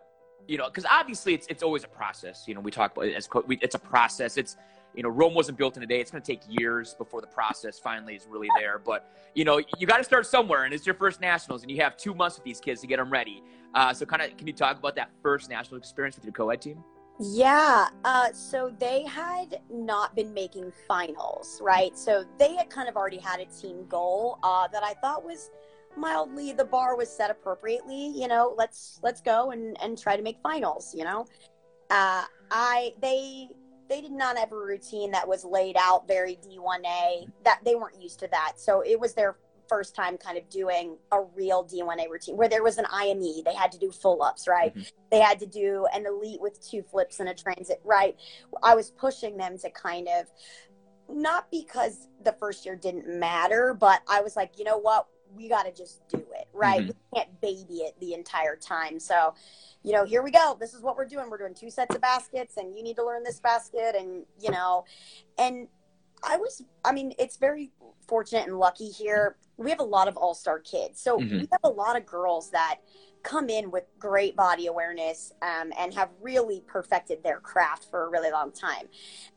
you 0.48 0.58
know, 0.58 0.66
because 0.66 0.86
obviously 0.90 1.36
it's, 1.36 1.46
it's 1.48 1.62
always 1.62 1.84
a 1.84 1.88
process. 1.88 2.46
You 2.48 2.56
know, 2.56 2.62
we 2.62 2.72
talk 2.72 2.94
about 2.94 3.06
it 3.06 3.14
as 3.14 3.28
co- 3.28 3.44
we, 3.46 3.60
it's 3.62 3.76
a 3.76 3.80
process. 3.80 4.38
It's, 4.38 4.58
you 4.98 5.04
know, 5.04 5.10
Rome 5.10 5.36
wasn't 5.36 5.60
built 5.60 5.78
in 5.78 5.84
a 5.84 5.86
day. 5.86 6.02
It's 6.02 6.10
going 6.10 6.24
to 6.24 6.26
take 6.26 6.42
years 6.50 6.96
before 6.96 7.22
the 7.22 7.28
process 7.28 7.78
finally 7.78 8.16
is 8.16 8.26
really 8.28 8.50
there. 8.58 8.80
But, 8.80 9.14
you 9.36 9.46
know, 9.46 9.62
you 9.78 9.86
got 9.86 9.98
to 9.98 10.04
start 10.04 10.26
somewhere 10.26 10.64
and 10.64 10.74
it's 10.74 10.88
your 10.88 10.96
first 10.96 11.22
nationals 11.22 11.62
and 11.62 11.70
you 11.70 11.80
have 11.84 11.96
two 11.98 12.16
months 12.16 12.36
with 12.36 12.44
these 12.44 12.60
kids 12.60 12.82
to 12.82 12.88
get 12.88 12.98
them 12.98 13.12
ready. 13.12 13.44
Uh, 13.76 13.94
so 13.94 14.08
kind 14.08 14.24
of, 14.24 14.36
can 14.38 14.48
you 14.48 14.54
talk 14.54 14.80
about 14.80 14.96
that 14.96 15.12
first 15.22 15.52
national 15.52 15.78
experience 15.78 16.16
with 16.16 16.26
your 16.26 16.34
co-ed 16.34 16.62
team? 16.62 16.84
Yeah. 17.20 17.90
Uh, 18.04 18.32
so 18.34 18.74
they 18.80 19.04
had 19.04 19.62
not 19.72 20.16
been 20.16 20.34
making 20.34 20.72
finals, 20.88 21.62
right? 21.64 21.96
So 21.96 22.26
they 22.40 22.56
had 22.56 22.72
kind 22.72 22.90
of 22.90 22.96
already 22.96 23.20
had 23.20 23.40
a 23.40 23.46
team 23.46 23.86
goal 23.88 24.40
uh, 24.42 24.68
that 24.70 24.84
I 24.84 24.96
thought 24.96 25.24
was 25.24 25.52
mildly 25.96 26.54
the 26.54 26.66
bar 26.66 26.98
was 26.98 27.10
set 27.10 27.30
appropriately. 27.30 28.14
You 28.16 28.28
know, 28.28 28.54
let's 28.58 29.00
let's 29.04 29.22
go 29.22 29.52
and 29.52 29.76
and 29.82 29.98
try 29.98 30.16
to 30.16 30.24
make 30.24 30.38
finals. 30.44 30.94
You 30.96 31.06
know, 31.06 31.22
uh, 31.90 32.26
I 32.52 32.94
they 33.02 33.50
they 33.90 34.02
did 34.02 34.12
not 34.12 34.38
have 34.38 34.52
a 34.52 34.58
routine 34.58 35.12
that 35.12 35.28
was 35.28 35.44
laid 35.44 35.76
out 35.80 36.08
very 36.08 36.38
D1A. 36.46 37.28
That 37.44 37.62
they 37.64 37.76
weren't 37.76 38.02
used 38.02 38.20
to 38.20 38.28
that. 38.32 38.54
So 38.58 38.82
it 38.82 39.00
was 39.00 39.14
their 39.14 39.38
first 39.68 39.96
time 39.96 40.18
kind 40.18 40.38
of 40.38 40.50
doing 40.50 40.98
a 41.12 41.22
real 41.36 41.64
D1A 41.66 42.10
routine 42.10 42.38
where 42.38 42.50
there 42.50 42.64
was 42.64 42.78
an 42.78 42.86
IME. 42.92 43.44
They 43.44 43.54
had 43.54 43.72
to 43.74 43.78
do 43.78 43.92
full 43.92 44.24
ups, 44.24 44.48
right? 44.48 44.72
Mm-hmm. 44.72 44.90
They 45.12 45.20
had 45.20 45.40
to 45.40 45.46
do 45.46 45.88
an 45.94 46.06
elite 46.06 46.42
with 46.42 46.66
two 46.66 46.84
flips 46.84 47.20
and 47.20 47.30
a 47.30 47.34
transit, 47.34 47.82
right? 47.84 48.16
I 48.64 48.76
was 48.76 48.92
pushing 48.92 49.38
them 49.38 49.58
to 49.60 49.70
kind 49.70 50.08
of 50.08 50.28
not 51.10 51.50
because 51.52 52.08
the 52.24 52.34
first 52.34 52.66
year 52.66 52.76
didn't 52.76 53.08
matter, 53.08 53.74
but 53.74 54.02
I 54.08 54.22
was 54.22 54.36
like, 54.36 54.58
you 54.58 54.66
know 54.66 54.78
what? 54.78 55.08
We 55.36 55.48
got 55.50 55.64
to 55.64 55.72
just 55.72 56.08
do 56.08 56.18
it, 56.18 56.48
right? 56.54 56.82
Mhm. 56.82 56.88
We 56.88 57.20
can't 57.20 57.42
baby 57.42 57.84
it 57.84 58.00
the 58.00 58.14
entire 58.14 58.56
time. 58.56 59.00
So, 59.00 59.34
you 59.84 59.94
know, 59.94 60.04
here 60.06 60.24
we 60.24 60.32
go. 60.32 60.58
This 60.60 60.74
is 60.74 60.82
what 60.82 60.98
we're 60.98 61.06
doing. 61.06 61.30
We're 61.30 61.38
doing 61.38 61.54
two 61.54 61.70
sets 61.70 61.96
of 61.96 62.02
baskets, 62.02 62.58
and 62.58 62.76
you 62.76 62.84
need 62.84 62.96
to 62.96 63.06
learn 63.06 63.24
this 63.24 63.40
basket, 63.40 63.96
and, 63.96 64.26
you 64.40 64.52
know, 64.52 64.86
and 65.38 65.68
I 66.24 66.38
was, 66.38 66.64
I 66.84 66.94
mean, 66.94 67.14
it's 67.20 67.38
very 67.38 67.72
fortunate 68.08 68.48
and 68.48 68.58
lucky 68.58 68.90
here. 68.90 69.38
We 69.58 69.70
have 69.70 69.80
a 69.80 69.84
lot 69.84 70.08
of 70.08 70.18
all 70.18 70.34
star 70.34 70.60
kids. 70.60 71.00
So 71.00 71.20
Mhm. 71.20 71.32
we 71.42 71.48
have 71.52 71.62
a 71.64 71.70
lot 71.70 71.96
of 71.96 72.06
girls 72.06 72.50
that 72.52 72.80
come 73.24 73.50
in 73.50 73.70
with 73.70 73.84
great 74.00 74.36
body 74.36 74.68
awareness 74.68 75.34
um, 75.42 75.74
and 75.78 75.94
have 75.94 76.10
really 76.22 76.62
perfected 76.62 77.22
their 77.24 77.40
craft 77.40 77.86
for 77.86 78.06
a 78.06 78.10
really 78.10 78.32
long 78.32 78.52
time. 78.52 78.88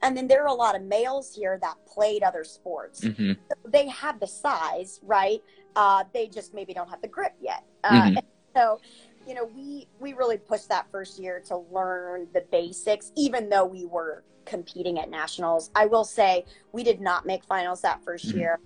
And 0.01 0.17
then 0.17 0.29
there 0.29 0.43
are 0.43 0.47
a 0.47 0.55
lot 0.55 0.77
of 0.77 0.83
males 0.83 1.35
here 1.35 1.59
that 1.61 1.85
played 1.87 2.23
other 2.23 2.45
sports. 2.45 3.01
Mm-hmm. 3.01 3.33
They 3.71 3.89
have 3.89 4.21
the 4.21 4.27
size, 4.27 5.01
right? 5.03 5.43
Uh, 5.77 6.05
they 6.13 6.27
just 6.27 6.55
maybe 6.55 6.75
don't 6.75 6.89
have 6.89 7.01
the 7.01 7.09
grip 7.09 7.35
yet. 7.41 7.65
Uh, 7.85 8.11
Mhm. 8.11 8.23
so, 8.57 8.81
you 9.27 9.35
know, 9.35 9.45
we 9.45 9.89
we 10.01 10.13
really 10.15 10.39
pushed 10.39 10.69
that 10.69 10.91
first 10.91 11.19
year 11.19 11.41
to 11.47 11.57
learn 11.71 12.29
the 12.33 12.43
basics, 12.51 13.13
even 13.17 13.49
though 13.49 13.65
we 13.65 13.87
were 13.87 14.25
competing 14.45 14.99
at 14.99 15.09
nationals. 15.11 15.71
I 15.75 15.87
will 15.87 16.05
say 16.05 16.45
we 16.73 16.83
did 16.83 17.01
not 17.01 17.27
make 17.27 17.45
finals 17.45 17.83
that 17.83 18.03
1st 18.05 18.29
Mhm. 18.29 18.35
year. 18.35 18.61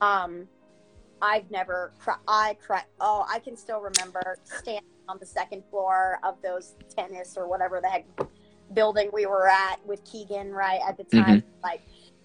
Um, 0.00 0.48
I've 1.20 1.50
never 1.50 1.92
cry. 1.98 2.16
I 2.28 2.54
cry. 2.54 2.84
Oh, 3.00 3.26
I 3.28 3.38
can 3.38 3.56
still 3.56 3.80
remember 3.80 4.36
standing 4.44 4.82
on 5.08 5.18
the 5.18 5.26
second 5.26 5.64
floor 5.70 6.18
of 6.22 6.40
those 6.42 6.74
tennis 6.96 7.36
or 7.36 7.48
whatever 7.48 7.80
the 7.80 7.88
heck 7.88 8.06
building 8.74 9.10
we 9.12 9.26
were 9.26 9.48
at 9.48 9.84
with 9.86 10.02
Keegan, 10.04 10.52
right 10.52 10.80
at 10.86 10.96
the 10.96 11.04
time. 11.04 11.42
Like, 11.62 11.80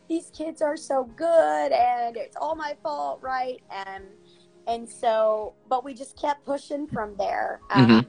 these 0.09 0.29
kids 0.31 0.61
are 0.61 0.75
so 0.75 1.03
good, 1.03 1.71
and 1.71 2.17
it's 2.17 2.35
all 2.35 2.55
my 2.55 2.75
fault, 2.83 3.19
right? 3.21 3.61
And 3.69 4.03
and 4.67 4.87
so, 4.87 5.53
but 5.69 5.83
we 5.83 5.93
just 5.93 6.19
kept 6.19 6.45
pushing 6.45 6.87
from 6.87 7.15
there. 7.17 7.59
Um, 7.69 8.05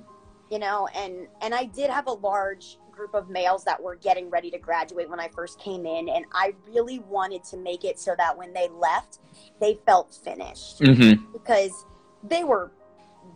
you 0.50 0.58
know 0.58 0.86
and 0.94 1.26
and 1.40 1.54
i 1.54 1.64
did 1.64 1.88
have 1.88 2.06
a 2.08 2.12
large 2.12 2.76
group 2.90 3.14
of 3.14 3.30
males 3.30 3.64
that 3.64 3.82
were 3.82 3.96
getting 3.96 4.28
ready 4.28 4.50
to 4.50 4.58
graduate 4.58 5.08
when 5.08 5.18
i 5.18 5.26
first 5.28 5.58
came 5.58 5.86
in 5.86 6.10
and 6.10 6.26
i 6.34 6.52
really 6.68 6.98
wanted 6.98 7.42
to 7.42 7.56
make 7.56 7.84
it 7.84 7.98
so 7.98 8.14
that 8.18 8.36
when 8.36 8.52
they 8.52 8.68
left 8.68 9.20
they 9.62 9.78
felt 9.86 10.14
finished 10.22 10.80
Mm-hmm. 10.80 11.32
because 11.32 11.86
they 12.22 12.44
were 12.44 12.70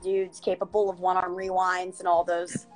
dudes 0.03 0.41
capable 0.41 0.91
of 0.91 1.01
one 1.01 1.17
arm 1.17 1.33
rewinds 1.35 2.01
and 2.01 2.07
all 2.09 2.23
those 2.23 2.67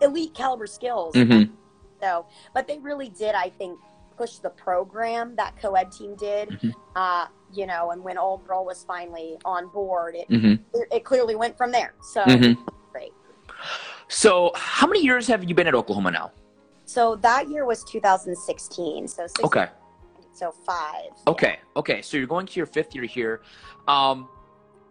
elite 0.00 0.34
caliber 0.34 0.68
skills 0.68 1.16
Mm-hmm. 1.16 1.52
so 2.00 2.26
but 2.54 2.68
they 2.68 2.78
really 2.78 3.08
did 3.08 3.34
i 3.34 3.48
think 3.48 3.76
push 4.16 4.36
the 4.36 4.50
program 4.50 5.34
that 5.34 5.56
co-ed 5.60 5.90
team 5.90 6.14
did 6.14 6.50
Mhm. 6.50 6.74
uh 6.94 7.26
you 7.52 7.66
know 7.66 7.90
and 7.90 8.02
when 8.02 8.16
old 8.18 8.46
girl 8.46 8.64
was 8.64 8.84
finally 8.84 9.36
on 9.44 9.68
board 9.68 10.14
it, 10.14 10.28
Mm-hmm. 10.28 10.52
it, 10.78 10.88
it 10.92 11.04
clearly 11.04 11.34
went 11.34 11.56
from 11.56 11.70
there 11.72 11.94
so 12.02 12.22
Mhm. 12.24 12.56
great 12.92 13.12
So, 14.08 14.50
how 14.56 14.86
many 14.86 15.02
years 15.04 15.26
have 15.28 15.44
you 15.44 15.54
been 15.54 15.66
at 15.68 15.74
Oklahoma 15.74 16.10
now? 16.10 16.32
So 16.84 17.14
that 17.16 17.48
year 17.48 17.64
was 17.64 17.84
2016. 17.84 19.06
So 19.06 19.26
16, 19.26 19.44
Okay. 19.46 19.68
So 20.32 20.50
five. 20.50 21.10
Okay. 21.28 21.58
Okay. 21.76 22.02
So 22.02 22.16
you're 22.16 22.26
going 22.26 22.46
to 22.46 22.56
your 22.58 22.66
fifth 22.66 22.94
year 22.94 23.04
here. 23.04 23.42
Um, 23.86 24.28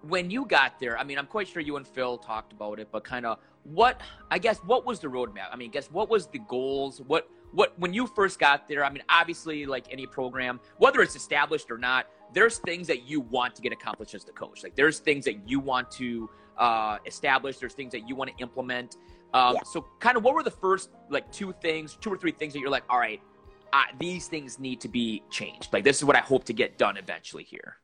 when 0.08 0.30
you 0.30 0.46
got 0.46 0.80
there, 0.80 0.98
I 0.98 1.04
mean, 1.04 1.18
I'm 1.18 1.26
quite 1.28 1.48
sure 1.50 1.62
you 1.62 1.76
and 1.76 1.86
Phil 1.86 2.18
talked 2.18 2.54
about 2.54 2.80
it, 2.80 2.88
but 2.92 3.04
kind 3.04 3.26
of 3.26 3.40
what, 3.64 4.00
I 4.32 4.38
guess, 4.40 4.60
what 4.60 4.86
was 4.86 5.00
the 5.02 5.08
roadmap? 5.08 5.50
I 5.52 5.58
mean, 5.58 5.72
guess 5.72 5.88
what 5.92 6.10
was 6.10 6.28
the 6.28 6.40
goals? 6.40 7.02
What, 7.02 7.30
what, 7.52 7.78
when 7.80 7.94
you 7.94 8.08
first 8.08 8.40
got 8.40 8.68
there, 8.68 8.84
I 8.84 8.90
mean, 8.90 9.04
obviously, 9.10 9.66
like 9.66 9.86
any 9.92 10.06
program, 10.06 10.60
whether 10.78 11.02
it's 11.02 11.16
established 11.16 11.72
or 11.72 11.78
not, 11.78 12.08
there's 12.34 12.58
things 12.60 12.88
that 12.88 13.08
you 13.08 13.22
want 13.22 13.56
to 13.56 13.62
get 13.62 13.72
accomplished 13.72 14.14
as 14.14 14.24
the 14.24 14.32
coach. 14.32 14.64
Like 14.64 14.76
there's 14.76 15.00
things 15.00 15.26
that 15.26 15.50
you 15.50 15.60
want 15.60 15.90
to 15.92 16.30
uh, 16.58 16.98
establish. 17.06 17.58
There's 17.58 17.74
things 17.74 17.92
that 17.92 18.08
you 18.08 18.16
want 18.16 18.30
to 18.36 18.42
implement. 18.42 18.98
Um, 19.34 19.56
Yeah. 19.56 19.62
So, 19.64 19.86
kind 20.00 20.18
of, 20.18 20.24
what 20.24 20.34
were 20.34 20.44
the 20.44 20.52
first 20.52 20.90
like 21.10 21.32
two 21.32 21.54
things, 21.62 21.98
two 22.00 22.12
or 22.12 22.18
three 22.18 22.32
things 22.32 22.54
that 22.54 22.60
you're 22.60 22.70
like, 22.70 22.84
all 22.90 23.00
right, 23.00 23.22
uh, 23.74 23.84
these 24.00 24.28
things 24.28 24.60
need 24.60 24.82
to 24.82 24.88
be 24.88 25.24
changed. 25.30 25.72
Like 25.74 25.84
this 25.84 25.98
is 25.98 26.06
what 26.06 26.16
I 26.16 26.22
hope 26.22 26.44
to 26.46 26.54
get 26.54 26.78
done 26.78 26.98
eventually 26.98 27.44
here. 27.44 27.78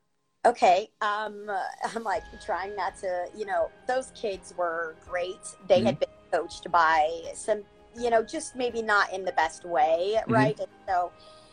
Okay. 0.45 0.89
Um, 1.01 1.49
I'm 1.95 2.03
like 2.03 2.24
trying 2.45 2.76
not 2.76 2.97
to, 2.99 3.28
you 3.36 3.45
know, 3.45 3.70
those 3.88 4.11
kids 4.16 4.53
were 4.57 4.95
great. 5.07 5.39
They 5.68 5.84
had 5.84 5.99
been 5.99 6.09
coached 6.32 6.72
by 6.72 7.24
some, 7.34 7.63
you 7.98 8.10
know, 8.10 8.24
just 8.24 8.56
maybe 8.56 8.82
not 8.82 9.12
in 9.14 9.26
the 9.26 9.32
best 9.34 9.66
way, 9.66 10.20
Mhm. 10.28 10.34
right? 10.34 10.60
And 10.60 10.68
so 10.88 11.12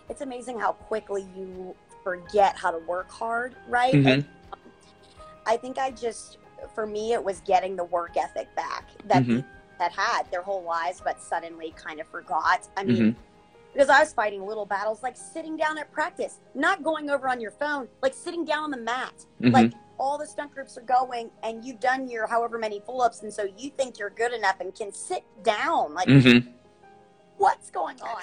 it's 0.08 0.20
amazing 0.20 0.58
how 0.58 0.72
quickly 0.72 1.26
you 1.36 1.74
forget 2.02 2.56
how 2.56 2.70
to 2.70 2.78
work 2.78 3.10
hard, 3.10 3.54
right? 3.68 3.94
Mhm. 3.94 4.06
And, 4.06 4.24
um, 4.52 4.58
I 5.46 5.56
think 5.56 5.78
I 5.78 5.90
just, 5.90 6.38
for 6.74 6.86
me, 6.86 7.12
it 7.12 7.22
was 7.22 7.40
getting 7.42 7.76
the 7.76 7.84
work 7.84 8.16
ethic 8.16 8.54
back 8.56 8.88
that 9.06 9.22
Mhm. 9.22 9.36
people 9.36 9.50
had 9.78 9.92
had 9.92 10.30
their 10.30 10.42
whole 10.42 10.62
lives, 10.62 11.00
but 11.00 11.20
suddenly 11.20 11.72
kind 11.76 12.00
of 12.00 12.06
forgot. 12.08 12.68
I 12.76 12.84
mean, 12.84 12.96
Mhm. 12.96 13.16
because 13.72 13.88
I 13.88 14.00
was 14.00 14.12
fighting 14.12 14.46
little 14.46 14.66
battles 14.66 15.02
like 15.02 15.16
sitting 15.16 15.56
down 15.56 15.78
at 15.78 15.90
practice, 15.92 16.40
not 16.54 16.82
going 16.82 17.10
over 17.10 17.28
on 17.28 17.40
your 17.40 17.50
phone, 17.52 17.88
like 18.02 18.14
sitting 18.14 18.44
down 18.44 18.64
on 18.64 18.70
the 18.70 18.76
mat. 18.76 19.26
Mhm. 19.40 19.52
Like 19.52 19.72
all 20.02 20.18
the 20.18 20.26
stunt 20.26 20.52
groups 20.52 20.76
are 20.76 20.80
going 20.82 21.30
and 21.44 21.64
you've 21.64 21.78
done 21.78 22.08
your 22.08 22.26
however 22.26 22.58
many 22.58 22.80
pull 22.80 23.00
ups, 23.00 23.22
and 23.22 23.32
so 23.32 23.46
you 23.56 23.70
think 23.70 24.00
you're 24.00 24.10
good 24.10 24.32
enough 24.32 24.58
and 24.58 24.74
can 24.74 24.92
sit 24.92 25.22
down. 25.44 25.94
Like, 25.94 26.08
Mhm. 26.08 26.52
what's 27.36 27.70
going 27.70 28.00
on? 28.02 28.20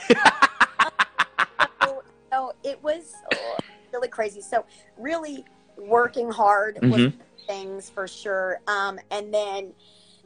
so, 1.81 2.03
so 2.33 2.51
it 2.63 2.83
was 2.83 3.13
oh, 3.33 3.57
really 3.93 4.09
crazy. 4.09 4.41
So, 4.41 4.65
really 4.97 5.45
working 5.77 6.29
hard 6.29 6.79
was 6.81 6.99
Mhm. 6.99 7.13
things 7.47 7.89
for 7.89 8.09
sure. 8.09 8.59
Um, 8.67 8.99
and 9.09 9.33
then 9.33 9.73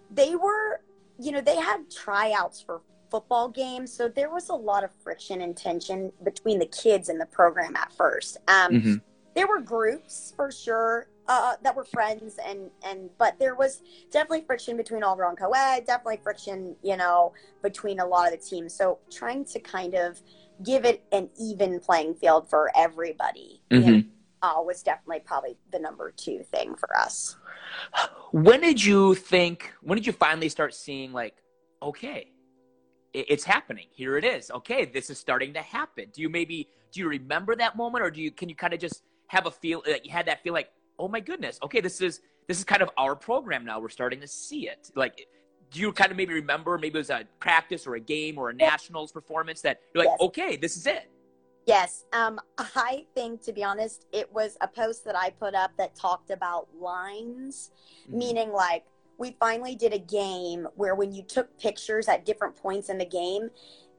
they 0.10 0.36
were, 0.36 0.82
you 1.20 1.32
know, 1.32 1.41
they 1.41 1.58
had 1.58 1.88
tryouts 1.91 2.62
for 2.62 2.82
football 3.12 3.47
games, 3.47 3.93
so 3.93 4.08
there 4.08 4.32
was 4.32 4.49
a 4.49 4.56
lot 4.56 4.84
of 4.84 4.89
friction 5.04 5.41
and 5.41 5.56
tension 5.56 6.12
between 6.24 6.58
the 6.58 6.66
kids 6.66 7.10
in 7.10 7.20
the 7.20 7.28
program 7.28 7.76
at 7.76 7.93
first. 7.93 8.38
Um, 8.47 8.72
Mhm. 8.72 9.01
There 9.36 9.47
were 9.47 9.62
groups 9.62 10.34
for 10.36 10.51
sure 10.51 11.08
uh, 11.28 11.56
that 11.64 11.76
were 11.76 11.86
friends, 11.86 12.38
and 12.46 12.70
and 12.86 13.10
but 13.18 13.40
there 13.40 13.56
was 13.56 13.82
definitely 14.12 14.44
friction 14.46 14.78
between 14.78 15.04
all 15.04 15.20
and 15.20 15.38
co-ed. 15.38 15.86
Definitely 15.86 16.20
friction, 16.24 16.76
you 16.84 16.98
know, 16.98 17.34
between 17.62 18.00
a 18.00 18.06
lot 18.06 18.34
of 18.34 18.40
the 18.40 18.46
teams. 18.46 18.74
So 18.74 19.00
trying 19.12 19.46
to 19.46 19.60
kind 19.60 19.96
of 19.96 20.22
give 20.64 20.86
it 20.86 21.04
an 21.12 21.30
even 21.40 21.80
playing 21.80 22.16
field 22.16 22.50
for 22.50 22.72
everybody. 22.76 23.62
you 23.70 23.80
know, 23.80 24.04
uh, 24.42 24.62
was 24.62 24.84
definitely 24.84 25.22
probably 25.22 25.58
the 25.72 25.80
number 25.80 26.12
two 26.12 26.44
thing 26.52 26.76
for 26.76 26.96
us. 26.98 27.38
When 28.32 28.62
did 28.62 28.84
you 28.84 29.16
think? 29.16 29.72
When 29.82 29.98
did 29.98 30.06
you 30.06 30.14
finally 30.14 30.50
start 30.50 30.74
seeing 30.74 31.14
like, 31.14 31.36
okay, 31.82 32.32
it's 33.14 33.44
happening. 33.44 33.88
Here 33.92 34.18
it 34.18 34.26
is. 34.26 34.52
Okay, 34.52 34.86
this 34.86 35.10
is 35.10 35.18
starting 35.18 35.54
to 35.54 35.62
happen. 35.62 36.08
Do 36.14 36.22
you 36.22 36.30
maybe 36.30 36.68
do 36.92 37.00
you 37.00 37.08
remember 37.08 37.56
that 37.56 37.78
moment, 37.78 38.04
or 38.04 38.12
do 38.12 38.22
you 38.22 38.32
can 38.32 38.50
you 38.50 38.56
kind 38.56 38.74
of 38.74 38.80
just 38.80 39.04
have 39.28 39.46
a 39.46 39.52
feel 39.52 39.82
that 39.86 40.06
you 40.06 40.12
had 40.12 40.26
that 40.28 40.44
feel 40.44 40.54
like, 40.54 40.70
oh 41.00 41.08
my 41.08 41.20
goodness, 41.20 41.60
okay, 41.64 41.82
this 41.82 42.02
is 42.02 42.22
this 42.48 42.58
is 42.58 42.64
kind 42.64 42.82
of 42.82 42.89
our 42.98 43.16
program 43.16 43.64
now. 43.66 43.80
We're 43.80 43.89
starting 43.89 44.20
to 44.22 44.28
see 44.28 44.68
it. 44.68 44.91
Like, 44.96 45.28
do 45.72 45.80
you 45.80 45.91
kind 45.94 46.12
of 46.12 46.18
maybe 46.18 46.34
remember 46.34 46.78
maybe 46.78 46.96
it 46.96 47.02
was 47.02 47.10
a 47.10 47.24
practice 47.39 47.88
or 47.88 47.96
a 47.96 48.00
game 48.00 48.38
or 48.38 48.50
a 48.50 48.54
nationals 48.54 49.12
performance 49.12 49.62
that 49.62 49.80
you're 49.94 50.04
like, 50.04 50.12
Yes. 50.20 50.28
okay, 50.28 50.56
this 50.58 50.76
is 50.78 50.86
it. 50.86 51.10
Yes, 51.66 52.04
um, 52.12 52.39
I 52.58 53.06
think 53.16 53.41
to 53.44 53.54
be 53.54 53.64
honest, 53.64 54.06
it 54.12 54.32
was 54.34 54.58
a 54.60 54.68
post 54.68 55.06
that 55.06 55.16
I 55.18 55.30
put 55.30 55.56
up 55.56 55.72
that 55.78 55.96
talked 55.96 56.30
about 56.30 56.68
lines, 56.76 57.72
Mhm. 58.10 58.14
meaning 58.14 58.52
like 58.52 58.84
we 59.18 59.38
finally 59.39 59.76
did 59.76 59.94
a 59.94 60.00
game 60.00 60.68
where 60.76 60.96
when 60.96 61.14
you 61.14 61.24
took 61.24 61.58
pictures 61.58 62.10
at 62.10 62.26
different 62.26 62.56
points 62.56 62.89
in 62.89 62.98
the 62.98 63.06
game, 63.06 63.50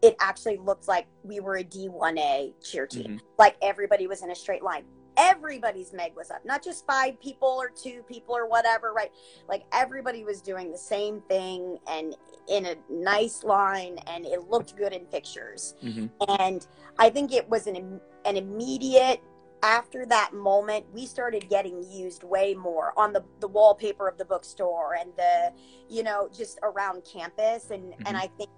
it 0.03 0.14
actually 0.20 0.59
looked 0.59 0.86
like 0.86 1.07
we 1.22 1.40
were 1.40 1.57
a 1.57 1.64
D1A 1.64 2.53
cheer 2.62 2.86
team. 2.86 3.20
Like 3.38 3.57
everybody 3.62 4.07
was 4.07 4.22
in 4.22 4.30
a 4.30 4.34
straight 4.34 4.62
line. 4.62 4.84
Everybody's 5.16 5.92
meg 5.92 6.14
was 6.16 6.30
up, 6.30 6.44
not 6.44 6.62
just 6.62 6.86
five 6.86 7.20
people 7.20 7.48
or 7.48 7.68
two 7.70 8.02
people 8.08 8.36
or 8.36 8.46
whatever, 8.48 8.92
right? 8.92 9.10
Like 9.48 9.64
everybody 9.72 10.24
was 10.24 10.40
doing 10.42 10.70
the 10.72 10.78
same 10.78 11.20
thing 11.28 11.78
and 11.86 12.16
in 12.48 12.66
a 12.66 12.76
nice 12.90 13.44
line, 13.44 13.98
and 14.06 14.26
it 14.26 14.48
looked 14.50 14.76
good 14.76 14.92
in 14.92 15.06
pictures. 15.06 15.74
Mhm. 15.82 16.10
And 16.38 16.66
I 16.98 17.10
think 17.10 17.32
it 17.32 17.48
was 17.48 17.66
an 17.66 18.00
an 18.24 18.36
immediate 18.36 19.20
after 19.62 20.04
that 20.04 20.34
moment 20.34 20.84
we 20.92 21.06
started 21.06 21.48
getting 21.48 21.82
used 21.90 22.22
way 22.22 22.52
more 22.54 22.92
on 22.98 23.14
the, 23.14 23.24
the 23.40 23.48
wallpaper 23.48 24.06
of 24.06 24.18
the 24.18 24.24
bookstore 24.26 24.94
and 25.00 25.10
the 25.16 25.52
you 25.88 26.02
know 26.02 26.28
just 26.36 26.58
around 26.62 27.02
campus 27.04 27.70
and 27.70 27.94
and 28.06 28.14
Mhm. 28.16 28.24
i 28.24 28.26
think 28.36 28.50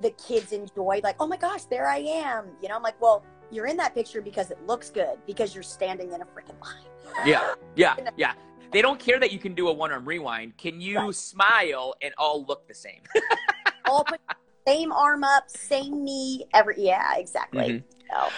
the 0.00 0.10
kids 0.12 0.52
enjoyed 0.52 1.02
like 1.04 1.16
oh 1.20 1.26
my 1.26 1.36
gosh 1.36 1.64
there 1.64 1.86
i 1.86 1.98
am 1.98 2.56
you 2.62 2.68
know 2.68 2.76
i'm 2.76 2.82
like 2.82 2.98
well 2.98 3.22
you're 3.50 3.66
in 3.66 3.76
that 3.76 3.94
picture 3.94 4.20
because 4.20 4.50
it 4.50 4.58
looks 4.66 4.90
good 4.90 5.18
because 5.26 5.54
you're 5.54 5.62
standing 5.62 6.12
in 6.12 6.20
a 6.20 6.24
freaking 6.26 6.60
line 6.60 7.26
Yeah, 7.26 7.54
yeah, 7.76 7.96
yeah. 8.16 8.32
They 8.70 8.82
don't 8.82 9.00
care 9.00 9.18
that 9.18 9.32
you 9.32 9.38
can 9.38 9.54
do 9.54 9.68
a 9.68 9.72
one 9.72 9.90
arm 9.92 10.06
rewind. 10.06 10.58
Can 10.58 10.80
you 10.80 10.98
Right. 10.98 11.14
smile 11.14 11.94
and 12.02 12.12
all 12.18 12.44
look 12.44 12.68
the 12.68 12.74
same? 12.74 13.00
all 13.86 14.04
put 14.04 14.20
same 14.66 14.92
arm 14.92 15.24
up 15.24 15.44
same 15.48 16.04
knee 16.04 16.44
every 16.52 16.74
yeah 16.76 17.14
exactly 17.16 17.82
so, 18.10 18.28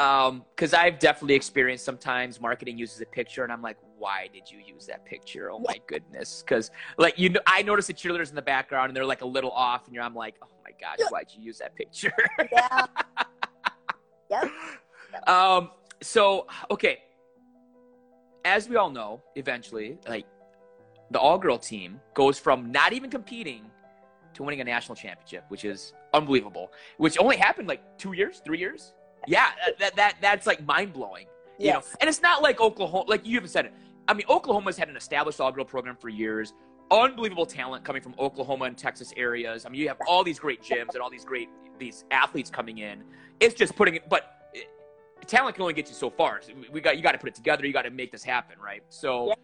Um, 0.00 0.44
because 0.54 0.74
I've 0.74 0.98
definitely 0.98 1.36
experienced 1.36 1.84
sometimes 1.84 2.40
marketing 2.40 2.76
uses 2.76 3.00
a 3.00 3.06
picture, 3.06 3.44
and 3.44 3.52
I'm 3.52 3.62
like, 3.62 3.76
why 3.96 4.28
did 4.32 4.50
you 4.50 4.58
use 4.58 4.86
that 4.86 5.04
picture? 5.04 5.50
Oh 5.50 5.58
my 5.60 5.80
goodness! 5.86 6.42
Because 6.44 6.70
like 6.98 7.18
you 7.18 7.28
know, 7.30 7.40
I 7.46 7.62
notice 7.62 7.86
the 7.86 7.94
cheerleaders 7.94 8.28
in 8.28 8.34
the 8.34 8.42
background, 8.42 8.88
and 8.88 8.96
they're 8.96 9.06
like 9.06 9.22
a 9.22 9.26
little 9.26 9.52
off, 9.52 9.86
and 9.86 9.94
you're, 9.94 10.04
I'm 10.04 10.14
like, 10.14 10.34
oh 10.42 10.48
my 10.64 10.72
gosh, 10.80 10.98
why'd 11.10 11.28
you 11.34 11.42
use 11.42 11.58
that 11.58 11.74
picture? 11.76 12.12
yeah 12.52 12.86
yep 14.30 14.50
um. 15.26 15.70
So 16.02 16.46
okay, 16.70 16.98
as 18.44 18.68
we 18.68 18.76
all 18.76 18.90
know, 18.90 19.22
eventually, 19.34 19.98
like 20.08 20.26
the 21.10 21.18
all 21.18 21.38
girl 21.38 21.58
team 21.58 22.00
goes 22.14 22.38
from 22.38 22.70
not 22.70 22.92
even 22.92 23.10
competing 23.10 23.70
to 24.34 24.42
winning 24.42 24.60
a 24.60 24.64
national 24.64 24.94
championship, 24.94 25.44
which 25.48 25.64
is 25.64 25.94
unbelievable. 26.12 26.70
Which 26.98 27.18
only 27.18 27.36
happened 27.36 27.68
like 27.68 27.98
two 27.98 28.12
years, 28.12 28.42
three 28.44 28.58
years. 28.58 28.92
Yeah, 29.26 29.50
that 29.64 29.78
that, 29.78 29.96
that 29.96 30.16
that's 30.20 30.46
like 30.46 30.64
mind 30.64 30.92
blowing. 30.92 31.26
You 31.58 31.72
know, 31.72 31.82
and 32.00 32.08
it's 32.08 32.20
not 32.20 32.42
like 32.42 32.60
Oklahoma, 32.60 33.04
like 33.08 33.26
you 33.26 33.36
even 33.36 33.48
said 33.48 33.64
it. 33.64 33.72
I 34.06 34.12
mean, 34.12 34.26
Oklahoma's 34.28 34.76
had 34.76 34.90
an 34.90 34.96
established 34.96 35.40
all 35.40 35.50
girl 35.50 35.64
program 35.64 35.96
for 35.96 36.10
years. 36.10 36.52
Unbelievable 36.90 37.46
talent 37.46 37.84
coming 37.84 38.00
from 38.00 38.14
Oklahoma 38.18 38.66
and 38.66 38.76
Texas 38.78 39.12
areas. 39.16 39.66
I 39.66 39.68
mean, 39.70 39.80
you 39.80 39.88
have 39.88 39.98
all 40.06 40.22
these 40.22 40.38
great 40.38 40.62
gyms 40.62 40.94
and 40.94 41.02
all 41.02 41.10
these 41.10 41.24
great 41.24 41.48
these 41.78 42.04
athletes 42.10 42.48
coming 42.50 42.78
in. 42.78 43.02
It's 43.40 43.54
just 43.54 43.74
putting 43.74 43.96
it, 43.96 44.08
but 44.08 44.50
eh, 44.54 44.60
talent 45.26 45.56
can 45.56 45.62
only 45.62 45.74
get 45.74 45.88
you 45.88 45.94
so 45.94 46.10
far. 46.10 46.40
So 46.42 46.52
we 46.70 46.80
got 46.80 46.96
you 46.96 47.02
got 47.02 47.12
to 47.12 47.18
put 47.18 47.28
it 47.28 47.34
together. 47.34 47.66
You 47.66 47.72
got 47.72 47.82
to 47.82 47.90
make 47.90 48.12
this 48.12 48.22
happen, 48.22 48.56
right? 48.64 48.82
So, 48.88 49.28
Yeah. 49.28 49.34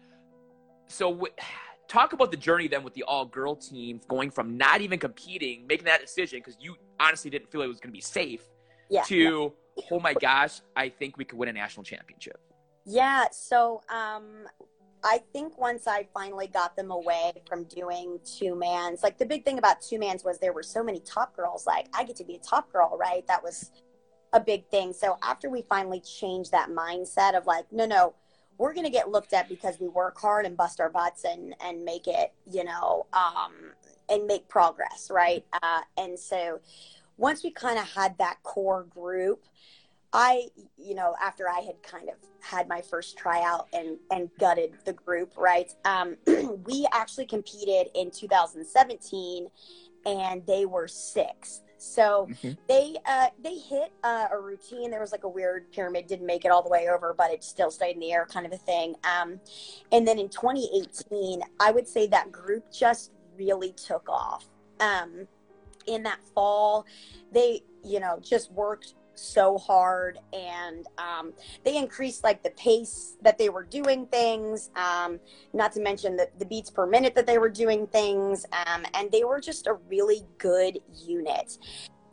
so 0.87 1.11
w- 1.11 1.33
talk 1.89 2.13
about 2.13 2.31
the 2.31 2.37
journey 2.37 2.67
then 2.67 2.81
with 2.83 2.93
the 2.93 3.03
all 3.03 3.25
girl 3.25 3.55
team 3.55 3.99
going 4.07 4.31
from 4.31 4.57
not 4.57 4.81
even 4.81 4.97
competing, 4.97 5.67
making 5.67 5.85
that 5.85 5.99
decision 6.01 6.39
because 6.39 6.55
you 6.61 6.75
honestly 6.99 7.29
didn't 7.29 7.51
feel 7.51 7.61
it 7.61 7.67
was 7.67 7.79
going 7.79 7.91
to 7.91 7.97
be 7.97 8.01
safe 8.01 8.41
yeah 8.89 9.03
to 9.03 9.53
oh 9.91 9.99
my 9.99 10.13
gosh, 10.13 10.61
I 10.75 10.89
think 10.89 11.17
we 11.17 11.25
could 11.25 11.37
win 11.37 11.49
a 11.49 11.53
national 11.53 11.83
championship. 11.83 12.39
Yeah, 12.85 13.25
so 13.31 13.81
um 13.89 14.47
I 15.03 15.21
think 15.33 15.57
once 15.57 15.87
I 15.87 16.07
finally 16.13 16.47
got 16.47 16.75
them 16.75 16.91
away 16.91 17.33
from 17.47 17.65
doing 17.65 18.19
two 18.25 18.55
mans, 18.55 19.03
like 19.03 19.17
the 19.17 19.25
big 19.25 19.43
thing 19.43 19.57
about 19.57 19.81
two 19.81 19.99
mans 19.99 20.23
was 20.23 20.39
there 20.39 20.53
were 20.53 20.63
so 20.63 20.83
many 20.83 20.99
top 20.99 21.35
girls. 21.35 21.67
Like 21.67 21.87
I 21.93 22.03
get 22.03 22.15
to 22.17 22.23
be 22.23 22.35
a 22.35 22.39
top 22.39 22.71
girl, 22.71 22.97
right? 22.97 23.25
That 23.27 23.43
was 23.43 23.71
a 24.31 24.39
big 24.39 24.67
thing. 24.69 24.93
So 24.93 25.17
after 25.21 25.49
we 25.49 25.63
finally 25.69 25.99
changed 25.99 26.51
that 26.51 26.69
mindset 26.69 27.37
of 27.37 27.45
like, 27.45 27.65
no, 27.71 27.85
no, 27.85 28.13
we're 28.57 28.73
gonna 28.73 28.89
get 28.89 29.09
looked 29.09 29.33
at 29.33 29.49
because 29.49 29.79
we 29.79 29.87
work 29.87 30.17
hard 30.19 30.45
and 30.45 30.55
bust 30.55 30.79
our 30.79 30.89
butts 30.89 31.25
and 31.25 31.55
and 31.63 31.83
make 31.83 32.07
it, 32.07 32.33
you 32.49 32.63
know, 32.63 33.07
um, 33.13 33.53
and 34.09 34.25
make 34.25 34.47
progress, 34.47 35.09
right? 35.11 35.45
Uh, 35.61 35.81
and 35.97 36.17
so 36.17 36.59
once 37.17 37.43
we 37.43 37.51
kind 37.51 37.77
of 37.77 37.89
had 37.89 38.17
that 38.17 38.37
core 38.43 38.83
group, 38.83 39.45
I, 40.13 40.49
you 40.77 40.93
know, 40.93 41.15
after 41.21 41.49
I 41.49 41.61
had 41.61 41.81
kind 41.81 42.07
of 42.07 42.15
had 42.39 42.67
my 42.67 42.81
first 42.81 43.17
tryout 43.17 43.67
and 43.73 43.97
and 44.11 44.29
gutted 44.39 44.73
the 44.85 44.93
group, 44.93 45.33
right? 45.37 45.73
Um, 45.85 46.17
we 46.65 46.87
actually 46.93 47.25
competed 47.25 47.87
in 47.95 48.11
2017, 48.11 49.47
and 50.05 50.45
they 50.45 50.65
were 50.65 50.87
sixth. 50.87 51.61
So 51.79 52.27
Mhm. 52.29 52.57
they 52.67 52.95
uh, 53.05 53.27
they 53.43 53.57
hit 53.57 53.91
uh, 54.03 54.27
a 54.31 54.39
routine. 54.39 54.91
There 54.91 55.01
was 55.01 55.11
like 55.11 55.23
a 55.23 55.29
weird 55.29 55.71
pyramid, 55.71 56.07
didn't 56.07 56.27
make 56.27 56.45
it 56.45 56.51
all 56.51 56.61
the 56.61 56.69
way 56.69 56.87
over, 56.89 57.13
but 57.17 57.31
it 57.31 57.43
still 57.43 57.71
stayed 57.71 57.95
in 57.95 57.99
the 57.99 58.13
air, 58.13 58.25
kind 58.25 58.45
of 58.45 58.53
a 58.53 58.57
thing. 58.57 58.95
Um, 59.03 59.39
and 59.91 60.07
then 60.07 60.19
in 60.19 60.29
2018, 60.29 61.41
I 61.59 61.71
would 61.71 61.87
say 61.87 62.07
that 62.07 62.31
group 62.31 62.71
just 62.71 63.11
really 63.35 63.73
took 63.73 64.07
off. 64.07 64.45
Um, 64.79 65.27
in 65.87 66.03
that 66.03 66.19
fall, 66.35 66.85
they 67.31 67.63
you 67.83 67.99
know 67.99 68.19
just 68.21 68.51
worked 68.51 68.93
so 69.15 69.57
hard 69.57 70.19
and 70.33 70.87
um, 70.97 71.33
they 71.63 71.77
increased 71.77 72.23
like 72.23 72.43
the 72.43 72.49
pace 72.51 73.17
that 73.21 73.37
they 73.37 73.49
were 73.49 73.63
doing 73.63 74.05
things 74.07 74.69
um, 74.75 75.19
not 75.53 75.71
to 75.73 75.81
mention 75.81 76.15
the, 76.15 76.29
the 76.39 76.45
beats 76.45 76.69
per 76.69 76.85
minute 76.85 77.15
that 77.15 77.25
they 77.25 77.37
were 77.37 77.49
doing 77.49 77.87
things 77.87 78.45
um, 78.67 78.85
and 78.93 79.11
they 79.11 79.23
were 79.23 79.39
just 79.39 79.67
a 79.67 79.73
really 79.89 80.23
good 80.37 80.79
unit. 81.05 81.57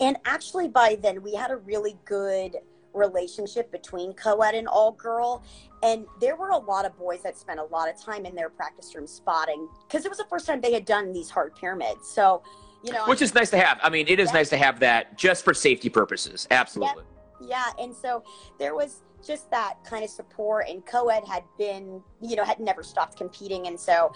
And 0.01 0.17
actually 0.25 0.69
by 0.69 0.99
then 1.01 1.23
we 1.23 1.35
had 1.35 1.51
a 1.51 1.57
really 1.57 1.97
good 2.05 2.57
relationship 2.93 3.71
between 3.71 4.13
co-ed 4.15 4.55
and 4.55 4.67
all 4.67 4.93
girl 4.93 5.45
and 5.83 6.07
there 6.21 6.37
were 6.37 6.51
a 6.51 6.59
lot 6.59 6.85
of 6.85 6.97
boys 6.99 7.23
that 7.23 7.39
spent 7.39 7.61
a 7.61 7.65
lot 7.65 7.89
of 7.89 8.01
time 8.01 8.27
in 8.27 8.35
their 8.35 8.51
practice 8.51 8.95
room 8.95 9.07
spotting 9.07 9.69
because 9.87 10.05
it 10.05 10.09
was 10.09 10.19
the 10.19 10.27
first 10.29 10.47
time 10.47 10.61
they 10.61 10.73
had 10.73 10.85
done 10.85 11.13
these 11.13 11.31
hard 11.31 11.55
pyramids. 11.55 12.09
So 12.09 12.43
you 12.83 12.93
know 12.93 13.07
Which 13.07 13.23
is 13.23 13.35
nice 13.35 13.51
to 13.51 13.59
have. 13.59 13.79
I 13.83 13.91
mean, 13.91 14.07
it 14.09 14.19
is 14.21 14.29
Yeah. 14.29 14.35
nice 14.35 14.49
to 14.51 14.57
have 14.57 14.81
that 14.81 15.17
just 15.19 15.45
for 15.45 15.55
safety 15.55 15.89
purposes. 15.89 16.47
Absolutely. 16.51 17.05
Yeah, 17.41 17.67
and 17.79 17.95
so 17.95 18.23
there 18.59 18.75
was 18.75 19.03
just 19.27 19.51
that 19.51 19.75
kind 19.85 20.03
of 20.05 20.11
support, 20.11 20.67
and 20.69 20.85
co-ed 20.87 21.25
had 21.27 21.45
been, 21.59 22.03
you 22.21 22.37
know, 22.37 22.45
had 22.45 22.61
never 22.61 22.83
stopped 22.83 23.17
competing, 23.17 23.67
and 23.67 23.79
so 23.79 24.13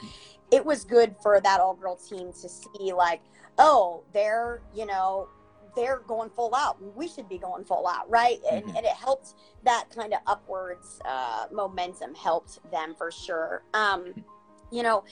it 0.50 0.64
was 0.64 0.84
good 0.84 1.14
for 1.22 1.40
that 1.40 1.60
all-girl 1.60 1.96
team 1.96 2.32
to 2.32 2.48
see, 2.48 2.92
like, 2.92 3.20
oh, 3.58 4.02
they're, 4.12 4.60
you 4.74 4.86
know, 4.86 5.28
they're 5.76 5.98
going 6.06 6.30
full 6.30 6.54
out. 6.54 6.76
We 6.96 7.08
should 7.08 7.28
be 7.28 7.36
going 7.38 7.64
full 7.64 7.86
out, 7.86 8.08
right? 8.08 8.40
And, 8.50 8.64
Mhm. 8.64 8.76
and 8.76 8.86
it 8.86 8.92
helped 8.92 9.34
that 9.64 9.86
kind 9.94 10.12
of 10.14 10.20
upwards 10.26 11.00
uh, 11.04 11.46
momentum 11.50 12.14
helped 12.14 12.60
them 12.70 12.94
for 12.94 13.10
sure. 13.10 13.62
Um, 13.74 14.24
you 14.70 14.82
know, 14.82 15.04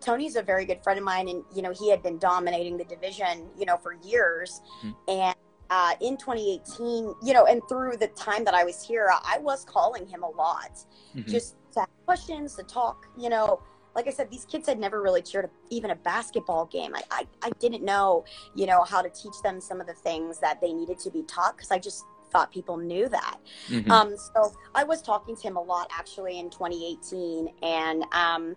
Tony's 0.00 0.36
a 0.36 0.42
very 0.42 0.64
good 0.64 0.82
friend 0.82 0.98
of 0.98 1.04
mine, 1.04 1.28
and 1.28 1.44
you 1.54 1.62
know, 1.62 1.72
he 1.72 1.90
had 1.90 2.02
been 2.02 2.18
dominating 2.18 2.76
the 2.76 2.84
division, 2.84 3.48
you 3.58 3.66
know, 3.66 3.76
for 3.76 3.94
years, 3.94 4.60
Mhm. 4.82 4.94
and 5.08 5.36
uh, 5.68 5.94
in 6.00 6.16
2018, 6.16 7.12
you 7.22 7.34
know, 7.34 7.44
and 7.46 7.60
through 7.68 7.96
the 7.96 8.06
time 8.08 8.44
that 8.44 8.54
I 8.54 8.62
was 8.62 8.80
here, 8.82 9.10
I 9.12 9.38
was 9.38 9.64
calling 9.64 10.06
him 10.06 10.22
a 10.22 10.28
lot, 10.28 10.70
Mhm. 11.16 11.26
just 11.26 11.56
to 11.72 11.80
have 11.80 11.88
questions, 12.04 12.54
to 12.54 12.62
talk. 12.62 13.08
You 13.16 13.30
know, 13.30 13.60
like 13.96 14.06
I 14.06 14.10
said, 14.10 14.30
these 14.30 14.44
kids 14.44 14.68
had 14.68 14.78
never 14.78 15.02
really 15.02 15.22
cheered 15.22 15.46
a, 15.46 15.50
even 15.70 15.90
a 15.90 15.96
basketball 15.96 16.66
game. 16.66 16.94
I, 16.94 17.02
I, 17.10 17.26
I 17.42 17.50
didn't 17.58 17.82
know, 17.82 18.24
you 18.54 18.66
know, 18.66 18.84
how 18.84 19.02
to 19.02 19.08
teach 19.10 19.40
them 19.42 19.60
some 19.60 19.80
of 19.80 19.88
the 19.88 19.94
things 19.94 20.38
that 20.38 20.60
they 20.60 20.72
needed 20.72 21.00
to 21.00 21.10
be 21.10 21.24
taught 21.24 21.56
because 21.56 21.72
I 21.72 21.78
just 21.80 22.04
thought 22.30 22.52
people 22.52 22.76
knew 22.76 23.08
that. 23.08 23.38
Mhm. 23.68 23.90
Um, 23.90 24.16
so 24.16 24.52
I 24.74 24.84
was 24.84 25.02
talking 25.02 25.34
to 25.34 25.42
him 25.42 25.56
a 25.56 25.62
lot 25.62 25.88
actually 25.90 26.38
in 26.38 26.48
2018, 26.50 27.52
and 27.62 28.04
um, 28.12 28.54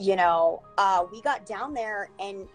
you 0.00 0.16
know, 0.16 0.62
uh, 0.78 1.04
we 1.12 1.20
got 1.20 1.44
down 1.46 1.74
there, 1.74 2.08
and 2.18 2.48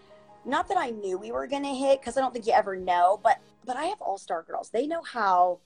not 0.44 0.68
that 0.68 0.76
I 0.76 0.90
knew 0.90 1.16
we 1.16 1.30
were 1.30 1.46
gonna 1.46 1.74
hit 1.74 2.00
because 2.00 2.16
I 2.16 2.20
don't 2.20 2.32
think 2.34 2.46
you 2.46 2.52
ever 2.52 2.76
know, 2.76 3.20
but 3.22 3.38
but 3.64 3.76
I 3.76 3.84
have 3.86 4.00
all 4.02 4.18
star 4.18 4.42
girls. 4.42 4.68
They 4.70 4.86
know 4.86 5.02
how 5.02 5.58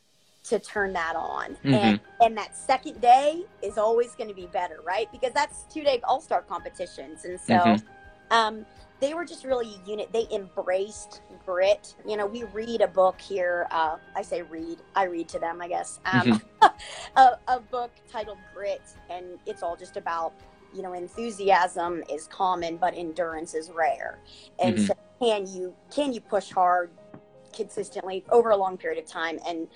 to 0.45 0.59
turn 0.59 0.93
that 0.93 1.17
on, 1.17 1.57
and 1.75 2.01
and 2.21 2.37
that 2.37 2.55
second 2.57 3.01
day 3.01 3.45
is 3.63 3.79
always 3.79 4.15
going 4.15 4.29
to 4.29 4.35
be 4.35 4.47
better, 4.47 4.81
right? 4.87 5.11
Because 5.11 5.33
that's 5.33 5.65
two 5.73 5.83
day 5.83 6.01
all 6.05 6.21
star 6.21 6.43
competitions, 6.43 7.25
and 7.25 7.41
so. 7.41 7.55
Mhm. 7.55 7.83
Um, 8.33 8.67
they 9.01 9.13
were 9.15 9.25
just 9.25 9.45
really 9.45 9.75
a 9.75 9.89
unit. 9.89 10.13
They 10.13 10.29
embraced 10.31 11.23
grit. 11.47 11.95
You 12.07 12.17
know, 12.19 12.27
we 12.27 12.45
read 12.45 12.81
a 12.83 12.87
book 12.87 13.19
here. 13.21 13.67
Uh, 13.71 13.97
I 14.15 14.23
say 14.23 14.43
read. 14.43 14.79
I 14.95 15.05
read 15.05 15.27
to 15.31 15.39
them, 15.39 15.61
I 15.61 15.69
guess. 15.69 15.99
Um, 16.05 16.41
a, 17.17 17.39
a 17.49 17.61
book 17.61 17.91
titled 18.13 18.39
Grit, 18.55 18.83
and 19.09 19.25
it's 19.47 19.63
all 19.63 19.75
just 19.75 19.97
about 19.97 20.35
you 20.75 20.83
know 20.83 20.93
enthusiasm 20.93 22.03
is 22.11 22.27
common, 22.29 22.77
but 22.77 22.95
endurance 22.97 23.55
is 23.55 23.71
rare. 23.71 24.19
And 24.59 24.77
Mhm. 24.77 24.87
so, 24.87 24.95
can 25.21 25.47
you 25.47 25.75
can 25.95 26.13
you 26.13 26.21
push 26.21 26.51
hard 26.51 26.91
consistently 27.53 28.25
over 28.31 28.51
a 28.51 28.57
long 28.57 28.77
period 28.79 29.03
of 29.03 29.11
time? 29.11 29.39
And 29.47 29.69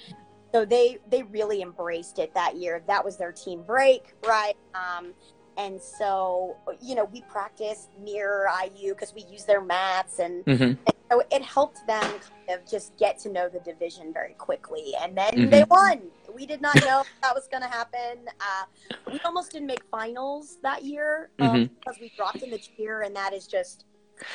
so 0.53 0.65
they 0.65 0.99
they 1.11 1.23
really 1.25 1.63
embraced 1.63 2.19
it 2.19 2.33
that 2.35 2.57
year. 2.57 2.83
That 2.87 3.05
was 3.05 3.17
their 3.17 3.33
team 3.33 3.63
break, 3.63 4.15
right? 4.27 4.57
Um, 4.75 5.15
and 5.57 5.81
so 5.81 6.57
you 6.81 6.95
know 6.95 7.05
we 7.05 7.23
practiced 7.23 7.91
near 7.99 8.49
IU 8.49 8.95
because 8.95 9.15
we 9.15 9.23
use 9.23 9.45
their 9.45 9.61
mats 9.61 10.19
and 10.19 10.45
Mhm. 10.45 10.79
So 11.15 11.23
it 11.31 11.43
helped 11.43 11.87
them 11.87 12.03
kind 12.03 12.61
of 12.61 12.69
just 12.69 12.97
get 12.99 13.19
to 13.21 13.31
know 13.31 13.49
the 13.49 13.61
division 13.61 14.13
very 14.13 14.35
quickly. 14.35 14.93
And 15.01 15.17
then 15.17 15.33
Mhm. 15.33 15.51
they 15.51 15.65
won. 15.65 16.11
We 16.33 16.47
did 16.47 16.61
not 16.61 16.75
know 16.81 17.05
that 17.23 17.35
was 17.35 17.47
going 17.49 17.63
to 17.63 17.69
happen. 17.69 18.27
Uh, 18.41 18.65
we 19.13 19.21
almost 19.25 19.53
didn't 19.53 19.69
make 19.69 19.85
finals 19.91 20.59
that 20.63 20.83
year 20.85 21.31
um, 21.39 21.49
Mhm. 21.49 21.71
because 21.79 21.99
we 22.01 22.11
dropped 22.17 22.43
in 22.43 22.51
the 22.51 22.59
cheer, 22.59 23.03
and 23.03 23.15
that 23.15 23.33
is 23.33 23.47
just, 23.47 23.85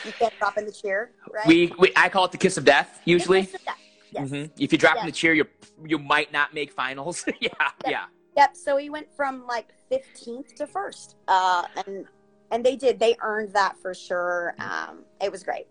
you 0.05 0.13
can't 0.13 0.33
drop 0.39 0.57
in 0.57 0.65
the 0.65 0.71
cheer, 0.71 1.11
right? 1.31 1.45
We, 1.45 1.73
we 1.77 1.91
I 1.95 2.07
call 2.09 2.25
it 2.25 2.31
the 2.31 2.37
kiss 2.37 2.57
of 2.57 2.65
death 2.65 3.01
usually. 3.05 3.43
Just 3.43 3.65
that. 3.65 3.77
Yes. 4.11 4.29
Mhm. 4.29 4.49
If 4.57 4.71
you 4.71 4.77
drop 4.77 4.97
in 4.97 5.05
the 5.05 5.11
chair, 5.11 5.33
you 5.33 5.45
you 5.85 5.99
might 5.99 6.31
not 6.31 6.53
make 6.53 6.71
finals. 6.71 7.25
yeah, 7.39 7.49
yeah. 7.87 8.05
Yep. 8.37 8.55
So 8.55 8.77
he 8.77 8.89
went 8.89 9.07
from 9.15 9.45
like 9.45 9.67
15th 9.91 10.55
to 10.55 10.65
first. 10.67 11.15
Uh, 11.27 11.63
and, 11.85 12.05
and 12.51 12.65
they 12.65 12.75
did. 12.75 12.99
They 12.99 13.15
earned 13.21 13.53
that 13.53 13.77
for 13.81 13.93
sure. 13.93 14.55
Um, 14.59 14.99
it 15.21 15.31
was 15.31 15.43
great. 15.43 15.67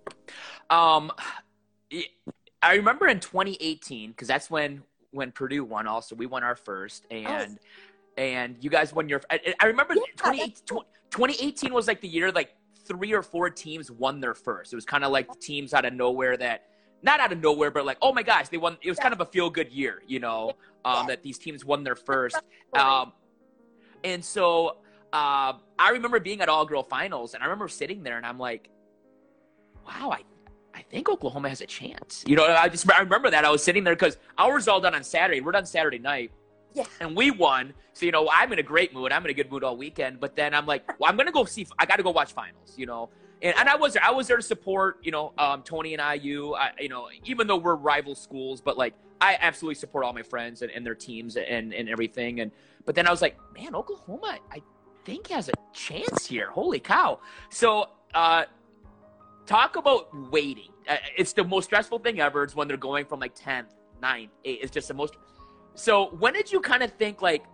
Um, 0.70 1.10
I 2.62 2.74
remember 2.74 3.08
in 3.08 3.20
2018 3.20 4.10
because 4.10 4.28
that's 4.28 4.50
when 4.50 4.82
when 5.10 5.32
Purdue 5.32 5.64
won. 5.64 5.86
Also, 5.86 6.14
we 6.14 6.26
won 6.26 6.42
our 6.42 6.56
first, 6.56 7.06
and 7.10 7.58
and 8.16 8.56
you 8.60 8.70
guys 8.70 8.92
won 8.92 9.08
your. 9.08 9.20
I, 9.30 9.54
I 9.60 9.66
remember 9.66 9.94
Yeah, 9.94 10.02
2018 10.16 10.82
2018 11.10 11.72
was 11.72 11.86
like 11.88 12.00
the 12.00 12.08
year 12.08 12.30
like 12.32 12.54
three 12.86 13.12
or 13.12 13.22
four 13.22 13.50
teams 13.50 13.90
won 13.90 14.20
their 14.20 14.34
first. 14.34 14.72
It 14.72 14.76
was 14.76 14.84
kind 14.84 15.04
of 15.04 15.12
like 15.12 15.28
the 15.28 15.38
teams 15.38 15.74
out 15.74 15.84
of 15.84 15.92
nowhere 15.92 16.36
that. 16.36 16.64
Not 17.00 17.20
out 17.20 17.30
of 17.30 17.40
nowhere, 17.40 17.70
but 17.70 17.86
like, 17.86 17.98
oh 18.02 18.12
my 18.12 18.24
gosh, 18.24 18.48
they 18.48 18.56
won. 18.56 18.76
It 18.82 18.90
was 18.90 18.98
kind 18.98 19.14
of 19.14 19.20
a 19.20 19.24
feel 19.24 19.50
good 19.50 19.70
year, 19.70 20.02
you 20.08 20.18
know, 20.18 20.54
um, 20.84 20.96
Yeah. 20.96 21.04
that 21.10 21.22
these 21.22 21.38
teams 21.38 21.64
won 21.64 21.84
their 21.84 21.94
first. 21.94 22.40
Um, 22.74 23.12
and 24.02 24.24
so 24.24 24.78
uh, 25.12 25.54
I 25.78 25.90
remember 25.90 26.20
being 26.20 26.40
at 26.40 26.48
all 26.48 26.64
girl 26.66 26.82
finals, 26.82 27.34
and 27.34 27.42
I 27.42 27.46
remember 27.46 27.68
sitting 27.68 28.02
there, 28.02 28.16
and 28.16 28.26
I'm 28.26 28.38
like, 28.38 28.70
wow, 29.86 30.10
I, 30.10 30.22
I 30.74 30.82
think 30.82 31.08
Oklahoma 31.08 31.48
has 31.48 31.60
a 31.60 31.66
chance. 31.66 32.24
You 32.26 32.36
know, 32.36 32.46
I 32.46 32.68
just 32.68 32.90
I 32.92 33.00
remember 33.00 33.30
that 33.30 33.44
I 33.44 33.50
was 33.50 33.62
sitting 33.62 33.84
there 33.84 33.94
because 33.94 34.18
ours 34.36 34.68
all 34.68 34.80
done 34.80 34.94
on 34.94 35.02
Saturday. 35.04 35.40
We're 35.40 35.52
done 35.52 35.66
Saturday 35.66 35.98
night. 35.98 36.30
Yeah. 36.74 36.84
And 37.00 37.16
we 37.16 37.30
won. 37.30 37.72
So, 37.94 38.06
you 38.06 38.12
know, 38.12 38.28
I'm 38.32 38.52
in 38.52 38.58
a 38.58 38.62
great 38.62 38.92
mood. 38.92 39.10
I'm 39.10 39.24
in 39.24 39.30
a 39.30 39.34
good 39.34 39.50
mood 39.50 39.64
all 39.64 39.76
weekend. 39.76 40.20
But 40.20 40.36
then 40.36 40.54
I'm 40.54 40.66
like, 40.66 40.86
well, 41.00 41.10
I'm 41.10 41.16
going 41.16 41.26
to 41.26 41.32
go 41.32 41.44
see, 41.44 41.66
I 41.78 41.86
got 41.86 41.96
to 41.96 42.02
go 42.02 42.10
watch 42.10 42.32
finals, 42.32 42.74
you 42.76 42.86
know. 42.86 43.08
And, 43.42 43.56
and 43.56 43.68
I 43.68 43.76
was 43.76 43.94
there. 43.94 44.04
I 44.04 44.10
was 44.10 44.26
there 44.26 44.36
to 44.36 44.42
support, 44.42 44.98
you 45.02 45.10
know, 45.10 45.32
um, 45.38 45.62
Tony 45.62 45.94
and 45.94 46.22
IU. 46.22 46.54
I, 46.54 46.72
you 46.78 46.88
know, 46.88 47.08
even 47.24 47.46
though 47.46 47.56
we're 47.56 47.74
rival 47.76 48.14
schools, 48.14 48.60
but 48.60 48.76
like 48.76 48.94
I 49.20 49.38
absolutely 49.40 49.76
support 49.76 50.04
all 50.04 50.12
my 50.12 50.22
friends 50.22 50.62
and, 50.62 50.70
and 50.70 50.84
their 50.84 50.94
teams 50.94 51.36
and, 51.36 51.72
and 51.72 51.88
everything. 51.88 52.40
And 52.40 52.52
but 52.84 52.94
then 52.94 53.06
I 53.06 53.10
was 53.10 53.22
like, 53.22 53.36
man, 53.54 53.74
Oklahoma, 53.74 54.38
I 54.52 54.62
think 55.08 55.28
he 55.28 55.34
has 55.34 55.48
a 55.48 55.52
chance 55.72 56.26
here. 56.26 56.50
Holy 56.50 56.78
cow! 56.78 57.18
So 57.48 57.88
uh, 58.14 58.44
talk 59.46 59.76
about 59.76 60.08
waiting. 60.30 60.70
Uh, 60.86 60.96
it's 61.16 61.32
the 61.32 61.44
most 61.44 61.64
stressful 61.64 62.00
thing 62.00 62.20
ever. 62.20 62.42
It's 62.42 62.54
when 62.54 62.68
they're 62.68 62.76
going 62.76 63.06
from 63.06 63.18
like 63.18 63.34
10th, 63.34 63.70
9th, 64.02 64.28
8th. 64.44 64.58
It's 64.62 64.70
just 64.70 64.88
the 64.88 64.94
most. 64.94 65.14
So 65.74 66.10
when 66.18 66.34
did 66.34 66.52
you 66.52 66.60
kind 66.60 66.82
of 66.82 66.92
think 66.92 67.22
like, 67.22 67.44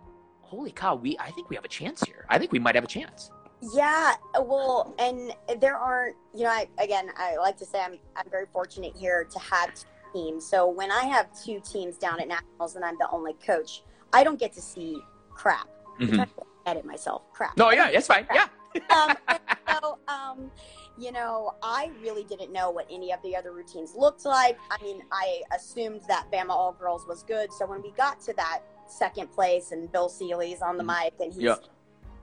holy 0.41 0.71
cow, 0.71 0.95
we 0.95 1.17
I 1.17 1.31
think 1.31 1.49
we 1.49 1.55
have 1.55 1.63
a 1.63 1.69
chance 1.69 2.03
here. 2.03 2.25
I 2.29 2.37
think 2.37 2.51
we 2.51 2.59
might 2.59 2.75
have 2.75 2.83
a 2.83 2.87
chance. 2.87 3.31
Yeah, 3.73 4.15
well, 4.41 4.93
and 4.99 5.31
there 5.61 5.77
aren't, 5.77 6.17
you 6.35 6.43
know, 6.43 6.49
I, 6.49 6.67
again, 6.77 7.09
I 7.17 7.37
like 7.37 7.55
to 7.57 7.65
say 7.65 7.79
I'm, 7.81 7.97
I'm 8.17 8.29
very 8.29 8.45
fortunate 8.51 8.93
here 8.95 9.23
to 9.23 9.39
have 9.39 9.73
two 9.73 9.87
teams. 10.13 10.45
So 10.45 10.67
when 10.67 10.91
I 10.91 11.05
have 11.05 11.27
two 11.41 11.61
teams 11.61 11.97
down 11.97 12.19
at 12.19 12.27
Nationals 12.27 12.75
and 12.75 12.83
I'm 12.83 12.97
the 12.99 13.09
only 13.11 13.33
coach, 13.45 13.81
I 14.11 14.25
don't 14.25 14.39
get 14.39 14.51
to 14.53 14.61
see 14.61 14.99
crap. 15.29 15.69
Mhm. 15.99 16.27
to 16.35 16.44
edit 16.65 16.85
myself. 16.85 17.23
Crap. 17.33 17.57
No, 17.57 17.71
yeah, 17.71 17.91
that's 17.91 18.07
fine. 18.07 18.27
Yeah. 18.33 18.47
um, 18.89 19.17
so, 19.81 19.97
um, 20.07 20.51
you 20.97 21.11
know, 21.11 21.53
I 21.61 21.91
really 22.01 22.23
didn't 22.23 22.51
know 22.51 22.69
what 22.71 22.87
any 22.89 23.11
of 23.11 23.21
the 23.21 23.35
other 23.35 23.51
routines 23.51 23.95
looked 23.95 24.25
like. 24.25 24.57
I 24.71 24.81
mean, 24.81 25.01
I 25.11 25.41
assumed 25.55 26.01
that 26.07 26.31
Bama 26.31 26.49
All 26.49 26.73
Girls 26.73 27.05
was 27.07 27.23
good. 27.23 27.51
So 27.51 27.65
when 27.65 27.81
we 27.81 27.91
got 27.91 28.19
to 28.21 28.33
that 28.33 28.61
second 28.87 29.31
place 29.31 29.71
and 29.71 29.91
Bill 29.91 30.09
Seeley's 30.09 30.61
on 30.61 30.77
the 30.77 30.83
mic 30.83 31.13
and 31.19 31.33
he's 31.33 31.41
Yeah. 31.43 31.55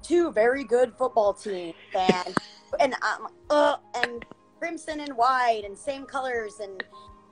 two 0.03 0.33
very 0.33 0.65
good 0.65 0.95
football 0.97 1.35
teams 1.35 1.75
and 1.95 2.37
and 2.81 2.95
um, 3.03 3.29
uh, 3.51 3.77
and 4.03 4.25
crimson 4.59 5.01
and 5.01 5.15
white 5.17 5.63
and 5.65 5.77
same 5.77 6.05
colors 6.07 6.61
and 6.61 6.83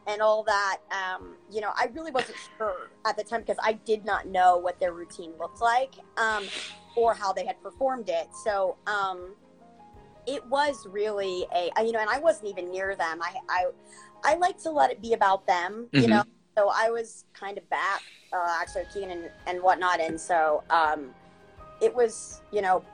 and 0.06 0.20
all 0.20 0.42
that. 0.42 0.78
Um, 0.90 1.36
you 1.50 1.60
know, 1.60 1.70
I 1.76 1.88
really 1.94 2.10
wasn't 2.10 2.36
sure 2.58 2.90
at 3.06 3.16
the 3.16 3.22
time 3.24 3.40
because 3.40 3.58
I 3.62 3.74
did 3.74 4.04
not 4.04 4.26
know 4.26 4.58
what 4.58 4.78
their 4.80 4.92
routine 4.92 5.32
looked 5.38 5.60
like 5.62 5.94
um, 6.16 6.44
or 6.96 7.14
how 7.14 7.32
they 7.32 7.46
had 7.46 7.60
performed 7.62 8.08
it. 8.08 8.28
So, 8.44 8.76
um, 8.86 9.34
it 10.26 10.44
was 10.46 10.86
really 10.86 11.46
a 11.54 11.70
you 11.84 11.92
know, 11.92 11.98
and 12.00 12.10
I 12.10 12.18
wasn't 12.18 12.48
even 12.48 12.70
near 12.70 12.94
them. 12.94 13.20
I 13.22 13.34
I 13.48 13.66
I 14.24 14.34
like 14.36 14.58
to 14.62 14.70
let 14.70 14.90
it 14.90 15.00
be 15.00 15.14
about 15.14 15.46
them, 15.46 15.88
you 15.92 16.02
Mhm. 16.02 16.08
know. 16.10 16.24
So 16.58 16.70
I 16.72 16.90
was 16.90 17.24
kind 17.32 17.56
of 17.56 17.68
back, 17.70 18.02
uh, 18.32 18.58
actually 18.60 18.84
Keegan 18.92 19.10
and, 19.10 19.30
and 19.46 19.62
whatnot, 19.62 20.00
and 20.00 20.20
so 20.20 20.62
um, 20.70 21.14
it 21.80 21.94
was 21.94 22.42
you 22.52 22.60
know, 22.60 22.84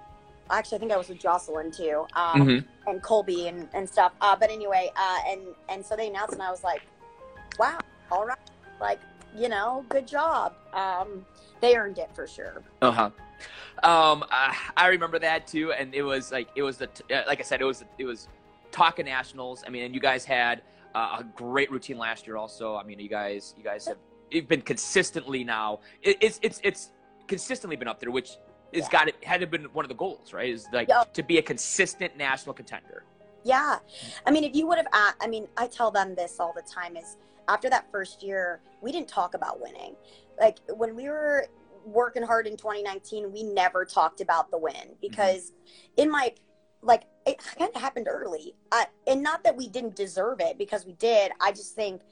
actually 0.51 0.76
I 0.76 0.78
think 0.78 0.92
I 0.92 0.97
was 0.97 1.09
with 1.09 1.18
Jocelyn 1.18 1.72
too, 1.72 2.07
um, 2.14 2.40
Mhm. 2.42 2.64
and 2.86 3.03
Colby 3.03 3.49
and, 3.49 3.68
and 3.74 3.88
stuff. 3.88 4.12
Uh, 4.20 4.36
but 4.36 4.51
anyway, 4.51 4.90
uh, 4.97 5.18
and 5.28 5.40
and 5.68 5.84
so 5.84 5.97
they 5.97 6.09
announced, 6.09 6.34
and 6.34 6.42
I 6.42 6.51
was 6.51 6.62
like, 6.62 6.82
wow, 7.59 7.80
all 8.11 8.24
right, 8.24 8.38
like 8.80 9.01
you 9.36 9.49
know, 9.49 9.84
good 9.88 10.07
job. 10.07 10.55
Um, 10.72 11.26
they 11.61 11.77
earned 11.77 11.99
it 11.99 12.11
for 12.15 12.27
sure. 12.27 12.63
Uh 12.83 12.91
huh. 12.91 13.11
Um, 13.83 14.25
I, 14.31 14.57
I 14.77 14.87
remember 14.89 15.19
that 15.19 15.47
too, 15.47 15.73
and 15.73 15.95
it 15.95 16.03
was 16.03 16.33
like 16.33 16.49
it 16.55 16.63
was 16.63 16.79
the 16.79 16.89
uh, 17.11 17.23
like 17.27 17.41
I 17.41 17.43
said, 17.43 17.61
it 17.61 17.65
was 17.65 17.85
it 17.99 18.05
was 18.05 18.29
talking 18.73 19.05
nationals. 19.07 19.65
I 19.67 19.71
mean, 19.71 19.85
and 19.85 19.95
you 19.95 20.01
guys 20.01 20.25
had 20.25 20.63
uh, 20.95 21.19
a 21.21 21.25
great 21.35 21.71
routine 21.71 21.99
last 21.99 22.27
year. 22.27 22.37
Also, 22.37 22.77
I 22.77 22.83
mean, 22.83 22.99
you 22.99 23.09
guys 23.09 23.55
you 23.57 23.65
guys 23.65 23.87
have 23.87 23.99
you've 24.31 24.49
been 24.49 24.63
consistently 24.63 25.45
now. 25.45 25.81
It, 26.03 26.17
it's 26.21 26.41
it's 26.43 26.61
it's 26.65 26.91
consistently 27.29 27.77
been 27.77 27.89
up 27.89 28.01
there, 28.01 28.11
which 28.11 28.31
has 28.75 28.85
Yeah. 28.85 28.89
got 28.91 29.09
it 29.09 29.17
had 29.23 29.41
to 29.41 29.47
been 29.47 29.65
one 29.73 29.85
of 29.85 29.89
the 29.89 29.95
goals, 29.95 30.33
right? 30.33 30.49
Is 30.49 30.67
like 30.73 30.89
Yeah. 30.89 31.05
to 31.13 31.23
be 31.23 31.39
a 31.39 31.43
consistent 31.43 32.17
national 32.17 32.55
contender. 32.55 33.05
Yeah. 33.45 33.79
I 34.27 34.31
mean, 34.33 34.43
if 34.43 34.57
you 34.57 34.67
would 34.67 34.79
have, 34.79 34.89
I 34.93 35.27
mean, 35.29 35.47
I 35.57 35.69
tell 35.69 35.93
them 35.93 36.17
this 36.17 36.41
all 36.41 36.53
the 36.53 36.63
time 36.63 36.97
is 36.97 37.17
after 37.49 37.70
that 37.70 37.90
first 37.90 38.22
year, 38.22 38.61
we 38.80 38.92
didn't 38.92 39.09
talk 39.09 39.34
about 39.34 39.61
winning. 39.61 39.94
Like 40.38 40.59
when 40.68 40.94
we 40.94 41.09
were 41.09 41.47
working 41.86 42.22
hard 42.22 42.47
in 42.47 42.57
2019, 42.57 43.32
we 43.32 43.42
never 43.44 43.84
talked 43.84 44.20
about 44.20 44.51
the 44.51 44.59
win 44.59 44.74
mm-hmm. 44.74 44.92
because 45.01 45.53
in 45.97 46.11
my, 46.11 46.32
like, 46.82 47.05
it 47.26 47.38
kind 47.38 47.70
of 47.74 47.80
happened 47.80 48.09
early. 48.11 48.55
I, 48.70 48.86
and 49.07 49.22
not 49.22 49.44
that 49.44 49.57
we 49.57 49.68
didn't 49.68 49.97
deserve 49.97 50.40
it 50.40 50.59
because 50.59 50.84
we 50.84 50.92
did. 50.94 51.32
I 51.40 51.53
just 51.53 51.74
think, 51.74 52.03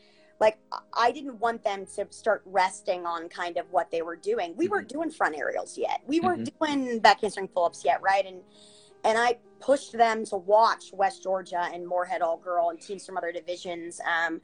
like, 0.41 0.59
I- 0.95 1.12
didn't 1.12 1.39
want 1.39 1.62
them 1.62 1.87
to 1.97 2.07
start 2.11 2.43
resting 2.45 3.07
on 3.07 3.28
kind 3.28 3.57
of 3.57 3.70
what 3.70 3.91
they 3.91 4.03
were 4.03 4.16
doing. 4.16 4.55
We 4.57 4.68
weren't 4.68 4.89
mm-hmm. 4.89 4.99
doing 4.99 5.11
front 5.11 5.37
aerials 5.37 5.76
yet. 5.76 6.01
We 6.07 6.20
weren't 6.20 6.49
mm-hmm. 6.49 6.82
doing 6.85 6.99
back 7.01 7.20
handspring 7.20 7.49
pull 7.49 7.64
ups 7.64 7.85
yet, 7.85 8.01
right? 8.03 8.24
And 8.24 8.43
and 9.05 9.18
I 9.18 9.37
pushed 9.61 9.93
them 9.93 10.24
to 10.26 10.37
watch 10.37 10.87
West 10.95 11.22
Georgia 11.22 11.68
and 11.72 11.87
Morehead 11.87 12.22
All 12.22 12.39
Girl 12.39 12.70
and 12.70 12.80
teams 12.80 13.05
from 13.05 13.18
other 13.18 13.32
divisions. 13.32 14.01
Um, 14.01 14.41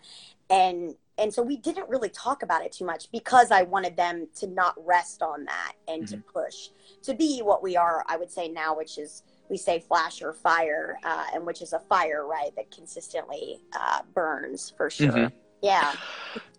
and 0.50 0.94
and 1.18 1.32
so 1.32 1.42
we 1.42 1.56
didn't 1.56 1.88
really 1.88 2.08
talk 2.08 2.42
about 2.42 2.64
it 2.64 2.72
too 2.72 2.84
much 2.86 3.10
because 3.12 3.50
I 3.50 3.62
wanted 3.62 3.94
them 3.96 4.26
to 4.36 4.46
not 4.46 4.74
rest 4.84 5.22
on 5.22 5.44
that 5.44 5.72
and 5.86 6.08
to 6.08 6.16
push 6.16 6.70
to 7.02 7.12
be 7.12 7.40
what 7.40 7.62
we 7.62 7.76
are. 7.76 8.04
I 8.08 8.16
would 8.16 8.30
say 8.30 8.48
now, 8.48 8.74
which 8.74 8.96
is 8.96 9.22
we 9.50 9.58
say 9.58 9.80
flash 9.80 10.22
or 10.22 10.32
fire, 10.32 10.96
uh, 11.04 11.26
and 11.34 11.44
which 11.44 11.60
is 11.60 11.74
a 11.74 11.78
fire, 11.78 12.26
right, 12.26 12.54
that 12.56 12.70
consistently 12.70 13.60
uh, 13.78 14.00
burns 14.14 14.72
for 14.76 14.88
sure. 14.88 15.12
Mhm. 15.12 15.32
Yeah. 15.60 15.94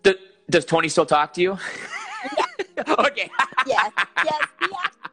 D- 0.04 0.14
does 0.48 0.64
Tony 0.64 0.88
still 0.88 1.06
talk 1.06 1.32
to 1.34 1.40
you? 1.40 1.52
okay. 2.98 3.28
yes, 3.66 3.90
yes. 4.24 4.46
He 4.60 4.68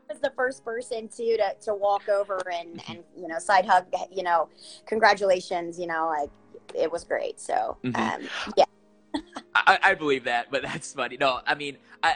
was 0.09 0.19
the 0.21 0.31
first 0.35 0.63
person 0.63 1.07
to 1.07 1.37
to, 1.37 1.55
to 1.61 1.73
walk 1.73 2.07
over 2.07 2.39
and 2.53 2.83
and 2.87 2.99
you 3.17 3.27
know 3.27 3.39
side 3.39 3.65
hug. 3.65 3.85
You 4.11 4.23
know, 4.23 4.49
congratulations. 4.85 5.79
You 5.79 5.87
know, 5.87 6.07
like 6.07 6.29
it 6.75 6.91
was 6.91 7.03
great. 7.03 7.39
So 7.39 7.77
Mhm. 7.83 7.97
um, 7.97 8.29
yeah, 8.55 8.65
I, 9.55 9.79
I 9.81 9.93
believe 9.95 10.23
that, 10.25 10.51
but 10.51 10.61
that's 10.63 10.93
funny. 10.93 11.17
No, 11.17 11.41
I 11.45 11.55
mean, 11.55 11.77
I, 12.03 12.15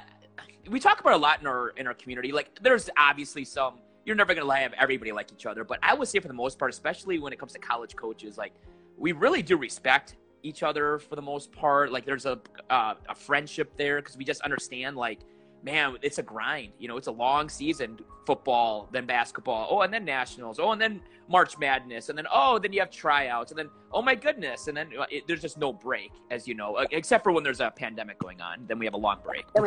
we 0.70 0.80
talk 0.80 1.00
about 1.00 1.14
a 1.14 1.18
lot 1.18 1.42
in 1.42 1.48
our 1.48 1.70
in 1.70 1.88
our 1.88 1.94
community. 1.94 2.32
Like, 2.32 2.60
there's 2.62 2.90
obviously 2.98 3.46
some. 3.46 3.80
You're 4.06 4.16
never 4.16 4.34
gonna 4.34 4.54
have 4.56 4.74
everybody 4.74 5.12
like 5.12 5.32
each 5.32 5.46
other, 5.46 5.64
but 5.64 5.80
I 5.82 5.94
would 5.94 6.08
say 6.08 6.20
for 6.20 6.28
the 6.28 6.34
most 6.34 6.60
part, 6.60 6.72
especially 6.72 7.20
when 7.20 7.34
it 7.34 7.40
comes 7.40 7.54
to 7.54 7.60
college 7.60 7.96
coaches, 7.96 8.38
like 8.38 8.54
we 8.98 9.12
really 9.12 9.42
do 9.42 9.58
respect 9.58 10.16
each 10.44 10.62
other 10.62 11.00
for 11.00 11.16
the 11.16 11.22
most 11.22 11.52
part. 11.52 11.92
Like, 11.92 12.06
there's 12.06 12.26
a 12.26 12.40
uh, 12.70 12.96
a 13.10 13.16
friendship 13.16 13.76
there 13.78 14.02
because 14.02 14.18
we 14.18 14.26
just 14.26 14.42
understand, 14.42 14.98
like, 14.98 15.20
man, 15.64 15.96
it's 16.02 16.18
a 16.18 16.24
grind. 16.24 16.74
You 16.78 16.88
know, 16.88 16.98
it's 16.98 17.08
a 17.08 17.12
long 17.12 17.50
season. 17.50 18.00
Football, 18.26 18.88
then 18.92 19.06
basketball, 19.06 19.68
oh, 19.70 19.82
and 19.82 19.94
then 19.94 20.06
nationals, 20.06 20.58
oh, 20.58 20.72
and 20.72 20.82
then 20.82 21.02
March 21.28 21.58
Madness, 21.58 22.08
and 22.08 22.18
then 22.18 22.26
oh, 22.32 22.58
then 22.58 22.72
you 22.72 22.80
have 22.80 22.90
tryouts, 22.90 23.52
and 23.52 23.60
then 23.60 23.70
oh 23.92 24.02
my 24.02 24.16
goodness, 24.16 24.68
and 24.68 24.78
then 24.78 24.92
uh, 24.98 25.06
it, 25.12 25.28
there's 25.28 25.42
just 25.42 25.58
no 25.58 25.74
break, 25.74 26.12
as 26.32 26.48
you 26.48 26.54
know, 26.54 26.76
uh, 26.76 26.86
except 26.92 27.24
for 27.24 27.34
when 27.34 27.44
there's 27.44 27.60
a 27.60 27.72
pandemic 27.72 28.18
going 28.20 28.40
on. 28.40 28.66
Then 28.66 28.80
we 28.80 28.86
have 28.86 28.94
a 28.94 28.98
long 28.98 29.20
break. 29.24 29.46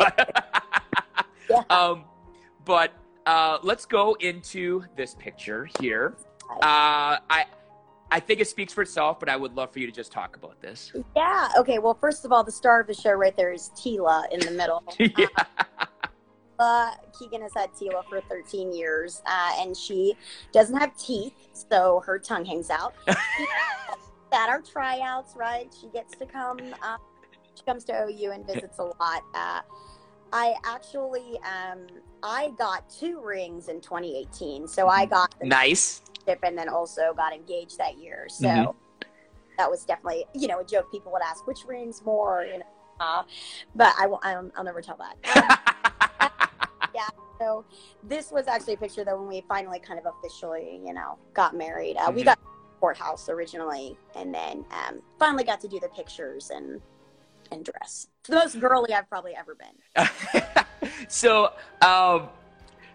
Yeah. 1.48 1.62
um, 1.70 2.02
but 2.64 2.92
uh, 3.24 3.58
let's 3.62 3.86
go 3.86 4.14
into 4.18 4.82
this 4.96 5.14
picture 5.14 5.68
here. 5.78 6.16
Uh, 6.50 7.22
I 7.30 7.44
I 8.10 8.20
think 8.20 8.40
it 8.40 8.48
speaks 8.48 8.72
for 8.72 8.82
itself, 8.82 9.18
but 9.18 9.28
I 9.28 9.36
would 9.36 9.54
love 9.54 9.72
for 9.72 9.80
you 9.80 9.86
to 9.86 9.92
just 9.92 10.12
talk 10.12 10.36
about 10.36 10.60
this. 10.60 10.92
yeah. 11.16 11.48
Okay. 11.58 11.78
Well, 11.78 11.94
first 11.94 12.24
of 12.24 12.32
all, 12.32 12.44
the 12.44 12.52
star 12.52 12.80
of 12.80 12.86
the 12.86 12.94
show 12.94 13.12
right 13.12 13.36
there 13.36 13.52
is 13.52 13.70
Tila 13.74 14.30
in 14.32 14.40
the 14.40 14.52
middle. 14.52 14.82
yeah. 14.98 15.26
Uh, 16.58 16.92
Keegan 17.18 17.42
has 17.42 17.52
had 17.54 17.70
Tila 17.72 18.04
for 18.08 18.20
13 18.22 18.72
years, 18.72 19.22
uh, 19.26 19.52
and 19.58 19.76
she 19.76 20.16
doesn't 20.52 20.76
have 20.76 20.96
teeth, 20.96 21.34
so 21.52 22.02
her 22.06 22.18
tongue 22.18 22.44
hangs 22.44 22.70
out. 22.70 22.94
At 24.32 24.48
our 24.48 24.60
tryouts, 24.60 25.34
right? 25.36 25.74
She 25.78 25.88
gets 25.88 26.16
to 26.18 26.26
come. 26.26 26.58
Uh, 26.82 26.96
she 27.54 27.64
comes 27.64 27.84
to 27.84 28.06
OU 28.06 28.32
and 28.32 28.46
visits 28.46 28.78
a 28.78 28.84
lot. 28.84 29.22
I 30.32 30.54
actually, 30.64 31.38
um, 31.42 31.86
I 32.22 32.50
got 32.58 32.88
two 32.90 33.20
rings 33.20 33.68
in 33.68 33.80
2018, 33.80 34.66
so 34.68 34.88
I 34.88 35.06
got 35.06 35.34
the 35.40 35.46
Nice. 35.46 36.02
and 36.42 36.58
then 36.58 36.68
also 36.68 37.14
got 37.14 37.32
engaged 37.32 37.78
that 37.78 37.98
year. 37.98 38.26
So 38.28 38.48
Mhm. 38.48 38.74
that 39.58 39.70
was 39.70 39.84
definitely, 39.84 40.26
you 40.34 40.48
know, 40.48 40.58
a 40.58 40.64
joke. 40.64 40.90
People 40.90 41.12
would 41.12 41.22
ask 41.22 41.46
which 41.46 41.64
rings 41.64 42.02
more, 42.04 42.44
you 42.44 42.58
know. 42.58 42.64
Uh, 42.98 43.22
but 43.74 43.94
I 43.98 44.06
will. 44.06 44.18
I'll, 44.22 44.50
I'll 44.56 44.64
never 44.64 44.80
tell 44.82 44.96
that. 44.98 45.60
Yeah. 46.94 47.08
So 47.38 47.64
this 48.02 48.32
was 48.32 48.46
actually 48.46 48.74
a 48.74 48.76
picture 48.78 49.04
though 49.04 49.18
when 49.18 49.28
we 49.28 49.44
finally 49.46 49.78
kind 49.80 50.00
of 50.00 50.06
officially, 50.06 50.80
you 50.82 50.94
know, 50.94 51.18
got 51.34 51.54
married. 51.54 51.96
Uh, 51.98 52.10
We 52.10 52.22
Mhm. 52.22 52.26
got 52.26 52.38
courthouse 52.80 53.28
originally, 53.28 53.98
and 54.14 54.32
then 54.34 54.64
um, 54.70 55.02
finally 55.18 55.44
got 55.44 55.60
to 55.60 55.68
do 55.68 55.78
the 55.78 55.90
pictures 55.90 56.48
and 56.50 56.80
and 57.50 57.64
dress. 57.64 58.08
It's 58.20 58.28
the 58.28 58.36
most 58.36 58.60
girly 58.60 58.92
I've 58.92 59.08
probably 59.08 59.34
ever 59.34 59.54
been. 59.54 60.06
so, 61.08 61.52
um, 61.82 62.28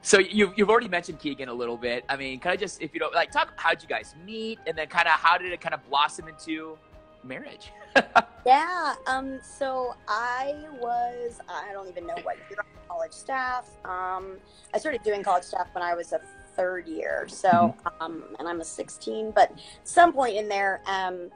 so 0.02 0.20
you've 0.20 0.54
you've 0.58 0.70
already 0.70 0.88
mentioned 0.88 1.20
Keegan 1.20 1.50
a 1.50 1.54
little 1.54 1.78
bit. 1.78 2.04
I 2.10 2.16
mean, 2.16 2.40
kind 2.40 2.54
of 2.54 2.60
just 2.60 2.82
if 2.82 2.94
you 2.94 3.00
don't 3.00 3.14
like 3.14 3.32
talk, 3.32 3.54
how'd 3.56 3.82
you 3.82 3.88
guys 3.88 4.16
meet, 4.26 4.60
and 4.66 4.78
then 4.78 4.88
kind 4.88 5.08
of 5.08 5.14
how 5.14 5.38
did 5.38 5.52
it 5.52 5.62
kind 5.62 5.74
of 5.74 5.88
blossom 5.90 6.28
into 6.28 6.78
marriage? 7.24 7.72
Yeah. 8.44 8.96
Um. 9.06 9.40
So 9.44 9.94
I 10.08 10.56
was 10.80 11.40
I 11.48 11.72
don't 11.74 11.88
even 11.88 12.08
know 12.08 12.16
what 12.24 12.38
year 12.50 12.58
on 12.60 12.66
college 12.88 13.12
staff. 13.12 13.70
Um. 13.86 14.38
I 14.74 14.80
started 14.80 15.04
doing 15.04 15.22
college 15.22 15.44
staff 15.44 15.68
when 15.74 15.84
I 15.84 15.94
was 15.94 16.12
a 16.12 16.22
third 16.56 16.88
year. 16.88 17.28
So 17.28 17.76
um. 18.00 18.24
And 18.40 18.48
I'm 18.48 18.62
a 18.62 18.66
16. 18.66 19.30
But 19.32 19.52
some 19.84 20.12
point 20.12 20.38
in 20.38 20.50
there, 20.50 20.82
um, 20.88 21.30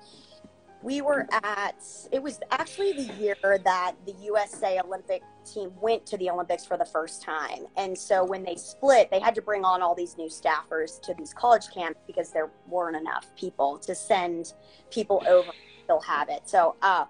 we 0.85 1.01
were 1.01 1.27
at. 1.43 1.83
It 2.11 2.21
was 2.21 2.39
actually 2.51 2.93
the 2.93 3.11
year 3.15 3.35
that 3.41 3.95
the 4.05 4.13
USA 4.21 4.79
Olympic 4.79 5.23
team 5.43 5.71
went 5.81 6.05
to 6.05 6.17
the 6.17 6.29
Olympics 6.29 6.63
for 6.63 6.77
the 6.77 6.85
first 6.85 7.23
time. 7.23 7.65
And 7.75 7.97
so 7.97 8.23
when 8.23 8.43
they 8.43 8.55
split, 8.55 9.09
they 9.09 9.19
had 9.19 9.33
to 9.35 9.41
bring 9.41 9.65
on 9.65 9.81
all 9.81 9.95
these 9.95 10.15
new 10.15 10.29
staffers 10.29 11.01
to 11.01 11.15
these 11.15 11.33
college 11.33 11.71
camps 11.73 11.99
because 12.05 12.29
there 12.29 12.51
weren't 12.67 12.95
enough 12.95 13.25
people 13.35 13.79
to 13.79 13.95
send 13.95 14.53
people 14.91 15.23
over 15.27 15.51
still 15.83 16.01
have 16.01 16.29
it. 16.29 16.41
So 16.45 16.75
uh, 16.83 17.05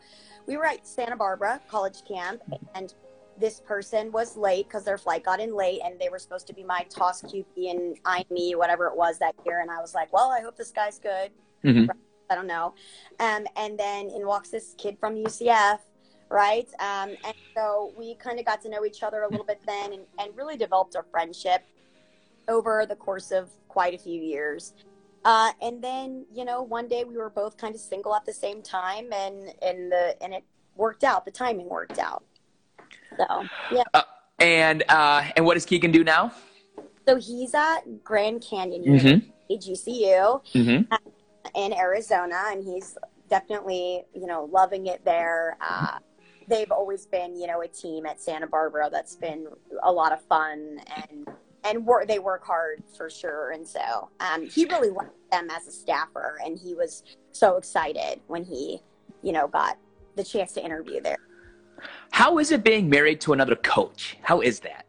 we 0.47 0.55
were 0.55 0.65
at 0.65 0.87
Santa 0.87 1.15
Barbara 1.17 1.61
college 1.69 2.03
camp, 2.07 2.41
and 2.75 2.93
this 3.37 3.59
person 3.59 4.11
was 4.11 4.37
late 4.37 4.67
because 4.67 4.85
their 4.85 4.97
flight 4.97 5.23
got 5.25 5.41
in 5.41 5.53
late, 5.53 5.81
and 5.83 5.99
they 5.99 6.09
were 6.09 6.19
supposed 6.19 6.47
to 6.47 6.53
be 6.53 6.63
my 6.63 6.85
toss 6.89 7.21
QP 7.21 7.45
and 7.71 7.97
I 8.05 8.25
me 8.29 8.55
whatever 8.55 8.87
it 8.87 8.95
was 8.95 9.17
that 9.19 9.35
year. 9.45 9.59
And 9.59 9.69
I 9.69 9.79
was 9.81 9.93
like, 9.93 10.11
well, 10.13 10.31
I 10.31 10.41
hope 10.41 10.55
this 10.55 10.71
guy's 10.71 10.97
good. 10.99 11.31
Mhm. 11.63 11.89
I 12.29 12.35
don't 12.35 12.47
know. 12.47 12.73
Um, 13.19 13.45
and 13.55 13.77
then 13.77 14.09
in 14.09 14.25
walks 14.25 14.49
this 14.49 14.75
kid 14.77 14.97
from 14.99 15.15
UCF. 15.15 15.79
Right. 16.29 16.67
Um, 16.79 17.15
and 17.23 17.35
so 17.55 17.93
we 17.97 18.15
kind 18.15 18.39
of 18.39 18.45
got 18.45 18.61
to 18.63 18.69
know 18.69 18.83
each 18.83 19.03
other 19.03 19.21
a 19.21 19.29
little 19.29 19.45
bit 19.45 19.61
then 19.67 19.93
and, 19.93 20.03
and 20.19 20.35
really 20.35 20.57
developed 20.57 20.95
a 20.95 21.03
friendship 21.11 21.63
over 22.47 22.85
the 22.87 22.95
course 22.95 23.31
of 23.31 23.49
quite 23.67 23.93
a 23.93 23.97
few 23.97 24.19
years. 24.19 24.73
Uh, 25.23 25.51
and 25.61 25.83
then, 25.83 26.25
you 26.33 26.43
know, 26.43 26.61
one 26.61 26.87
day 26.87 27.03
we 27.03 27.17
were 27.17 27.29
both 27.29 27.57
kind 27.57 27.75
of 27.75 27.81
single 27.81 28.15
at 28.15 28.25
the 28.25 28.33
same 28.33 28.61
time 28.61 29.11
and, 29.13 29.53
and 29.61 29.91
the, 29.91 30.15
and 30.21 30.33
it 30.33 30.43
worked 30.75 31.03
out. 31.03 31.25
The 31.25 31.31
timing 31.31 31.69
worked 31.69 31.99
out. 31.99 32.23
So, 33.17 33.45
yeah. 33.71 33.83
And 34.39 34.83
uh, 34.89 35.23
and 35.35 35.45
what 35.45 35.53
does 35.53 35.65
Keegan 35.65 35.91
do 35.91 36.03
now? 36.03 36.31
So 37.07 37.15
he's 37.15 37.53
at 37.53 38.03
Grand 38.03 38.41
Canyon 38.41 38.83
Mm-hmm. 38.83 39.07
University, 39.07 39.71
GCU 39.71 40.41
Mm-hmm. 40.53 40.93
In 41.55 41.73
Arizona, 41.73 42.43
and 42.47 42.63
he's 42.63 42.97
definitely, 43.29 44.03
you 44.13 44.27
know, 44.27 44.49
loving 44.51 44.87
it 44.87 45.03
there. 45.05 45.57
Uh, 45.61 45.99
they've 46.47 46.71
always 46.71 47.05
been, 47.05 47.35
you 47.35 47.47
know, 47.47 47.61
a 47.61 47.67
team 47.67 48.05
at 48.05 48.21
Santa 48.21 48.47
Barbara 48.47 48.89
that's 48.91 49.15
been 49.15 49.47
a 49.83 49.91
lot 49.91 50.11
of 50.11 50.21
fun 50.25 50.79
and 50.97 51.27
and 51.63 51.83
wor- 51.83 52.05
they 52.05 52.19
work 52.19 52.45
hard 52.45 52.83
for 52.95 53.09
sure. 53.09 53.49
And 53.49 53.67
so 53.67 54.09
um, 54.19 54.45
he 54.45 54.65
really 54.65 54.91
liked 54.91 55.31
them 55.31 55.49
as 55.49 55.67
a 55.67 55.71
staffer, 55.71 56.37
and 56.45 56.59
he 56.59 56.75
was 56.75 57.03
so 57.31 57.57
excited 57.57 58.21
when 58.27 58.43
he, 58.43 58.81
you 59.23 59.31
know, 59.31 59.47
got 59.47 59.77
the 60.15 60.23
chance 60.23 60.53
to 60.53 60.63
interview 60.63 61.01
there. 61.01 61.17
How 62.11 62.37
is 62.37 62.51
it 62.51 62.63
being 62.63 62.87
married 62.87 63.19
to 63.21 63.33
another 63.33 63.55
coach? 63.55 64.17
How 64.21 64.41
is 64.41 64.61
that? 64.61 64.85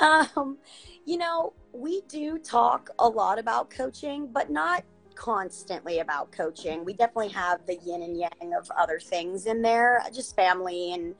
Um, 0.00 0.58
you 1.06 1.16
know, 1.16 1.54
we 1.72 2.02
do 2.02 2.38
talk 2.38 2.90
a 2.98 3.08
lot 3.08 3.38
about 3.38 3.70
coaching, 3.70 4.28
but 4.30 4.50
not 4.50 4.84
constantly 5.16 5.98
about 5.98 6.30
coaching. 6.30 6.84
We 6.84 6.92
definitely 6.92 7.30
have 7.30 7.66
the 7.66 7.76
yin 7.84 8.02
and 8.02 8.16
yang 8.16 8.54
of 8.56 8.70
other 8.78 9.00
things 9.00 9.46
in 9.46 9.62
there, 9.62 10.02
just 10.14 10.36
family 10.36 10.92
and 10.92 11.14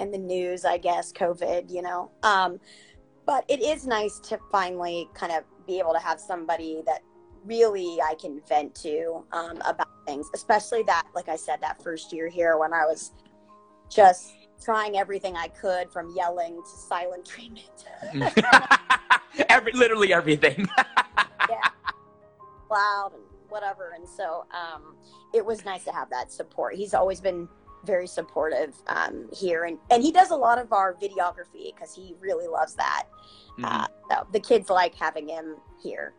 and 0.00 0.12
the 0.12 0.18
news, 0.18 0.64
I 0.64 0.78
guess, 0.78 1.12
COVID, 1.12 1.70
you 1.70 1.82
know. 1.82 2.10
Um, 2.24 2.58
but 3.26 3.44
it 3.48 3.60
is 3.60 3.86
nice 3.86 4.18
to 4.20 4.38
finally 4.50 5.08
kind 5.14 5.32
of 5.32 5.44
be 5.66 5.78
able 5.78 5.92
to 5.92 6.00
have 6.00 6.18
somebody 6.20 6.82
that 6.86 7.00
really 7.44 7.98
I 8.00 8.14
can 8.14 8.40
vent 8.48 8.74
to 8.76 9.24
um, 9.32 9.62
about 9.64 9.88
things, 10.06 10.28
especially 10.34 10.82
that, 10.84 11.06
like 11.14 11.28
I 11.28 11.36
said, 11.36 11.60
that 11.60 11.82
first 11.82 12.12
year 12.12 12.28
here 12.28 12.58
when 12.58 12.72
I 12.72 12.84
was 12.84 13.12
just 13.88 14.32
trying 14.62 14.96
everything 14.96 15.36
I 15.36 15.48
could 15.48 15.92
from 15.92 16.12
yelling 16.16 16.60
to 16.62 16.78
silent 16.78 17.24
treatment. 17.26 17.84
Every, 19.48 19.72
literally 19.72 20.12
everything. 20.12 20.68
yeah, 21.50 21.68
loud 22.70 23.10
and 23.14 23.22
whatever. 23.54 23.92
And 23.94 24.06
so 24.06 24.44
um, 24.50 24.96
it 25.32 25.46
was 25.46 25.64
nice 25.64 25.84
to 25.84 25.92
have 25.92 26.10
that 26.10 26.32
support. 26.32 26.74
He's 26.74 26.92
always 26.92 27.20
been 27.20 27.48
very 27.84 28.06
supportive 28.06 28.74
um, 28.88 29.28
here, 29.32 29.64
and 29.64 29.78
and 29.90 30.02
he 30.02 30.10
does 30.10 30.30
a 30.30 30.36
lot 30.36 30.58
of 30.58 30.72
our 30.72 30.94
videography 30.94 31.72
because 31.74 31.94
he 31.94 32.16
really 32.18 32.48
loves 32.48 32.74
that. 32.74 33.04
Mhm. 33.58 33.64
Uh, 33.64 33.86
so 34.10 34.26
the 34.32 34.40
kids 34.40 34.68
like 34.70 34.94
having 34.94 35.28
him 35.28 35.56
here. 35.82 36.14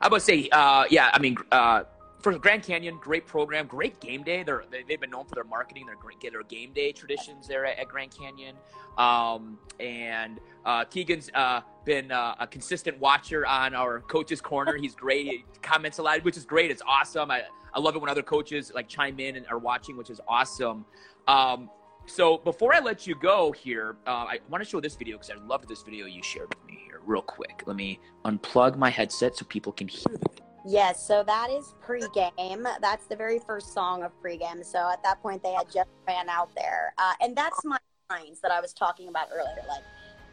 I 0.00 0.08
would 0.08 0.22
say, 0.22 0.48
uh, 0.52 0.84
yeah. 0.90 1.10
I 1.14 1.18
mean, 1.18 1.36
uh, 1.50 1.84
for 2.22 2.38
Grand 2.38 2.62
Canyon, 2.62 2.98
great 3.00 3.26
program, 3.26 3.66
great 3.66 4.00
game 4.00 4.22
day. 4.22 4.42
They're 4.42 4.64
they, 4.70 4.82
they've 4.82 5.00
been 5.00 5.10
known 5.10 5.26
for 5.26 5.34
their 5.34 5.44
marketing, 5.44 5.86
their 5.86 5.96
great 5.96 6.20
their 6.20 6.42
game 6.42 6.72
day 6.72 6.92
traditions 6.92 7.48
there 7.48 7.64
at, 7.64 7.78
at 7.78 7.88
Grand 7.88 8.10
Canyon. 8.16 8.56
Um, 8.98 9.58
and 9.78 10.40
uh, 10.64 10.84
Keegan's 10.84 11.30
uh, 11.34 11.60
been 11.84 12.12
uh, 12.12 12.34
a 12.38 12.46
consistent 12.46 12.98
watcher 12.98 13.46
on 13.46 13.74
our 13.74 14.00
coaches 14.00 14.40
corner. 14.40 14.76
He's 14.76 14.94
great. 14.94 15.26
He 15.26 15.44
comments 15.62 15.98
a 15.98 16.02
lot, 16.02 16.22
which 16.24 16.36
is 16.36 16.44
great. 16.44 16.70
It's 16.70 16.82
awesome. 16.86 17.30
I, 17.30 17.42
I 17.72 17.80
love 17.80 17.94
it 17.96 18.00
when 18.00 18.10
other 18.10 18.22
coaches 18.22 18.72
like 18.74 18.88
chime 18.88 19.18
in 19.20 19.36
and 19.36 19.46
are 19.48 19.58
watching, 19.58 19.96
which 19.96 20.10
is 20.10 20.20
awesome. 20.28 20.84
Um, 21.28 21.70
so 22.06 22.38
before 22.38 22.74
I 22.74 22.80
let 22.80 23.06
you 23.06 23.14
go 23.14 23.52
here, 23.52 23.96
uh, 24.06 24.10
I 24.10 24.40
want 24.48 24.64
to 24.64 24.68
show 24.68 24.80
this 24.80 24.96
video 24.96 25.16
because 25.16 25.30
I 25.30 25.46
loved 25.46 25.68
this 25.68 25.82
video 25.82 26.06
you 26.06 26.22
shared 26.22 26.48
with 26.48 26.66
me 26.66 26.82
here, 26.84 27.00
real 27.04 27.22
quick. 27.22 27.62
Let 27.66 27.76
me 27.76 28.00
unplug 28.24 28.76
my 28.76 28.90
headset 28.90 29.36
so 29.36 29.44
people 29.44 29.72
can 29.72 29.86
hear 29.86 30.04
the 30.12 30.28
video. 30.28 30.49
Yes, 30.66 31.04
so 31.06 31.22
that 31.24 31.48
is 31.50 31.74
pregame. 31.84 32.66
That's 32.80 33.06
the 33.06 33.16
very 33.16 33.38
first 33.38 33.72
song 33.72 34.02
of 34.02 34.12
pregame. 34.22 34.64
So 34.64 34.90
at 34.90 35.02
that 35.02 35.22
point, 35.22 35.42
they 35.42 35.52
had 35.52 35.66
just 35.72 35.88
ran 36.06 36.28
out 36.28 36.50
there, 36.54 36.92
uh, 36.98 37.14
and 37.20 37.34
that's 37.34 37.64
my 37.64 37.78
lines 38.10 38.40
that 38.40 38.50
I 38.50 38.60
was 38.60 38.72
talking 38.72 39.08
about 39.08 39.28
earlier. 39.32 39.64
Like 39.68 39.82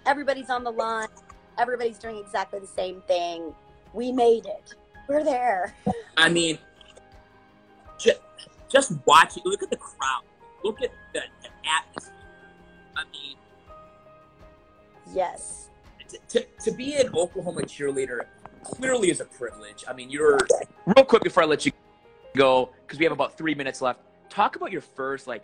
everybody's 0.05 0.49
on 0.49 0.63
the 0.63 0.71
line, 0.71 1.07
everybody's 1.57 1.97
doing 1.97 2.17
exactly 2.17 2.59
the 2.59 2.67
same 2.67 3.01
thing. 3.07 3.53
We 3.93 4.11
made 4.11 4.45
it. 4.45 4.73
We're 5.07 5.23
there. 5.23 5.73
I 6.17 6.28
mean, 6.28 6.57
just, 7.97 8.19
just 8.67 8.91
watch 9.05 9.38
it. 9.38 9.45
Look 9.45 9.63
at 9.63 9.69
the 9.69 9.78
crowd. 9.78 10.23
Look 10.63 10.82
at 10.82 10.91
the, 11.13 11.21
the 11.41 11.49
atmosphere. 11.69 12.13
I 12.97 13.03
mean, 13.13 13.38
Yes. 15.13 15.69
to, 16.09 16.17
to, 16.28 16.45
to 16.65 16.71
be 16.71 16.95
an 16.95 17.09
Oklahoma 17.13 17.61
cheerleader 17.61 18.25
clearly 18.76 19.09
is 19.09 19.22
a 19.22 19.26
privilege. 19.26 19.84
I 19.88 19.93
mean, 19.93 20.09
you're 20.09 20.38
real 20.86 21.05
quick 21.05 21.24
before 21.24 21.43
I 21.43 21.45
let 21.45 21.65
you 21.65 21.72
go 22.36 22.70
because 22.86 22.99
we 22.99 23.05
have 23.05 23.13
about 23.13 23.38
three 23.38 23.55
minutes 23.55 23.82
left. 23.82 24.01
Talk 24.30 24.55
about 24.55 24.72
your 24.72 24.82
first 24.82 25.28
like 25.28 25.43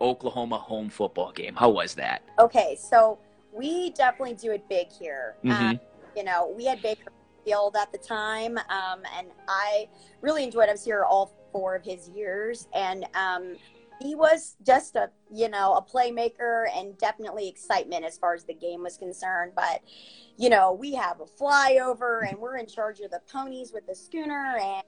Oklahoma 0.00 0.58
home 0.58 0.88
football 0.88 1.32
game. 1.32 1.54
How 1.54 1.70
was 1.70 1.94
that? 1.94 2.22
Okay, 2.38 2.76
so 2.80 3.18
we 3.52 3.90
definitely 3.90 4.34
do 4.34 4.52
it 4.52 4.68
big 4.68 4.90
here. 4.90 5.36
Mhm. 5.44 5.52
Um, 5.52 5.80
you 6.16 6.24
know, 6.24 6.52
we 6.56 6.64
had 6.64 6.82
Baker 6.82 7.10
Mayfield 7.44 7.76
at 7.76 7.92
the 7.92 7.98
time, 7.98 8.58
um, 8.58 9.02
and 9.16 9.28
I 9.48 9.88
really 10.20 10.44
enjoyed. 10.44 10.68
I 10.68 10.72
was 10.72 10.84
here 10.84 11.04
all 11.04 11.32
four 11.52 11.74
of 11.74 11.84
his 11.84 12.08
years, 12.08 12.68
and 12.72 13.06
um, 13.14 13.56
he 14.00 14.14
was 14.14 14.56
just 14.64 14.96
a 14.96 15.10
you 15.32 15.48
know 15.48 15.74
a 15.74 15.82
playmaker 15.82 16.66
and 16.76 16.96
definitely 16.98 17.48
excitement 17.48 18.04
as 18.04 18.18
far 18.18 18.34
as 18.34 18.44
the 18.44 18.54
game 18.54 18.82
was 18.82 18.96
concerned. 18.96 19.52
But 19.54 19.82
you 20.36 20.48
know, 20.48 20.72
we 20.72 20.94
have 20.94 21.20
a 21.20 21.24
flyover, 21.24 22.28
and 22.28 22.38
we're 22.38 22.56
in 22.56 22.66
charge 22.66 23.00
of 23.00 23.10
the 23.10 23.20
ponies 23.30 23.72
with 23.72 23.86
the 23.86 23.94
schooner, 23.94 24.58
and 24.60 24.82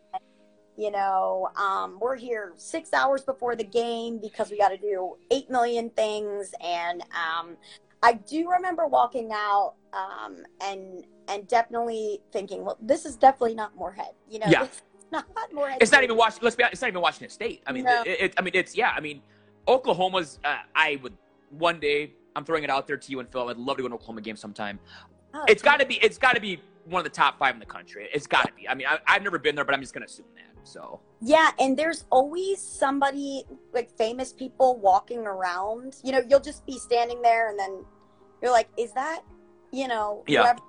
you 0.77 0.91
know, 0.91 1.49
um, 1.57 1.99
we're 2.01 2.17
here 2.17 2.53
six 2.57 2.93
hours 2.93 3.23
before 3.23 3.55
the 3.55 3.65
game 3.65 4.19
because 4.21 4.51
we 4.51 4.59
got 4.59 4.71
to 4.71 4.79
do 4.79 5.17
eight 5.31 5.51
million 5.51 5.91
things, 5.91 6.53
and 6.61 7.03
um, 7.03 7.57
I 8.03 8.15
do 8.15 8.51
remember 8.51 8.87
walking 8.87 9.31
out 9.33 9.75
um, 9.93 10.39
and 10.63 11.05
and 11.29 11.49
definitely 11.49 12.21
thinking, 12.33 12.65
well, 12.65 12.77
this 12.83 13.07
is 13.07 13.17
definitely 13.17 13.55
not 13.55 13.77
Morehead. 13.77 14.15
You 14.29 14.41
know, 14.41 14.47
Yeah. 14.49 14.67
Not 15.15 15.53
Morehead. 15.53 15.79
It's 15.83 15.93
not 15.93 16.03
even 16.05 16.17
Washington. 16.17 16.45
Let's 16.45 16.57
be 16.57 16.63
honest. 16.65 16.73
It's 16.75 16.83
not 16.83 16.89
even 16.89 17.01
Washington 17.01 17.31
State. 17.31 17.63
I 17.67 17.73
mean, 17.73 17.85
No. 17.85 18.03
it, 18.03 18.21
it, 18.21 18.35
I 18.39 18.43
mean, 18.43 18.53
it's 18.55 18.77
yeah. 18.77 18.93
I 18.97 19.01
mean, 19.01 19.23
Oklahoma's. 19.69 20.39
Uh, 20.45 20.57
I 20.75 20.99
would 21.03 21.15
one 21.51 21.81
day. 21.81 22.13
I'm 22.37 22.45
throwing 22.45 22.65
it 22.65 22.71
out 22.71 22.87
there 22.89 22.97
to 22.97 23.11
you 23.13 23.21
and 23.21 23.29
Phil. 23.31 23.49
I'd 23.49 23.57
love 23.57 23.77
to 23.77 23.83
go 23.85 23.89
to 23.89 23.95
Oklahoma 23.95 24.21
game 24.21 24.35
sometime. 24.37 24.81
Oh, 25.35 25.45
It's 25.49 25.63
got 25.63 25.79
to 25.81 25.87
be. 25.87 25.95
It's 26.03 26.19
got 26.19 26.35
to 26.35 26.41
be 26.41 26.61
one 26.87 26.99
of 27.01 27.05
the 27.05 27.17
top 27.17 27.39
five 27.39 27.55
in 27.55 27.61
the 27.61 27.67
country. 27.67 28.09
It's 28.13 28.27
got 28.27 28.47
to 28.47 28.53
be. 28.55 28.69
I 28.69 28.75
mean, 28.75 28.87
I, 28.89 28.99
I've 29.07 29.23
never 29.23 29.39
been 29.39 29.55
there, 29.55 29.65
but 29.65 29.75
I'm 29.75 29.81
just 29.81 29.95
gonna 29.95 30.07
assume 30.07 30.27
that. 30.35 30.51
So 30.67 31.01
Yeah, 31.21 31.51
and 31.59 31.77
there's 31.77 32.05
always 32.11 32.61
somebody 32.61 33.45
like 33.73 33.91
famous 33.97 34.33
people 34.33 34.79
walking 34.79 35.21
around. 35.27 35.97
You 36.03 36.13
know, 36.13 36.23
you'll 36.29 36.41
just 36.41 36.65
be 36.67 36.79
standing 36.79 37.21
there, 37.23 37.51
and 37.51 37.59
then 37.59 37.85
you're 38.43 38.51
like, 38.51 38.69
"Is 38.79 38.93
that?" 38.93 39.23
You 39.73 39.89
know, 39.89 40.25
Yeah. 40.27 40.43
whoever- 40.43 40.61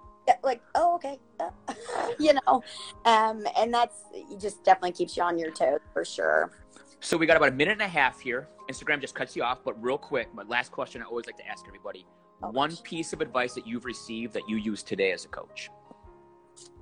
like, 0.43 0.61
oh, 0.76 0.95
okay, 0.95 1.19
Uh, 1.39 1.49
you 2.19 2.34
know, 2.34 2.63
um, 3.05 3.45
and 3.57 3.73
that's 3.73 4.03
just 4.39 4.63
definitely 4.63 4.91
keeps 4.91 5.15
you 5.17 5.23
on 5.23 5.38
your 5.38 5.51
toes 5.51 5.80
for 5.93 6.05
sure. 6.05 6.51
So 6.99 7.17
we 7.17 7.26
got 7.26 7.38
about 7.38 7.49
a 7.49 7.55
minute 7.55 7.73
and 7.73 7.82
a 7.82 7.88
half 7.88 8.19
here. 8.19 8.47
Instagram 8.69 8.99
just 8.99 9.13
cuts 9.13 9.36
you 9.36 9.43
off, 9.43 9.59
but 9.63 9.82
real 9.84 9.97
quick, 9.97 10.34
my 10.34 10.43
last 10.43 10.71
question 10.71 11.01
I 11.01 11.05
always 11.05 11.26
like 11.28 11.38
to 11.38 11.47
ask 11.47 11.65
everybody. 11.67 12.05
Oh, 12.41 12.49
One 12.49 12.71
gosh. 12.71 12.82
piece 12.84 13.13
of 13.13 13.21
advice 13.21 13.53
that 13.53 13.67
you've 13.67 13.86
received 13.86 14.34
that 14.34 14.43
you 14.49 14.57
use 14.57 14.82
today 14.82 15.11
as 15.11 15.26
a 15.26 15.28
coach. 15.28 15.69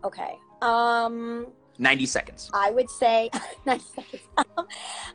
Okay, 0.03 0.35
um, 0.61 1.47
90 1.79 2.05
seconds. 2.05 2.49
I 2.53 2.71
would 2.71 2.89
say, 2.89 3.29
nice. 3.65 3.91
Um, 4.37 4.67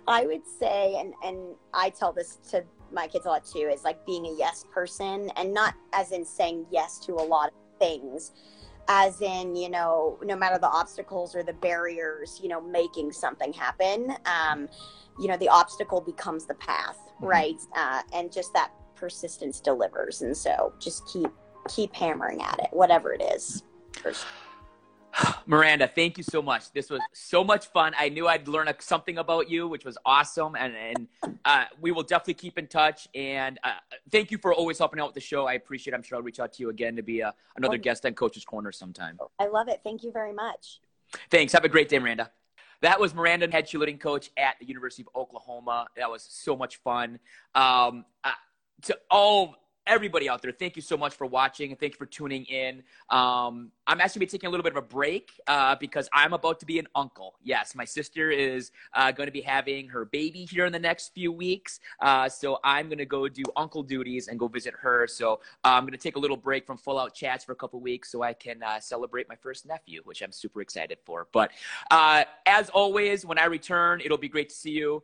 I 0.06 0.26
would 0.26 0.46
say, 0.46 0.96
and 0.98 1.14
and 1.24 1.54
I 1.72 1.90
tell 1.90 2.12
this 2.12 2.36
to 2.50 2.64
my 2.92 3.06
kids 3.06 3.26
a 3.26 3.28
lot 3.28 3.44
too, 3.46 3.70
is 3.72 3.84
like 3.84 4.04
being 4.06 4.26
a 4.26 4.34
yes 4.36 4.64
person, 4.72 5.30
and 5.36 5.52
not 5.54 5.74
as 5.92 6.12
in 6.12 6.24
saying 6.24 6.66
yes 6.70 6.98
to 7.00 7.14
a 7.14 7.24
lot 7.24 7.48
of 7.48 7.54
things, 7.78 8.32
as 8.88 9.20
in 9.20 9.54
you 9.56 9.68
know, 9.68 10.18
no 10.24 10.36
matter 10.36 10.58
the 10.58 10.68
obstacles 10.68 11.34
or 11.34 11.42
the 11.42 11.52
barriers, 11.52 12.40
you 12.42 12.48
know, 12.48 12.60
making 12.60 13.12
something 13.12 13.52
happen. 13.52 14.14
Um, 14.26 14.68
you 15.18 15.28
know, 15.28 15.36
the 15.36 15.48
obstacle 15.48 16.00
becomes 16.00 16.46
the 16.46 16.54
path, 16.54 16.98
Mhm. 17.20 17.28
right? 17.28 17.60
Uh, 17.74 18.02
and 18.12 18.32
just 18.32 18.52
that 18.52 18.70
persistence 18.94 19.60
delivers, 19.60 20.22
and 20.22 20.36
so 20.36 20.72
just 20.78 21.06
keep 21.06 21.30
keep 21.68 21.94
hammering 21.94 22.42
at 22.42 22.58
it, 22.60 22.68
whatever 22.72 23.12
it 23.12 23.20
is. 23.20 23.62
Miranda, 25.46 25.88
thank 25.88 26.18
you 26.18 26.24
so 26.24 26.42
much. 26.42 26.72
This 26.72 26.90
was 26.90 27.00
so 27.12 27.42
much 27.42 27.66
fun. 27.66 27.94
I 27.98 28.09
knew 28.09 28.28
I'd 28.28 28.48
learn 28.48 28.68
a, 28.68 28.74
something 28.78 29.18
about 29.18 29.50
you, 29.50 29.68
which 29.68 29.84
was 29.84 29.98
awesome. 30.04 30.54
And, 30.54 30.74
and 30.76 31.09
uh, 31.44 31.64
we 31.80 31.90
will 31.90 32.02
definitely 32.02 32.34
keep 32.34 32.59
in 32.59 32.66
touch. 32.66 33.09
And 33.14 33.59
uh, 33.64 33.72
thank 34.11 34.30
you 34.30 34.38
for 34.38 34.52
always 34.52 34.78
helping 34.78 35.00
out 35.00 35.09
with 35.09 35.14
the 35.14 35.20
show. 35.20 35.46
I 35.46 35.54
appreciate 35.54 35.94
it. 35.94 35.96
I'm 35.96 36.02
sure 36.02 36.16
I'll 36.16 36.24
reach 36.24 36.40
out 36.40 36.52
to 36.54 36.62
you 36.62 36.70
again 36.70 36.96
to 36.96 37.02
be 37.02 37.22
uh, 37.22 37.32
another 37.56 37.78
guest 37.78 38.04
on 38.06 38.14
Coach's 38.14 38.44
Corner 38.44 38.72
sometime. 38.72 39.18
I 39.38 39.46
love 39.46 39.68
it. 39.68 39.80
Thank 39.84 40.02
you 40.04 40.12
very 40.12 40.32
much. 40.32 40.80
Thanks. 41.30 41.52
Have 41.52 41.64
a 41.64 41.68
great 41.68 41.88
day, 41.88 41.98
Miranda. 41.98 42.30
That 42.80 43.00
was 43.00 43.12
Miranda, 43.12 43.50
head 43.50 43.66
cheerleading 43.66 43.98
coach 43.98 44.30
at 44.36 44.56
the 44.61 44.66
University 44.66 45.02
of 45.02 45.20
Oklahoma. 45.20 45.88
That 45.96 46.11
was 46.11 46.22
so 46.22 46.56
much 46.56 46.76
fun. 46.76 47.18
Um, 47.54 48.04
uh, 48.22 48.32
to 48.82 48.96
all 49.11 49.56
everybody 49.89 50.28
out 50.28 50.43
there, 50.43 50.53
thank 50.53 50.76
you 50.76 50.82
so 50.82 50.97
much 50.97 51.14
for 51.14 51.26
watching 51.26 51.70
and 51.70 51.80
thank 51.80 51.95
you 51.95 51.97
for 51.97 52.07
tuning 52.07 52.45
in. 52.45 52.82
Um, 53.09 53.72
I'm 53.86 54.01
actually 54.01 54.20
be 54.20 54.26
taking 54.26 54.47
a 54.47 54.51
little 54.51 54.62
bit 54.62 54.72
of 54.72 54.76
a 54.76 54.86
break 54.86 55.32
uh, 55.47 55.74
because 55.76 56.09
I'm 56.12 56.34
about 56.34 56.61
to 56.61 56.66
be 56.66 56.78
an 56.78 56.86
uncle. 56.95 57.36
Yes, 57.43 57.74
my 57.74 57.86
sister 57.86 58.30
is 58.30 58.70
uh, 58.93 59.11
going 59.11 59.26
to 59.26 59.32
be 59.32 59.41
having 59.41 59.89
her 59.89 60.05
baby 60.05 60.45
here 60.45 60.66
in 60.66 60.72
the 60.72 60.78
next 60.78 61.14
few 61.14 61.32
weeks. 61.32 61.80
Uh, 62.01 62.28
so 62.28 62.59
I'm 62.62 62.86
going 62.86 62.99
to 62.99 63.07
go 63.07 63.26
do 63.28 63.43
uncle 63.57 63.82
duties 63.82 64.28
and 64.28 64.39
go 64.39 64.47
visit 64.47 64.74
her. 64.78 65.07
So 65.09 65.34
uh, 65.64 65.68
I'm 65.68 65.84
going 65.84 65.93
to 65.93 65.99
take 65.99 66.16
a 66.16 66.20
little 66.20 66.36
break 66.36 66.66
from 66.66 66.76
full 66.76 66.99
out 66.99 67.14
chats 67.14 67.45
for 67.45 67.53
a 67.53 67.57
couple 67.57 67.80
weeks 67.80 68.12
so 68.12 68.22
I 68.22 68.34
can 68.34 68.62
uh, 68.62 68.78
celebrate 68.80 69.28
my 69.28 69.36
first 69.36 69.66
nephew, 69.66 70.03
which 70.05 70.22
I'm 70.22 70.32
super 70.32 70.61
excited 70.61 70.99
for. 71.07 71.28
But 71.32 71.51
uh, 71.91 72.24
as 72.47 72.68
always, 72.68 73.24
when 73.24 73.39
I 73.39 73.47
return, 73.47 74.03
it'll 74.05 74.18
be 74.18 74.28
great 74.28 74.51
to 74.51 74.55
see 74.55 74.72
you. 74.72 75.03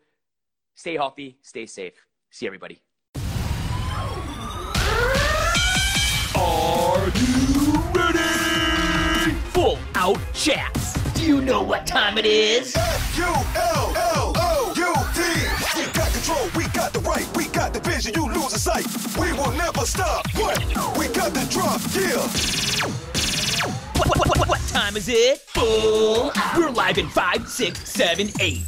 Stay 0.74 0.94
healthy, 0.94 1.38
stay 1.40 1.66
safe. 1.66 1.94
See 2.30 2.46
everybody. 2.46 2.82
Are 7.04 7.10
you 7.18 7.82
ready? 7.92 9.34
Full 9.52 9.78
out 9.94 10.18
chats. 10.32 10.94
Do 11.12 11.22
you 11.22 11.42
know 11.42 11.62
what 11.62 11.86
time 11.86 12.16
it 12.16 12.24
is? 12.24 12.74
F-U-L-L-O-U-T. 12.74 13.20
You 15.78 15.86
got 15.92 16.10
control, 16.12 16.48
we 16.56 16.66
got 16.68 16.94
the 16.94 17.00
right, 17.00 17.28
we 17.36 17.48
got 17.48 17.74
the 17.74 17.80
vision, 17.80 18.14
you 18.14 18.26
lose 18.32 18.54
the 18.54 18.58
sight. 18.58 18.86
We 19.20 19.34
will 19.34 19.52
never 19.52 19.84
stop. 19.84 20.26
What? 20.34 20.58
We 20.96 21.08
got 21.08 21.34
the 21.34 21.46
drop, 21.50 21.82
yeah. 21.94 22.26
What, 23.98 24.08
what, 24.08 24.38
what, 24.38 24.48
what 24.48 24.60
time 24.68 24.96
is 24.96 25.10
it? 25.10 25.40
Full 25.40 26.32
out. 26.34 26.56
We're 26.56 26.70
live 26.70 26.96
in 26.96 27.10
five, 27.10 27.46
six, 27.46 27.86
seven, 27.86 28.30
eight. 28.40 28.62